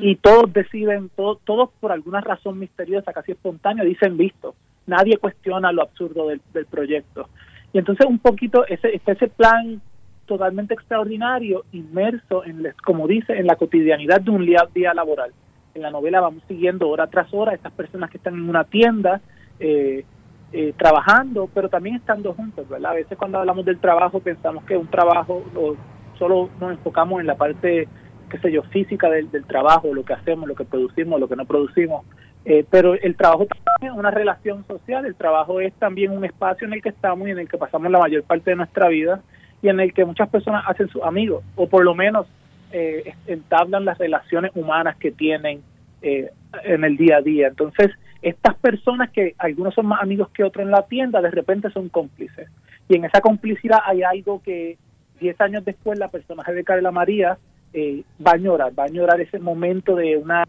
[0.00, 4.56] y todos deciden, todos, todos por alguna razón misteriosa, casi espontánea, dicen visto.
[4.88, 7.28] Nadie cuestiona lo absurdo del, del proyecto.
[7.72, 9.80] Y entonces un poquito ese, ese plan
[10.26, 15.32] totalmente extraordinario, inmerso, en como dice, en la cotidianidad de un día, laboral.
[15.74, 19.20] En la novela vamos siguiendo hora tras hora estas personas que están en una tienda
[19.60, 20.04] eh,
[20.52, 22.92] eh, trabajando, pero también estando juntos, ¿verdad?
[22.92, 25.76] A veces cuando hablamos del trabajo pensamos que un trabajo o
[26.18, 27.86] solo nos enfocamos en la parte,
[28.30, 31.36] qué sé yo, física del, del trabajo, lo que hacemos, lo que producimos, lo que
[31.36, 32.04] no producimos,
[32.44, 36.66] eh, pero el trabajo también es una relación social, el trabajo es también un espacio
[36.66, 39.20] en el que estamos y en el que pasamos la mayor parte de nuestra vida
[39.60, 42.26] y en el que muchas personas hacen sus amigos o por lo menos
[42.72, 45.62] eh, entablan las relaciones humanas que tienen
[46.02, 46.30] eh,
[46.64, 47.48] en el día a día.
[47.48, 47.90] Entonces,
[48.22, 51.88] estas personas que algunos son más amigos que otros en la tienda, de repente son
[51.88, 52.48] cómplices.
[52.88, 54.78] Y en esa complicidad hay algo que
[55.20, 57.38] 10 años después la personaje de Carla María
[57.72, 60.44] eh, va a llorar, va a llorar ese momento de una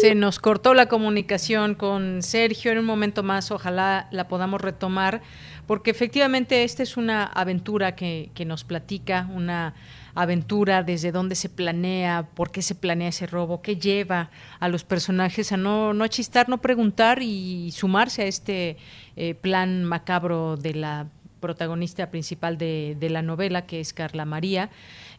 [0.00, 5.20] se nos cortó la comunicación con Sergio en un momento más, ojalá la podamos retomar,
[5.66, 9.74] porque efectivamente esta es una aventura que, que nos platica, una
[10.14, 14.30] aventura desde dónde se planea, por qué se planea ese robo, qué lleva
[14.60, 18.76] a los personajes a no, no chistar, no preguntar y sumarse a este
[19.16, 21.08] eh, plan macabro de la
[21.40, 24.70] protagonista principal de, de, la novela, que es Carla María.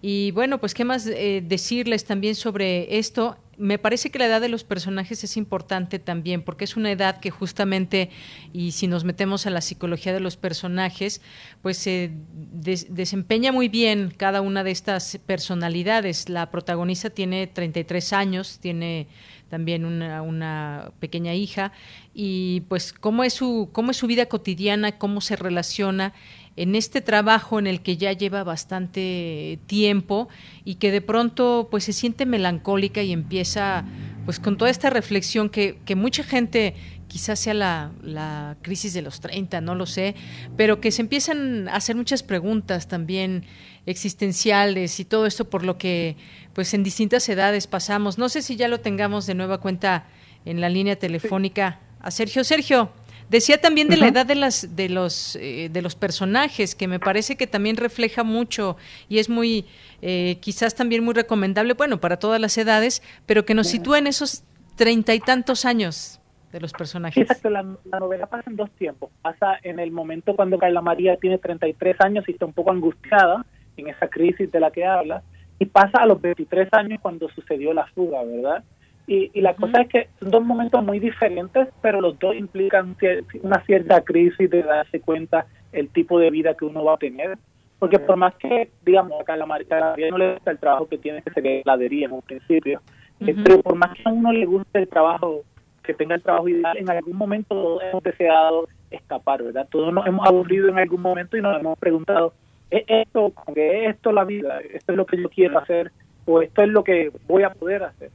[0.02, 4.42] Y bueno, pues qué más eh, decirles también sobre esto me parece que la edad
[4.42, 8.10] de los personajes es importante también, porque es una edad que justamente,
[8.52, 11.22] y si nos metemos a la psicología de los personajes,
[11.62, 16.30] pues se desempeña muy bien cada una de estas personalidades.
[16.30, 19.08] La protagonista tiene 33 años, tiene
[19.50, 21.74] también una, una, pequeña hija,
[22.14, 26.14] y pues cómo es su, cómo es su vida cotidiana, cómo se relaciona
[26.56, 30.30] en este trabajo en el que ya lleva bastante tiempo
[30.64, 33.86] y que de pronto pues se siente melancólica y empieza
[34.26, 36.76] pues con toda esta reflexión que, que mucha gente
[37.08, 40.16] quizás sea la, la, crisis de los 30, no lo sé,
[40.58, 43.46] pero que se empiezan a hacer muchas preguntas también
[43.86, 46.16] existenciales y todo esto por lo que
[46.54, 48.18] pues en distintas edades pasamos.
[48.18, 50.08] No sé si ya lo tengamos de nueva cuenta
[50.46, 52.44] en la línea telefónica a Sergio.
[52.44, 52.92] Sergio,
[53.30, 57.00] decía también de la edad de las de los eh, de los personajes que me
[57.00, 58.78] parece que también refleja mucho
[59.10, 59.66] y es muy
[60.02, 64.08] eh, quizás también muy recomendable, bueno, para todas las edades, pero que nos sitúa en
[64.08, 64.44] esos
[64.76, 66.20] treinta y tantos años
[66.52, 67.22] de los personajes.
[67.22, 67.64] exacto, la,
[68.00, 69.10] novela pasa en dos tiempos.
[69.22, 73.46] Pasa en el momento cuando Carla María tiene 33 años y está un poco angustiada
[73.76, 75.24] en esa crisis de la que habla,
[75.58, 78.64] y pasa a los 23 años cuando sucedió la fuga, ¿verdad?
[79.06, 82.96] Y, y la cosa es que son dos momentos muy diferentes, pero los dos implican
[83.42, 87.38] una cierta crisis de darse cuenta el tipo de vida que uno va a tener.
[87.80, 89.68] Porque por más que, digamos, a Carla María
[90.10, 92.82] no le gusta el trabajo que tiene que ser heladería en un principio,
[93.20, 95.42] pero por más que a uno le guste el trabajo
[95.84, 99.68] que tenga el trabajo ideal, en algún momento hemos deseado escapar, ¿verdad?
[99.70, 102.34] Todos nos hemos aburrido en algún momento y nos hemos preguntado,
[102.72, 104.62] ¿es esto, es esto la vida?
[104.62, 105.92] ¿Esto es lo que yo quiero hacer?
[106.26, 108.12] ¿O esto es lo que voy a poder hacer?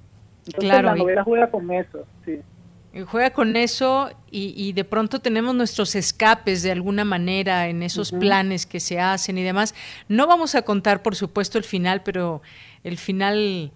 [0.49, 2.41] Entonces claro, la novela juega con eso, sí.
[3.07, 8.11] Juega con eso y, y, de pronto tenemos nuestros escapes de alguna manera en esos
[8.11, 9.75] planes que se hacen y demás.
[10.09, 12.43] No vamos a contar, por supuesto, el final, pero
[12.83, 13.73] el final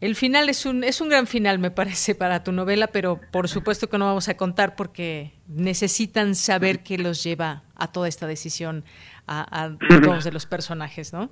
[0.00, 3.48] el final es un, es un gran final, me parece, para tu novela, pero por
[3.48, 8.26] supuesto que no vamos a contar porque necesitan saber qué los lleva a toda esta
[8.26, 8.84] decisión
[9.26, 11.30] a, a todos de los personajes, ¿no?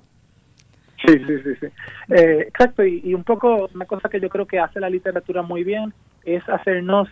[1.03, 1.67] Sí, sí, sí, sí.
[2.13, 5.63] Eh, exacto, y, un poco una cosa que yo creo que hace la literatura muy
[5.63, 5.93] bien
[6.23, 7.09] es hacernos,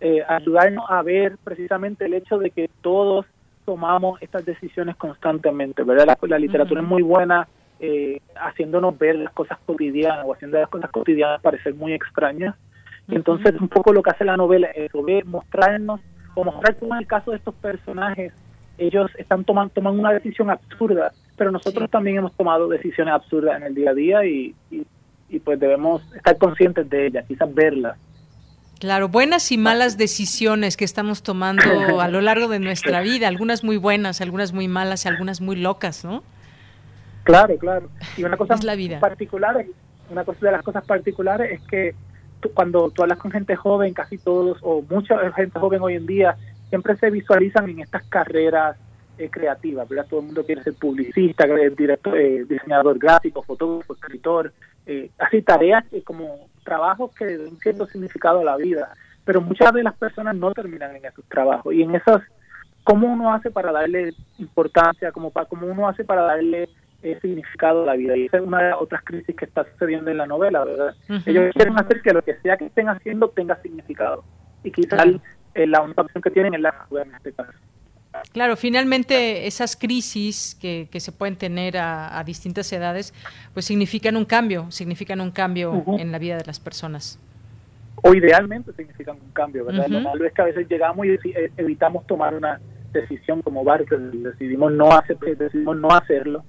[0.00, 3.26] eh, ayudarnos a ver precisamente el hecho de que todos
[3.64, 6.18] tomamos estas decisiones constantemente, ¿verdad?
[6.22, 7.48] La, literatura es muy buena
[7.80, 12.54] eh, haciéndonos ver las cosas cotidianas o haciendo las cosas cotidianas parecer muy extrañas.
[13.08, 14.92] Entonces, un poco lo que hace la novela es
[15.24, 16.00] mostrarnos,
[16.34, 18.32] o mostrar como en el caso de estos personajes,
[18.78, 23.64] ellos están tomando toman una decisión absurda, pero nosotros también hemos tomado decisiones absurdas en
[23.64, 27.96] el día a día y, y, pues debemos estar conscientes de ellas, quizás verlas.
[28.78, 31.62] Claro, buenas y malas decisiones que estamos tomando
[32.00, 35.56] a lo largo de nuestra vida, algunas muy buenas, algunas muy malas y algunas muy
[35.56, 36.22] locas, ¿no?
[37.24, 37.88] Claro, claro.
[38.16, 39.00] Y una cosa la vida.
[39.00, 39.64] particular,
[40.10, 41.94] una cosa de las cosas particulares es que
[42.54, 46.36] cuando tú hablas con gente joven, casi todos o mucha gente joven hoy en día
[46.68, 48.76] siempre se visualizan en estas carreras
[49.22, 50.06] eh, creativas, ¿verdad?
[50.08, 51.46] Todo el mundo quiere ser publicista,
[51.76, 54.52] director, eh, diseñador gráfico, fotógrafo, escritor,
[54.86, 58.94] eh, así tareas como trabajos que dan cierto significado a la vida,
[59.24, 62.22] pero muchas de las personas no terminan en esos trabajos y en esos,
[62.84, 65.32] ¿cómo uno hace para darle importancia, cómo
[65.66, 66.68] uno hace para darle
[67.20, 68.16] significado a la vida.
[68.16, 70.94] Y esa es una de las otras crisis que está sucediendo en la novela, ¿verdad?
[71.26, 74.24] Ellos quieren hacer que lo que sea que estén haciendo tenga significado.
[74.62, 75.06] Y quizás
[75.54, 77.52] eh, la única opción que tienen es la en este caso.
[78.32, 83.14] Claro, finalmente esas crisis que, que se pueden tener a, distintas edades,
[83.54, 87.18] pues significan un cambio, significan un cambio en la vida de las personas.
[88.02, 89.86] O idealmente significan un cambio, ¿verdad?
[89.88, 92.60] Lo malo es que a veces llegamos y eh, evitamos tomar una
[92.92, 96.44] decisión como varios, decidimos no hacer, decidimos no hacerlo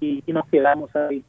[0.00, 1.24] y, nos quedamos ahí.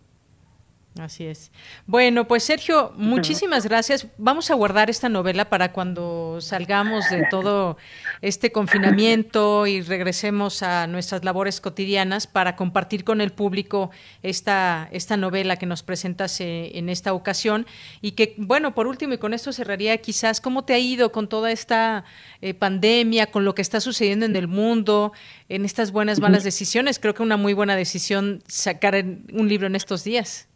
[1.00, 1.52] Así es.
[1.88, 4.08] Bueno, pues Sergio, muchísimas gracias.
[4.18, 7.78] Vamos a guardar esta novela para cuando salgamos de todo
[8.22, 13.90] este confinamiento y regresemos a nuestras labores cotidianas para compartir con el público
[14.22, 17.68] esta, esta novela que nos presentas en esta ocasión.
[18.02, 21.30] Y que, bueno, por último, y con esto cerraría quizás, ¿cómo te ha ido con
[21.30, 22.04] toda esta
[22.42, 25.14] eh, pandemia, con lo que está sucediendo en el mundo,
[25.48, 27.00] en estas buenas, malas decisiones?
[27.00, 30.50] Creo que una muy buena decisión sacar un libro en estos días.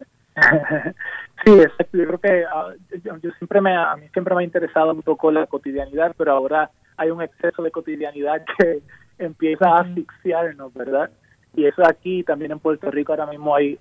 [1.45, 1.98] Sí, exacto.
[1.98, 5.32] Yo creo que ah, yo, siempre me, a mí siempre me ha interesado un poco
[5.32, 8.82] la cotidianidad, pero ahora hay un exceso de cotidianidad que
[9.18, 11.10] empieza a asfixiarnos, ¿verdad?
[11.56, 13.80] Y eso aquí también en Puerto Rico ahora mismo hay,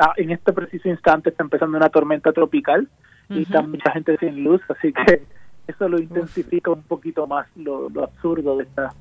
[0.00, 2.88] ah, en este preciso instante está empezando una tormenta tropical
[3.28, 5.22] y está mucha gente sin luz, así que
[5.68, 8.92] eso lo intensifica un poquito más lo, lo absurdo de esta,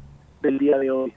[0.42, 1.14] del día de hoy.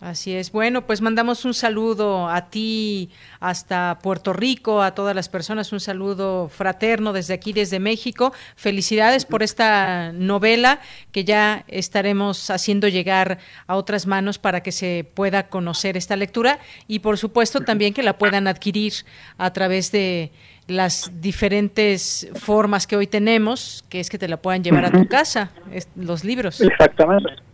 [0.00, 0.52] Así es.
[0.52, 3.10] Bueno, pues mandamos un saludo a ti
[3.40, 8.32] hasta Puerto Rico, a todas las personas, un saludo fraterno desde aquí, desde México.
[8.54, 10.78] Felicidades por esta novela
[11.10, 16.60] que ya estaremos haciendo llegar a otras manos para que se pueda conocer esta lectura
[16.86, 18.92] y por supuesto también que la puedan adquirir
[19.36, 20.30] a través de
[20.68, 25.08] las diferentes formas que hoy tenemos, que es que te la puedan llevar a tu
[25.08, 25.50] casa,
[25.96, 26.60] los libros.
[26.60, 27.47] Exactamente.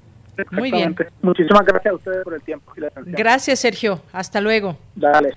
[0.51, 0.94] Muy bien.
[1.23, 3.15] Muchísimas gracias a ustedes por el tiempo y la atención.
[3.16, 4.02] Gracias, Sergio.
[4.12, 4.77] Hasta luego.
[4.94, 5.35] Dale.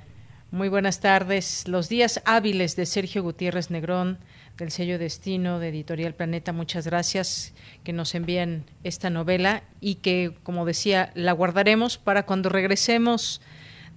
[0.52, 1.68] Muy buenas tardes.
[1.68, 4.18] Los días hábiles de Sergio Gutiérrez Negrón,
[4.57, 6.53] del sello Destino de Editorial Planeta.
[6.53, 7.53] Muchas gracias
[7.84, 13.41] que nos envían esta novela y que, como decía, la guardaremos para cuando regresemos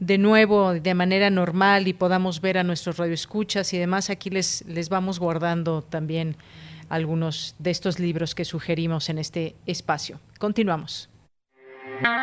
[0.00, 4.10] de nuevo de manera normal y podamos ver a nuestros radioescuchas y demás.
[4.10, 6.36] Aquí les, les vamos guardando también
[6.90, 10.20] algunos de estos libros que sugerimos en este espacio.
[10.38, 11.08] Continuamos.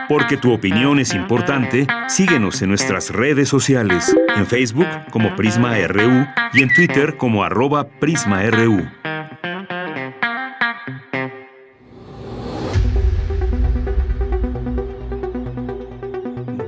[0.10, 6.26] Porque tu opinión es importante, síguenos en nuestras redes sociales, en Facebook como Prisma RU
[6.54, 8.88] y en Twitter como arroba PrismaRU.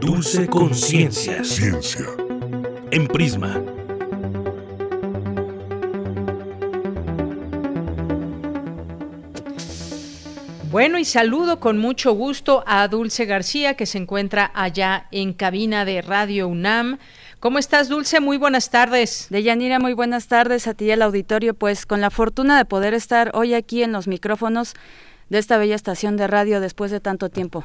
[0.01, 1.43] Dulce Conciencia.
[1.43, 2.05] Ciencia.
[2.91, 3.78] En Prisma.
[10.71, 15.83] Bueno, y saludo con mucho gusto a Dulce García, que se encuentra allá en cabina
[15.83, 16.99] de Radio UNAM.
[17.39, 18.19] ¿Cómo estás, Dulce?
[18.19, 19.25] Muy buenas tardes.
[19.31, 21.55] Deyanira, muy buenas tardes a ti y al auditorio.
[21.55, 24.75] Pues con la fortuna de poder estar hoy aquí en los micrófonos
[25.29, 27.63] de esta bella estación de radio después de tanto tiempo.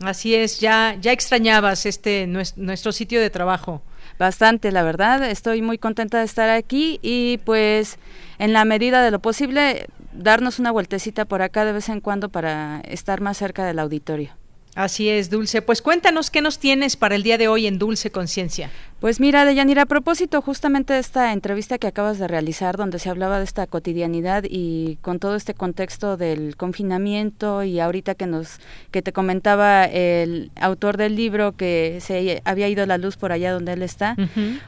[0.00, 3.80] Así es, ya, ya extrañabas este nuestro sitio de trabajo.
[4.18, 5.24] Bastante, la verdad.
[5.30, 7.98] Estoy muy contenta de estar aquí y pues
[8.38, 12.28] en la medida de lo posible darnos una vueltecita por acá de vez en cuando
[12.28, 14.30] para estar más cerca del auditorio.
[14.74, 15.62] Así es, Dulce.
[15.62, 18.70] Pues cuéntanos qué nos tienes para el día de hoy en Dulce Conciencia.
[19.04, 23.10] Pues mira, Deyanira, a propósito justamente de esta entrevista que acabas de realizar, donde se
[23.10, 28.60] hablaba de esta cotidianidad y con todo este contexto del confinamiento y ahorita que nos
[28.92, 33.52] que te comentaba el autor del libro que se había ido la luz por allá
[33.52, 34.16] donde él está.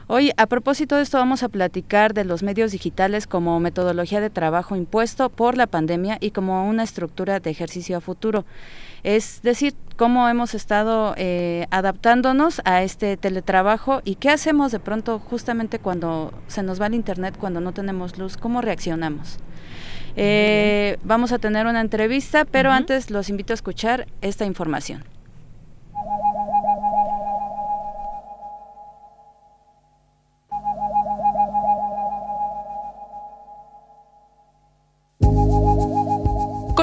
[0.05, 4.29] Hoy, a propósito de esto, vamos a platicar de los medios digitales como metodología de
[4.29, 8.45] trabajo impuesto por la pandemia y como una estructura de ejercicio a futuro
[9.03, 15.19] es decir, cómo hemos estado eh, adaptándonos a este teletrabajo y qué hacemos de pronto
[15.19, 19.37] justamente cuando se nos va el internet, cuando no tenemos luz, cómo reaccionamos.
[20.15, 25.03] Eh, vamos a tener una entrevista, pero antes los invito a escuchar esta información.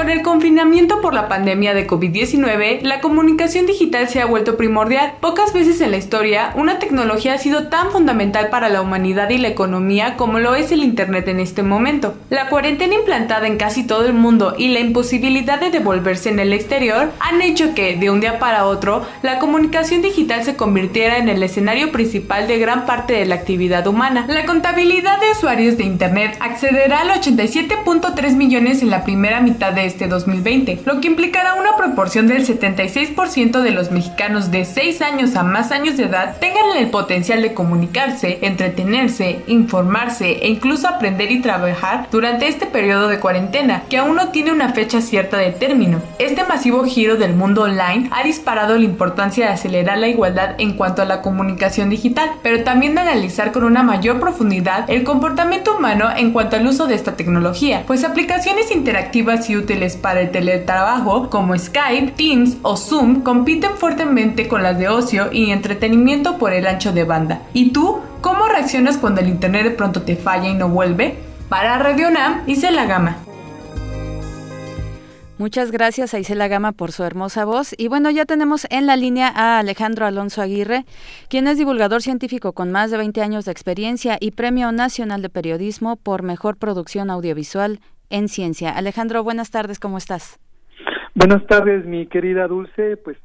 [0.05, 5.13] Con el confinamiento por la pandemia de COVID-19, la comunicación digital se ha vuelto primordial.
[5.19, 9.39] Pocas veces en la historia, una tecnología ha sido tan fundamental para la humanidad y
[9.39, 12.13] la economía como lo es el Internet en este momento.
[12.29, 16.53] La cuarentena implantada en casi todo el mundo y la imposibilidad de devolverse en el
[16.53, 21.29] exterior han hecho que, de un día para otro, la comunicación digital se convirtiera en
[21.29, 24.25] el escenario principal de gran parte de la actividad humana.
[24.27, 29.85] La contabilidad de usuarios de Internet accederá al 87.3 millones en la primera mitad de
[29.85, 35.35] este 2020, lo que implicará una proporción del 76% de los mexicanos de 6 años
[35.35, 41.31] a más años de edad tengan el potencial de comunicarse, entretenerse, informarse e incluso aprender
[41.31, 45.51] y trabajar durante este periodo de cuarentena, que aún no tiene una fecha cierta de
[45.51, 46.01] término.
[46.19, 50.73] Este masivo giro del mundo online ha disparado la importancia de acelerar la igualdad en
[50.73, 55.77] cuanto a la comunicación digital, pero también de analizar con una mayor profundidad el comportamiento
[55.77, 60.31] humano en cuanto al uso de esta tecnología, pues aplicaciones interactivas y útiles para el
[60.31, 66.53] teletrabajo como Skype, Teams o Zoom compiten fuertemente con las de ocio y entretenimiento por
[66.53, 67.41] el ancho de banda.
[67.53, 67.99] ¿Y tú?
[68.21, 71.19] ¿Cómo reaccionas cuando el internet de pronto te falla y no vuelve?
[71.49, 73.17] Para Radio Nam, hice la gama.
[75.37, 77.75] Muchas gracias a Isela Gama por su hermosa voz.
[77.77, 80.85] Y bueno, ya tenemos en la línea a Alejandro Alonso Aguirre,
[81.27, 85.29] quien es divulgador científico con más de 20 años de experiencia y Premio Nacional de
[85.29, 88.71] Periodismo por Mejor Producción Audiovisual en ciencia.
[88.71, 90.39] Alejandro, buenas tardes, ¿cómo estás?
[91.13, 93.17] Buenas tardes, mi querida Dulce, pues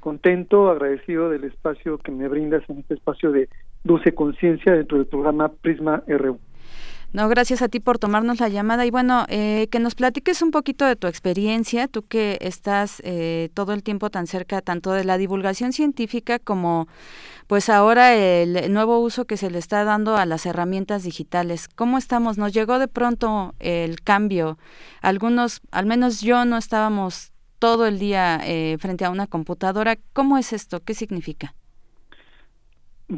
[0.00, 3.48] contento, agradecido del espacio que me brindas en este espacio de
[3.82, 6.38] Dulce Conciencia dentro del programa Prisma RU.
[7.12, 10.50] No, gracias a ti por tomarnos la llamada y bueno, eh, que nos platiques un
[10.50, 15.04] poquito de tu experiencia, tú que estás eh, todo el tiempo tan cerca tanto de
[15.04, 16.88] la divulgación científica como
[17.46, 21.68] pues ahora el nuevo uso que se le está dando a las herramientas digitales.
[21.68, 22.38] ¿Cómo estamos?
[22.38, 24.58] Nos llegó de pronto el cambio.
[25.00, 29.96] Algunos, al menos yo no estábamos todo el día eh, frente a una computadora.
[30.12, 30.80] ¿Cómo es esto?
[30.84, 31.54] ¿Qué significa?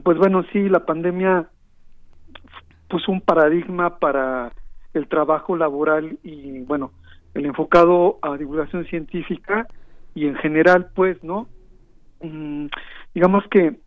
[0.03, 1.49] Pues bueno, sí, la pandemia
[2.89, 4.53] puso un paradigma para
[4.95, 6.93] el trabajo laboral y bueno,
[7.35, 9.67] el enfocado a divulgación científica
[10.15, 11.47] y en general, pues, ¿no?
[12.21, 12.67] Mm,
[13.15, 13.79] digamos que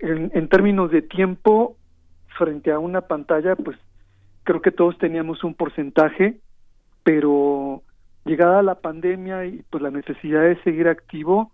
[0.00, 1.76] en, términos de tiempo
[2.38, 3.76] frente a una pantalla, pues
[4.44, 6.38] creo que todos teníamos un porcentaje,
[7.02, 7.82] pero
[8.24, 11.52] llegada la pandemia y pues la necesidad de seguir activo,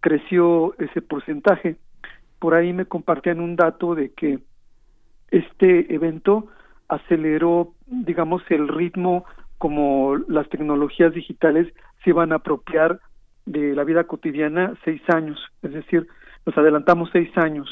[0.00, 1.76] creció ese porcentaje.
[2.38, 4.40] Por ahí me compartían un dato de que
[5.30, 6.48] este evento
[6.88, 9.24] aceleró, digamos, el ritmo
[9.58, 11.72] como las tecnologías digitales
[12.02, 13.00] se iban a apropiar
[13.46, 16.06] de la vida cotidiana seis años, es decir,
[16.46, 17.68] nos adelantamos seis años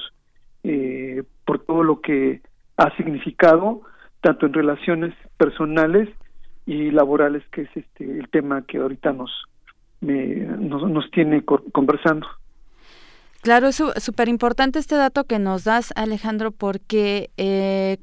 [0.64, 2.40] eh, por todo lo que
[2.76, 3.82] ha significado,
[4.20, 6.08] tanto en relaciones personales
[6.66, 9.30] y laborales, que es este el tema que ahorita nos,
[10.00, 12.26] nos, nos tiene conversando.
[13.42, 17.98] Claro, es súper importante este dato que nos das, Alejandro, porque eh,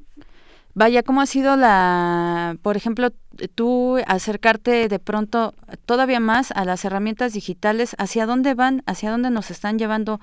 [0.80, 3.10] vaya, ¿cómo ha sido la, por ejemplo,
[3.53, 5.53] tú acercarte de pronto
[5.85, 7.97] todavía más a las herramientas digitales?
[7.99, 8.81] ¿Hacia dónde van?
[8.88, 10.19] ¿Hacia dónde nos están llevando?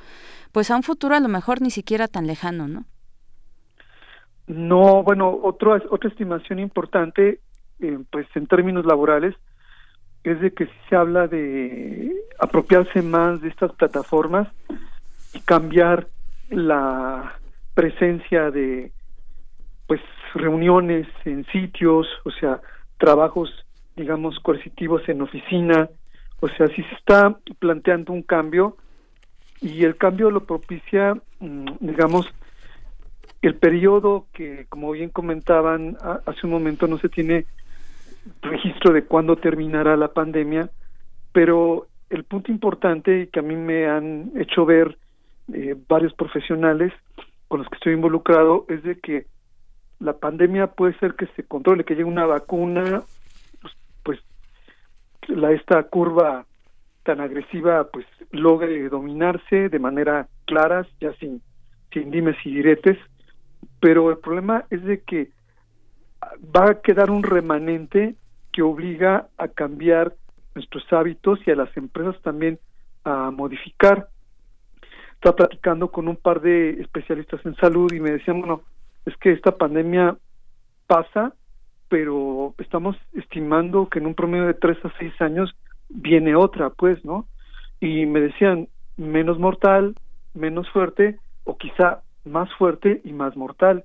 [0.52, 2.84] Pues a un futuro a lo mejor ni siquiera tan lejano, ¿no?
[4.46, 7.40] No, bueno, otro, otra estimación importante,
[7.80, 9.34] eh, pues en términos laborales,
[10.24, 14.48] es de que si se habla de apropiarse más de estas plataformas
[15.34, 16.08] y cambiar
[16.48, 17.34] la
[17.74, 18.92] presencia de
[19.86, 20.00] pues
[20.36, 22.60] reuniones en sitios, o sea,
[22.98, 23.50] trabajos
[23.96, 25.88] digamos coercitivos en oficina,
[26.40, 28.76] o sea, si se está planteando un cambio
[29.60, 32.30] y el cambio lo propicia mm, digamos
[33.42, 35.96] el periodo que como bien comentaban
[36.26, 37.46] hace un momento no se tiene
[38.42, 40.68] registro de cuándo terminará la pandemia,
[41.32, 44.98] pero el punto importante que a mí me han hecho ver
[45.52, 46.92] eh, varios profesionales
[47.48, 49.26] con los que estoy involucrado es de que
[49.98, 53.02] la pandemia puede ser que se controle, que llegue una vacuna,
[53.60, 54.20] pues, pues
[55.28, 56.44] la esta curva
[57.02, 61.40] tan agresiva pues logre dominarse de manera clara, ya sin,
[61.92, 62.98] sin dimes y diretes,
[63.80, 65.30] pero el problema es de que
[66.54, 68.16] va a quedar un remanente
[68.52, 70.14] que obliga a cambiar
[70.54, 72.58] nuestros hábitos y a las empresas también
[73.04, 74.08] a modificar.
[75.14, 78.62] Estaba platicando con un par de especialistas en salud y me decían, bueno,
[79.06, 80.16] es que esta pandemia
[80.86, 81.32] pasa,
[81.88, 85.54] pero estamos estimando que en un promedio de tres a seis años
[85.88, 87.26] viene otra, pues, ¿no?
[87.80, 89.94] Y me decían, menos mortal,
[90.34, 93.84] menos fuerte, o quizá más fuerte y más mortal.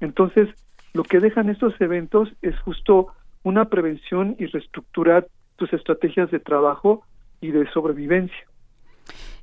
[0.00, 0.48] Entonces,
[0.94, 3.08] lo que dejan estos eventos es justo
[3.42, 5.26] una prevención y reestructurar
[5.56, 7.02] tus estrategias de trabajo
[7.40, 8.46] y de sobrevivencia.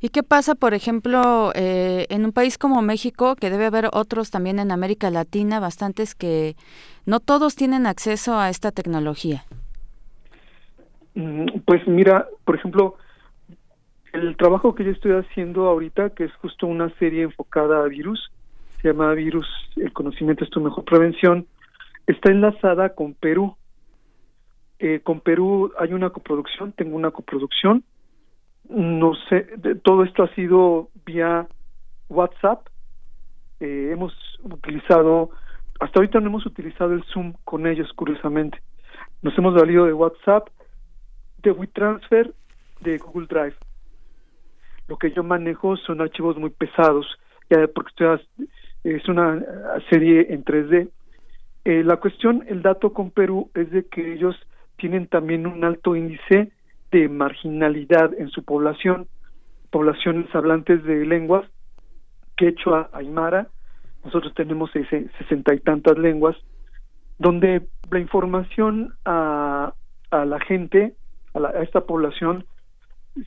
[0.02, 4.32] ¿Y qué pasa, por ejemplo, eh, en un país como México, que debe haber otros
[4.32, 6.56] también en América Latina, bastantes que
[7.06, 9.44] no todos tienen acceso a esta tecnología?
[11.16, 12.96] Mm, pues mira, por ejemplo,
[14.14, 18.32] el trabajo que yo estoy haciendo ahorita, que es justo una serie enfocada a virus,
[18.82, 21.46] se llama Virus, el conocimiento es tu mejor prevención,
[22.08, 23.56] está enlazada con Perú.
[24.80, 27.84] Eh, con Perú hay una coproducción, tengo una coproducción.
[28.70, 29.48] No sé,
[29.84, 31.48] todo esto ha sido vía
[32.08, 32.68] WhatsApp.
[33.60, 34.14] Eh, hemos
[34.44, 35.32] utilizado,
[35.80, 38.62] hasta ahorita no hemos utilizado el Zoom con ellos, curiosamente.
[39.24, 40.50] Nos hemos valido de WhatsApp,
[41.42, 42.32] de WeTransfer,
[42.82, 43.56] de Google Drive.
[44.88, 47.08] Lo que yo manejo son archivos muy pesados,
[47.50, 48.20] ya porque
[48.84, 49.44] es una
[49.90, 50.90] serie en 3D.
[51.66, 54.36] Eh, la cuestión, el dato con Perú es de que ellos
[54.78, 56.52] tienen también un alto índice
[56.92, 59.08] de marginalidad en su población,
[59.72, 61.46] poblaciones hablantes de lenguas,
[62.36, 63.48] quechua, aymara,
[64.04, 66.36] nosotros tenemos sesenta y tantas lenguas,
[67.18, 69.74] donde la información a,
[70.10, 70.96] a la gente,
[71.34, 72.46] a, a, esta población,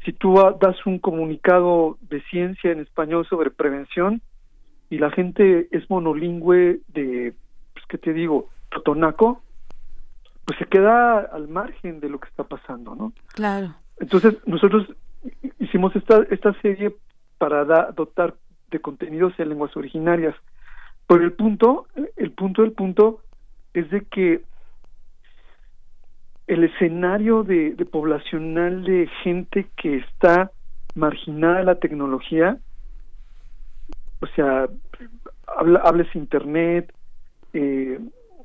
[0.04, 4.22] si tú das un comunicado de ciencia en español sobre prevención
[4.88, 7.34] y la gente es monolingüe de,
[7.74, 9.42] pues, ¿qué te digo?, totonaco,
[10.44, 13.12] pues se queda al margen de lo que está pasando, ¿no?
[13.34, 13.74] Claro.
[13.98, 14.86] Entonces, nosotros
[15.58, 16.94] hicimos esta, esta serie
[17.38, 18.34] para dotar
[18.70, 20.34] de contenidos en lenguas originarias.
[21.06, 21.86] Pero el punto,
[22.16, 23.20] el punto del punto
[23.74, 24.42] es de que
[26.46, 30.50] el escenario de, de poblacional de gente que está
[30.94, 32.58] marginada de la tecnología,
[34.20, 34.68] o sea,
[35.84, 36.92] hables internet,
[37.52, 37.98] eh,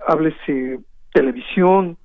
[0.07, 0.79] háblese
[1.17, 1.97] televisión,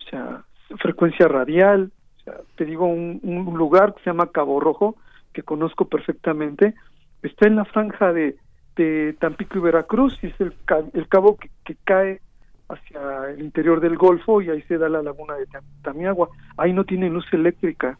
[0.00, 0.44] o sea,
[0.78, 3.20] frecuencia radial, o sea, te digo un,
[3.56, 4.96] lugar que se llama Cabo Rojo,
[5.32, 6.74] que conozco perfectamente,
[7.22, 8.36] está en la franja de,
[8.76, 10.52] de Tampico y Veracruz, y es el,
[10.92, 12.20] el cabo que, que, cae
[12.68, 15.46] hacia el interior del Golfo y ahí se da la laguna de
[15.82, 16.28] Tamiagua.
[16.58, 17.98] Ahí no tiene luz eléctrica.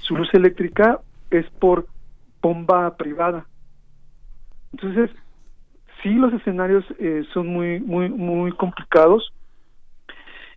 [0.00, 1.00] Su luz eléctrica
[1.30, 1.86] es por
[2.40, 3.46] bomba privada.
[4.72, 5.10] Entonces,
[6.02, 9.32] sí los escenarios eh, son muy muy muy complicados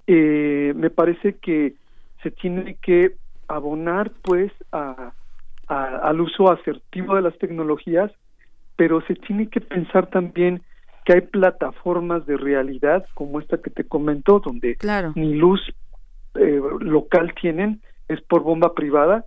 [0.08, 1.76] eh, me parece que
[2.24, 3.16] se tiene que
[3.48, 5.12] abonar pues a,
[5.68, 8.12] al uso asertivo de las tecnologías
[8.78, 10.62] pero se tiene que pensar también
[11.04, 14.78] que hay plataformas de realidad como esta que te comentó donde
[15.16, 15.62] ni luz
[16.36, 19.26] eh, local tienen es por bomba privada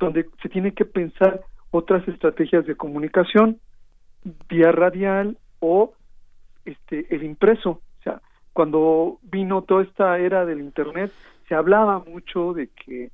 [0.00, 1.40] donde se tiene que pensar
[1.70, 3.60] otras estrategias de comunicación
[4.48, 5.92] vía radial o
[6.64, 7.80] este el impreso
[8.56, 11.12] cuando vino toda esta era del Internet,
[11.46, 13.10] se hablaba mucho de que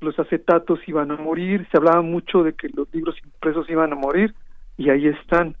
[0.00, 3.96] los acetatos iban a morir, se hablaba mucho de que los libros impresos iban a
[3.96, 4.36] morir,
[4.76, 5.56] y ahí están.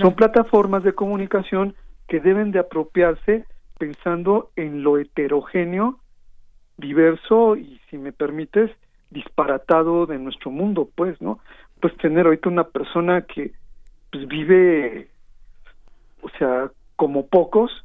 [0.00, 1.74] Son plataformas de comunicación
[2.08, 3.44] que deben de apropiarse
[3.78, 6.00] pensando en lo heterogéneo,
[6.78, 8.70] diverso y, si me permites,
[9.10, 11.40] disparatado de nuestro mundo, pues, ¿no?
[11.78, 13.52] Pues tener ahorita una persona que
[14.10, 15.08] pues vive,
[16.22, 17.84] o sea, como pocos,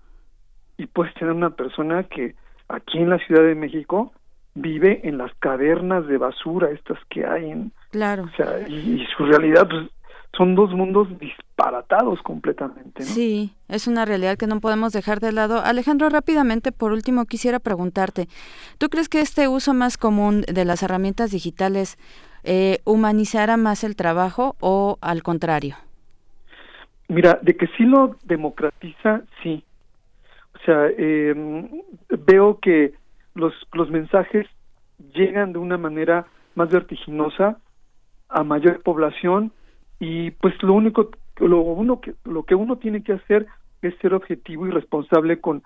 [0.80, 2.36] y puedes tener una persona que
[2.68, 4.12] aquí en la Ciudad de México
[4.56, 9.06] vive en las cavernas de basura estas que hay en claro o sea y, y
[9.16, 9.90] su realidad pues
[10.36, 13.04] son dos mundos disparatados completamente.
[13.04, 13.06] ¿no?
[13.06, 15.62] Sí, es una realidad que no podemos dejar de lado.
[15.64, 18.28] Alejandro, rápidamente, por último, quisiera preguntarte,
[18.78, 21.98] ¿tú crees que este uso más común de las herramientas digitales
[22.44, 25.76] eh, humanizará más el trabajo o al contrario?
[27.08, 29.64] Mira, de que sí lo democratiza, sí.
[30.70, 31.34] Sea, eh,
[32.28, 32.94] veo que
[33.34, 34.46] los, los mensajes
[35.16, 37.58] llegan de una manera más vertiginosa
[38.28, 39.52] a mayor población
[40.00, 43.48] y pues lo único lo uno que lo que uno tiene que hacer
[43.82, 45.64] es ser objetivo y responsable con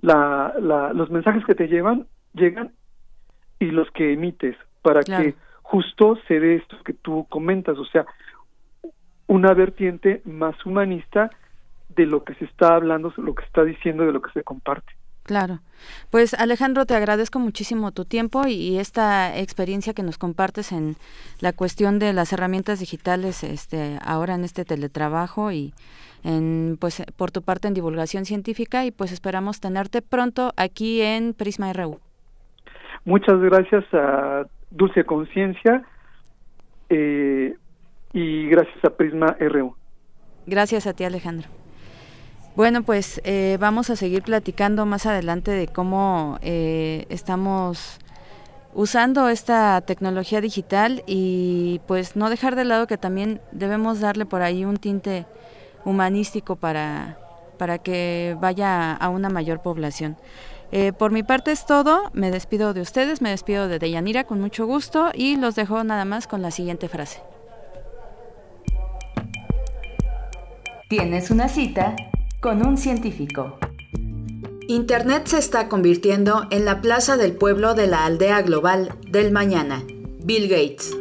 [0.00, 2.72] la, la los mensajes que te llevan llegan
[3.60, 7.78] y los que emites para que justo se dé esto que tú comentas.
[7.78, 8.04] O sea
[9.28, 11.30] una vertiente más humanista
[11.96, 14.42] de lo que se está hablando, lo que se está diciendo, de lo que se
[14.42, 14.92] comparte.
[15.22, 15.60] Claro.
[16.10, 20.96] Pues Alejandro, te agradezco muchísimo tu tiempo y, esta experiencia que nos compartes en
[21.40, 25.72] la cuestión de las herramientas digitales este ahora en este teletrabajo y
[26.24, 31.32] en pues por tu parte en divulgación científica y pues esperamos tenerte pronto aquí en
[31.34, 32.00] Prisma RU.
[33.04, 35.84] Muchas gracias a Dulce Conciencia
[36.88, 37.54] eh,
[38.12, 39.76] y gracias a Prisma RU.
[40.46, 41.59] Gracias a ti Alejandro.
[42.56, 47.98] Bueno, pues eh, vamos a seguir platicando más adelante de cómo eh, estamos
[48.74, 54.42] usando esta tecnología digital y pues no dejar de lado que también debemos darle por
[54.42, 55.26] ahí un tinte
[55.84, 57.18] humanístico para,
[57.56, 60.16] para que vaya a una mayor población.
[60.72, 64.40] Eh, por mi parte es todo, me despido de ustedes, me despido de Deyanira con
[64.40, 67.20] mucho gusto y los dejo nada más con la siguiente frase.
[70.88, 71.94] Tienes una cita
[72.40, 73.58] con un científico.
[74.66, 79.82] Internet se está convirtiendo en la plaza del pueblo de la aldea global del mañana.
[80.24, 80.96] Bill Gates.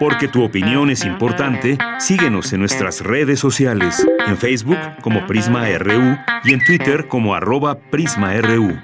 [0.00, 6.16] Porque tu opinión es importante, síguenos en nuestras redes sociales, en Facebook como Prisma RU
[6.44, 8.76] y en Twitter como arroba PrismaRU.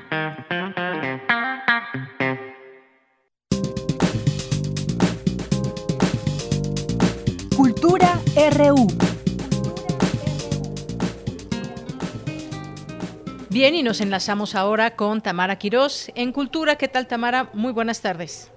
[13.50, 16.76] Bien, y nos enlazamos ahora con Tamara Quirós en Cultura.
[16.76, 17.48] ¿Qué tal, Tamara?
[17.52, 18.52] Muy buenas tardes.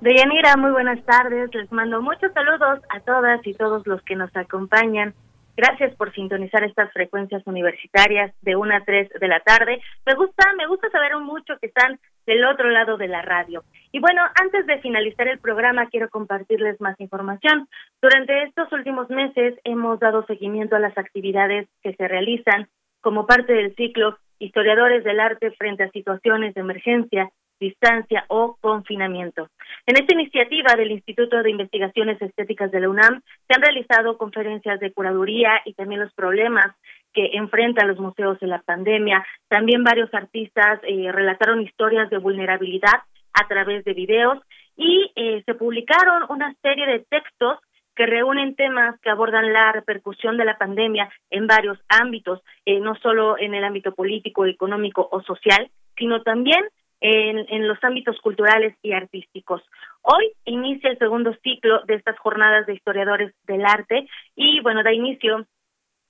[0.00, 1.52] Deyanira, muy buenas tardes.
[1.54, 5.12] Les mando muchos saludos a todas y todos los que nos acompañan.
[5.56, 9.82] Gracias por sintonizar estas frecuencias universitarias de 1 a 3 de la tarde.
[10.06, 11.98] Me gusta, me gusta saber mucho que están
[12.28, 13.64] del otro lado de la radio.
[13.90, 17.66] Y bueno, antes de finalizar el programa, quiero compartirles más información.
[18.02, 22.68] Durante estos últimos meses hemos dado seguimiento a las actividades que se realizan
[23.00, 29.48] como parte del ciclo Historiadores del Arte frente a situaciones de emergencia, distancia o confinamiento.
[29.86, 34.78] En esta iniciativa del Instituto de Investigaciones Estéticas de la UNAM se han realizado conferencias
[34.80, 36.76] de curaduría y también los problemas
[37.12, 39.24] que enfrentan los museos en la pandemia.
[39.48, 43.02] También varios artistas eh, relataron historias de vulnerabilidad
[43.32, 44.38] a través de videos
[44.76, 47.58] y eh, se publicaron una serie de textos
[47.98, 52.94] que reúnen temas que abordan la repercusión de la pandemia en varios ámbitos, eh, no
[52.94, 56.64] solo en el ámbito político, económico o social, sino también
[57.00, 59.62] en, en, los ámbitos culturales y artísticos.
[60.02, 64.92] Hoy inicia el segundo ciclo de estas jornadas de historiadores del arte y bueno, da
[64.92, 65.44] inicio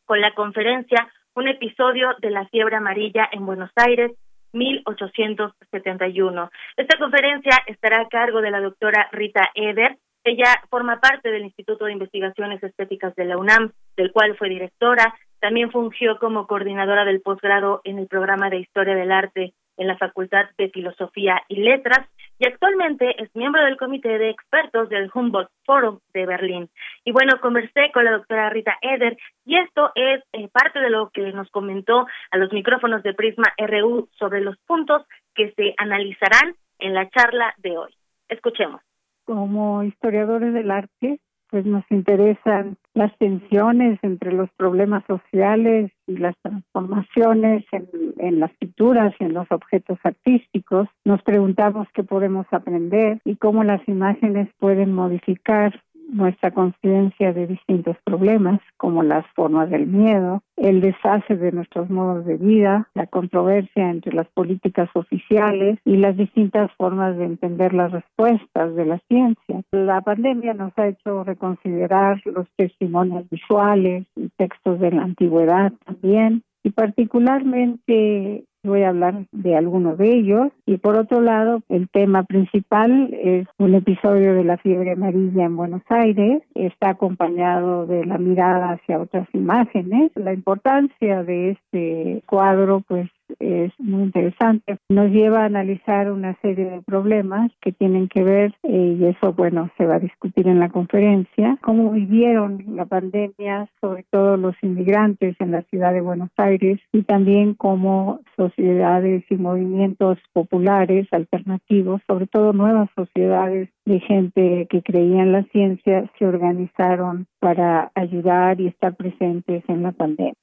[0.08, 4.10] con la conferencia Un episodio de la fiebre amarilla en Buenos Aires,
[4.52, 6.50] 1871.
[6.76, 11.84] Esta conferencia estará a cargo de la doctora Rita Eder, ella forma parte del Instituto
[11.84, 15.14] de Investigaciones Estéticas de la UNAM, del cual fue directora.
[15.40, 19.96] También fungió como coordinadora del posgrado en el programa de Historia del Arte en la
[19.96, 22.08] Facultad de Filosofía y Letras
[22.38, 26.70] y actualmente es miembro del comité de expertos del Humboldt Forum de Berlín.
[27.04, 31.10] Y bueno, conversé con la doctora Rita Eder y esto es eh, parte de lo
[31.10, 35.02] que nos comentó a los micrófonos de Prisma RU sobre los puntos
[35.34, 37.94] que se analizarán en la charla de hoy.
[38.28, 38.80] Escuchemos
[39.28, 46.34] como historiadores del arte pues nos interesan las tensiones entre los problemas sociales y las
[46.42, 47.88] transformaciones en,
[48.18, 50.88] en, las pinturas y en los objetos artísticos.
[51.04, 57.96] Nos preguntamos qué podemos aprender y cómo las imágenes pueden modificar nuestra conciencia de distintos
[58.04, 63.90] problemas, como las formas del miedo, el desfase de nuestros modos de vida, la controversia
[63.90, 69.62] entre las políticas oficiales y las distintas formas de entender las respuestas de la ciencia.
[69.70, 76.42] La pandemia nos ha hecho reconsiderar los testimonios visuales y textos de la antigüedad también,
[76.64, 80.48] y particularmente voy a hablar de algunos de ellos.
[80.66, 85.56] Y por otro lado, el tema principal es un episodio de la fiebre amarilla en
[85.56, 86.42] Buenos Aires.
[86.54, 90.12] Está acompañado de la mirada hacia otras imágenes.
[90.14, 94.78] La importancia de este cuadro, pues, es muy interesante.
[94.88, 99.32] Nos lleva a analizar una serie de problemas que tienen que ver, eh, y eso,
[99.32, 104.54] bueno, se va a discutir en la conferencia, cómo vivieron la pandemia, sobre todo los
[104.62, 112.00] inmigrantes en la ciudad de Buenos Aires, y también cómo sociedades y movimientos populares alternativos,
[112.06, 118.60] sobre todo nuevas sociedades de gente que creía en la ciencia, se organizaron para ayudar
[118.60, 120.34] y estar presentes en la pandemia.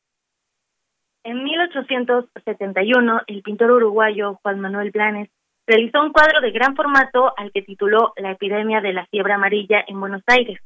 [1.25, 5.27] En 1871, el pintor uruguayo Juan Manuel Blanes
[5.65, 9.83] realizó un cuadro de gran formato al que tituló La epidemia de la fiebre amarilla
[9.87, 10.59] en Buenos Aires.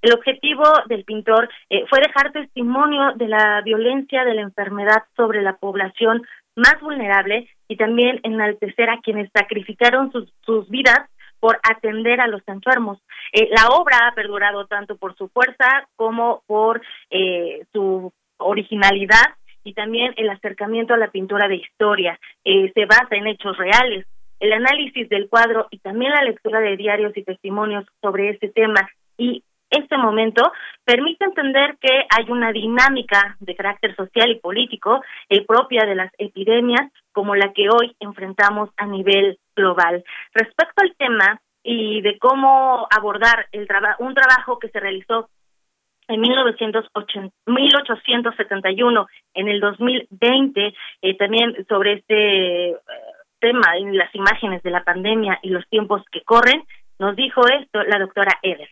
[0.00, 5.42] El objetivo del pintor eh, fue dejar testimonio de la violencia de la enfermedad sobre
[5.42, 6.26] la población
[6.56, 11.10] más vulnerable y también enaltecer a quienes sacrificaron sus, vidas
[11.40, 13.02] por atender a los enfermos.
[13.34, 16.80] Eh, la obra ha perdurado tanto por su fuerza como por
[17.10, 19.26] eh, su originalidad
[19.66, 22.18] y también el acercamiento a la pintura de historia.
[22.44, 24.06] Eh, se basa en hechos reales.
[24.38, 28.88] El análisis del cuadro y también la lectura de diarios y testimonios sobre este tema
[29.18, 30.52] y este momento
[30.84, 36.12] permite entender que hay una dinámica de carácter social y político eh, propia de las
[36.18, 40.04] epidemias como la que hoy enfrentamos a nivel global.
[40.32, 43.66] Respecto al tema y de cómo abordar el
[43.98, 45.28] un trabajo que se realizó
[46.08, 52.76] en 1871, en el 2020, eh, también sobre este eh,
[53.40, 56.62] tema, en las imágenes de la pandemia y los tiempos que corren,
[56.98, 58.68] nos dijo esto la doctora Eder.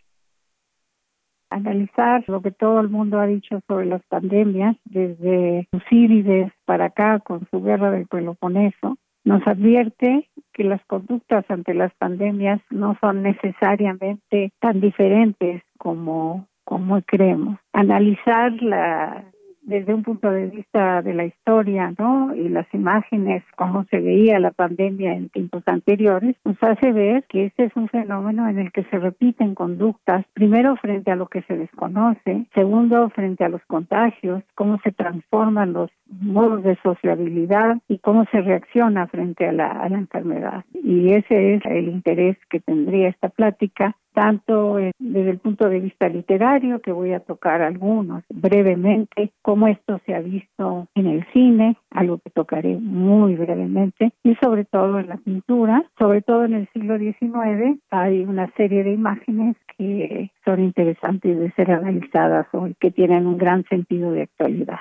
[1.50, 7.20] Analizar lo que todo el mundo ha dicho sobre las pandemias, desde Tucídides para acá
[7.20, 13.22] con su guerra del Peloponeso, nos advierte que las conductas ante las pandemias no son
[13.22, 17.58] necesariamente tan diferentes como como creemos.
[17.72, 19.24] Analizar la,
[19.64, 22.34] desde un punto de vista de la historia, ¿no?
[22.34, 27.46] Y las imágenes, cómo se veía la pandemia en tiempos anteriores, nos hace ver que
[27.46, 31.42] este es un fenómeno en el que se repiten conductas, primero frente a lo que
[31.42, 37.98] se desconoce, segundo frente a los contagios, cómo se transforman los modos de sociabilidad y
[37.98, 40.64] cómo se reacciona frente a la enfermedad.
[40.74, 46.08] Y ese es el interés que tendría esta plática tanto desde el punto de vista
[46.08, 51.76] literario, que voy a tocar algunos brevemente, como esto se ha visto en el cine,
[51.90, 56.68] algo que tocaré muy brevemente, y sobre todo en la pintura, sobre todo en el
[56.72, 62.92] siglo XIX, hay una serie de imágenes que son interesantes de ser analizadas hoy, que
[62.92, 64.78] tienen un gran sentido de actualidad.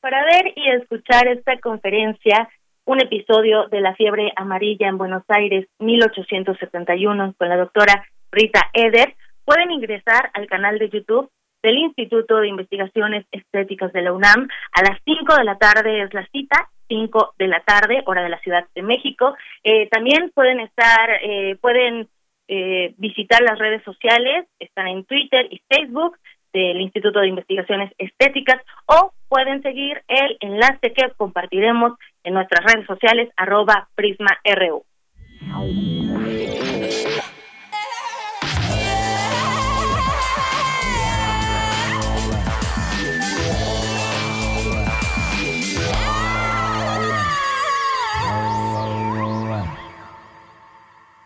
[0.00, 2.48] Para ver y escuchar esta conferencia,
[2.86, 9.14] un episodio de la fiebre amarilla en Buenos Aires 1871 con la doctora Rita Eder,
[9.44, 11.30] pueden ingresar al canal de YouTube
[11.62, 14.48] del Instituto de Investigaciones Estéticas de la UNAM.
[14.72, 18.28] A las 5 de la tarde es la cita, 5 de la tarde, hora de
[18.28, 19.34] la Ciudad de México.
[19.62, 22.08] Eh, también pueden estar, eh, pueden
[22.48, 26.18] eh, visitar las redes sociales, están en Twitter y Facebook
[26.52, 32.86] del Instituto de Investigaciones Estéticas o pueden seguir el enlace que compartiremos en nuestras redes
[32.86, 34.84] sociales arroba prisma.ru.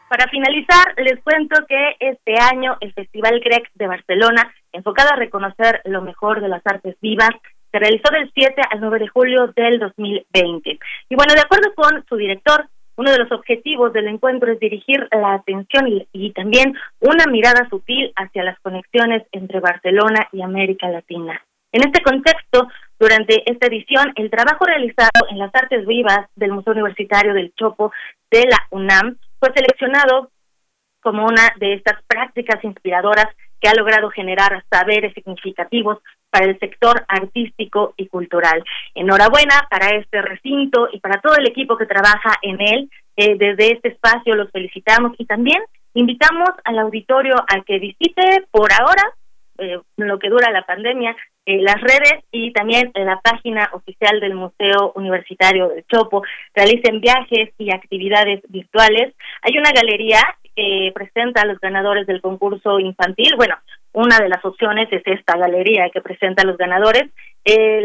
[0.09, 5.83] Para finalizar, les cuento que este año el Festival Grec de Barcelona, enfocado a reconocer
[5.85, 7.31] lo mejor de las artes vivas,
[7.71, 10.79] se realizó del 7 al 9 de julio del 2020.
[11.11, 12.67] Y bueno, de acuerdo con su director,
[12.97, 17.69] uno de los objetivos del encuentro es dirigir la atención y, y, también una mirada
[17.69, 21.41] sutil hacia las conexiones entre Barcelona y América Latina.
[21.71, 22.67] En este contexto,
[22.99, 27.93] durante esta edición, el trabajo realizado en las artes vivas del Museo Universitario del Chopo
[28.31, 30.31] de la UNAM fue seleccionado
[31.01, 33.27] como una de estas prácticas inspiradoras
[33.61, 35.99] que ha logrado generar saberes significativos
[36.31, 38.63] para el sector artístico y cultural.
[38.95, 42.91] Enhorabuena para este recinto y para todo el equipo que trabaja en él.
[43.17, 45.61] Eh, desde este espacio los felicitamos y también
[45.95, 49.03] invitamos al auditorio a que visite por ahora,
[49.59, 51.17] eh, lo que dura la pandemia,
[51.57, 56.23] las redes y también la página oficial del Museo Universitario del Chopo.
[56.55, 59.15] Realicen viajes y actividades virtuales.
[59.43, 60.21] Hay una galería
[60.55, 63.35] que presenta a los ganadores del concurso infantil.
[63.37, 63.57] Bueno,
[63.93, 67.05] una de las opciones es esta galería que presenta a los ganadores.
[67.45, 67.85] Eh,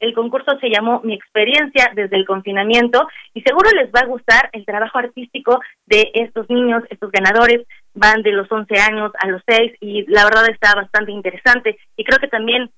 [0.00, 4.50] el, concurso se llamó Mi experiencia desde el confinamiento y seguro les va a gustar
[4.52, 9.42] el trabajo artístico de estos niños, estos ganadores van de los 11 años a los
[9.46, 12.70] 6 y la verdad está bastante interesante y creo que también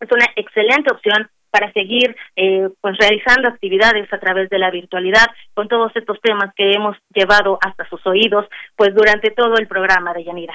[0.00, 5.26] es una excelente opción para seguir eh, pues realizando actividades a través de la virtualidad
[5.54, 10.12] con todos estos temas que hemos llevado hasta sus oídos pues durante todo el programa
[10.14, 10.54] de Yanira.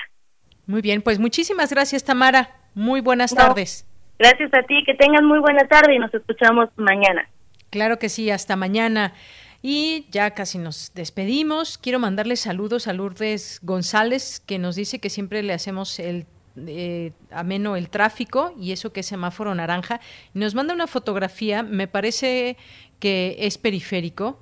[0.68, 2.50] Muy bien, pues muchísimas gracias Tamara.
[2.76, 3.86] Muy buenas tardes.
[4.20, 7.28] Gracias a ti, que tengan muy buena tarde y nos escuchamos mañana.
[7.70, 9.14] Claro que sí, hasta mañana.
[9.62, 11.78] Y ya casi nos despedimos.
[11.78, 16.26] Quiero mandarle saludos a Lourdes González, que nos dice que siempre le hacemos el
[16.68, 20.02] eh, ameno el tráfico y eso que es semáforo naranja.
[20.34, 22.58] nos manda una fotografía, me parece
[23.00, 24.40] que es periférico.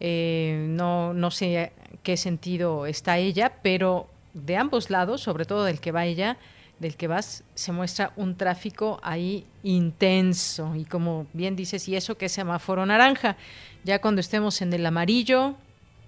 [0.00, 1.72] Eh, no, no sé
[2.02, 6.38] qué sentido está ella, pero de ambos lados, sobre todo del que va ella,
[6.78, 10.74] del que vas, se muestra un tráfico ahí intenso.
[10.74, 13.36] Y como bien dices, y eso que es semáforo naranja,
[13.84, 15.54] ya cuando estemos en el amarillo,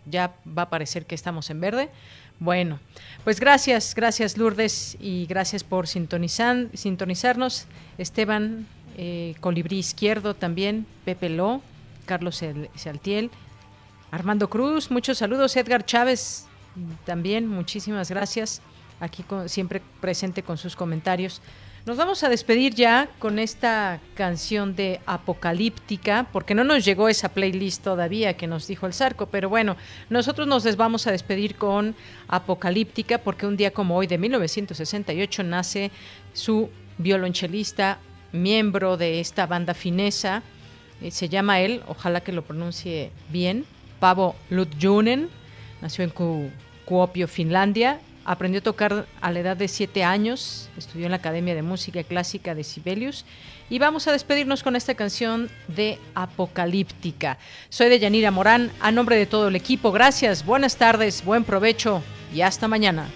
[0.06, 1.90] ya va a parecer que estamos en verde.
[2.38, 2.80] Bueno,
[3.24, 7.66] pues gracias, gracias Lourdes y gracias por sintonizar, sintonizarnos.
[7.98, 8.66] Esteban
[8.96, 11.62] eh, Colibrí Izquierdo también, Pepe Ló,
[12.04, 12.42] Carlos
[12.74, 13.30] Saltiel,
[14.10, 16.46] Armando Cruz, muchos saludos, Edgar Chávez,
[17.04, 18.60] también muchísimas gracias,
[18.98, 21.40] aquí siempre presente con sus comentarios.
[21.84, 27.30] Nos vamos a despedir ya con esta canción de Apocalíptica, porque no nos llegó esa
[27.30, 29.76] playlist todavía que nos dijo el Zarco, pero bueno,
[30.08, 31.96] nosotros nos vamos a despedir con
[32.28, 35.90] Apocalíptica, porque un día como hoy de 1968 nace
[36.32, 37.98] su violonchelista,
[38.30, 40.44] miembro de esta banda finesa,
[41.00, 43.64] eh, se llama él, ojalá que lo pronuncie bien,
[43.98, 45.30] Pavo Lutjunen,
[45.80, 46.12] nació en
[46.84, 47.98] Kuopio, Finlandia.
[48.24, 52.02] Aprendió a tocar a la edad de siete años, estudió en la Academia de Música
[52.04, 53.24] Clásica de Sibelius.
[53.68, 57.38] Y vamos a despedirnos con esta canción de Apocalíptica.
[57.68, 59.92] Soy de Yanira Morán, a nombre de todo el equipo.
[59.92, 62.02] Gracias, buenas tardes, buen provecho
[62.34, 63.08] y hasta mañana.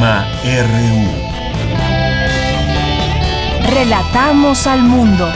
[0.00, 1.10] RU.
[3.68, 5.28] Relatamos al mundo.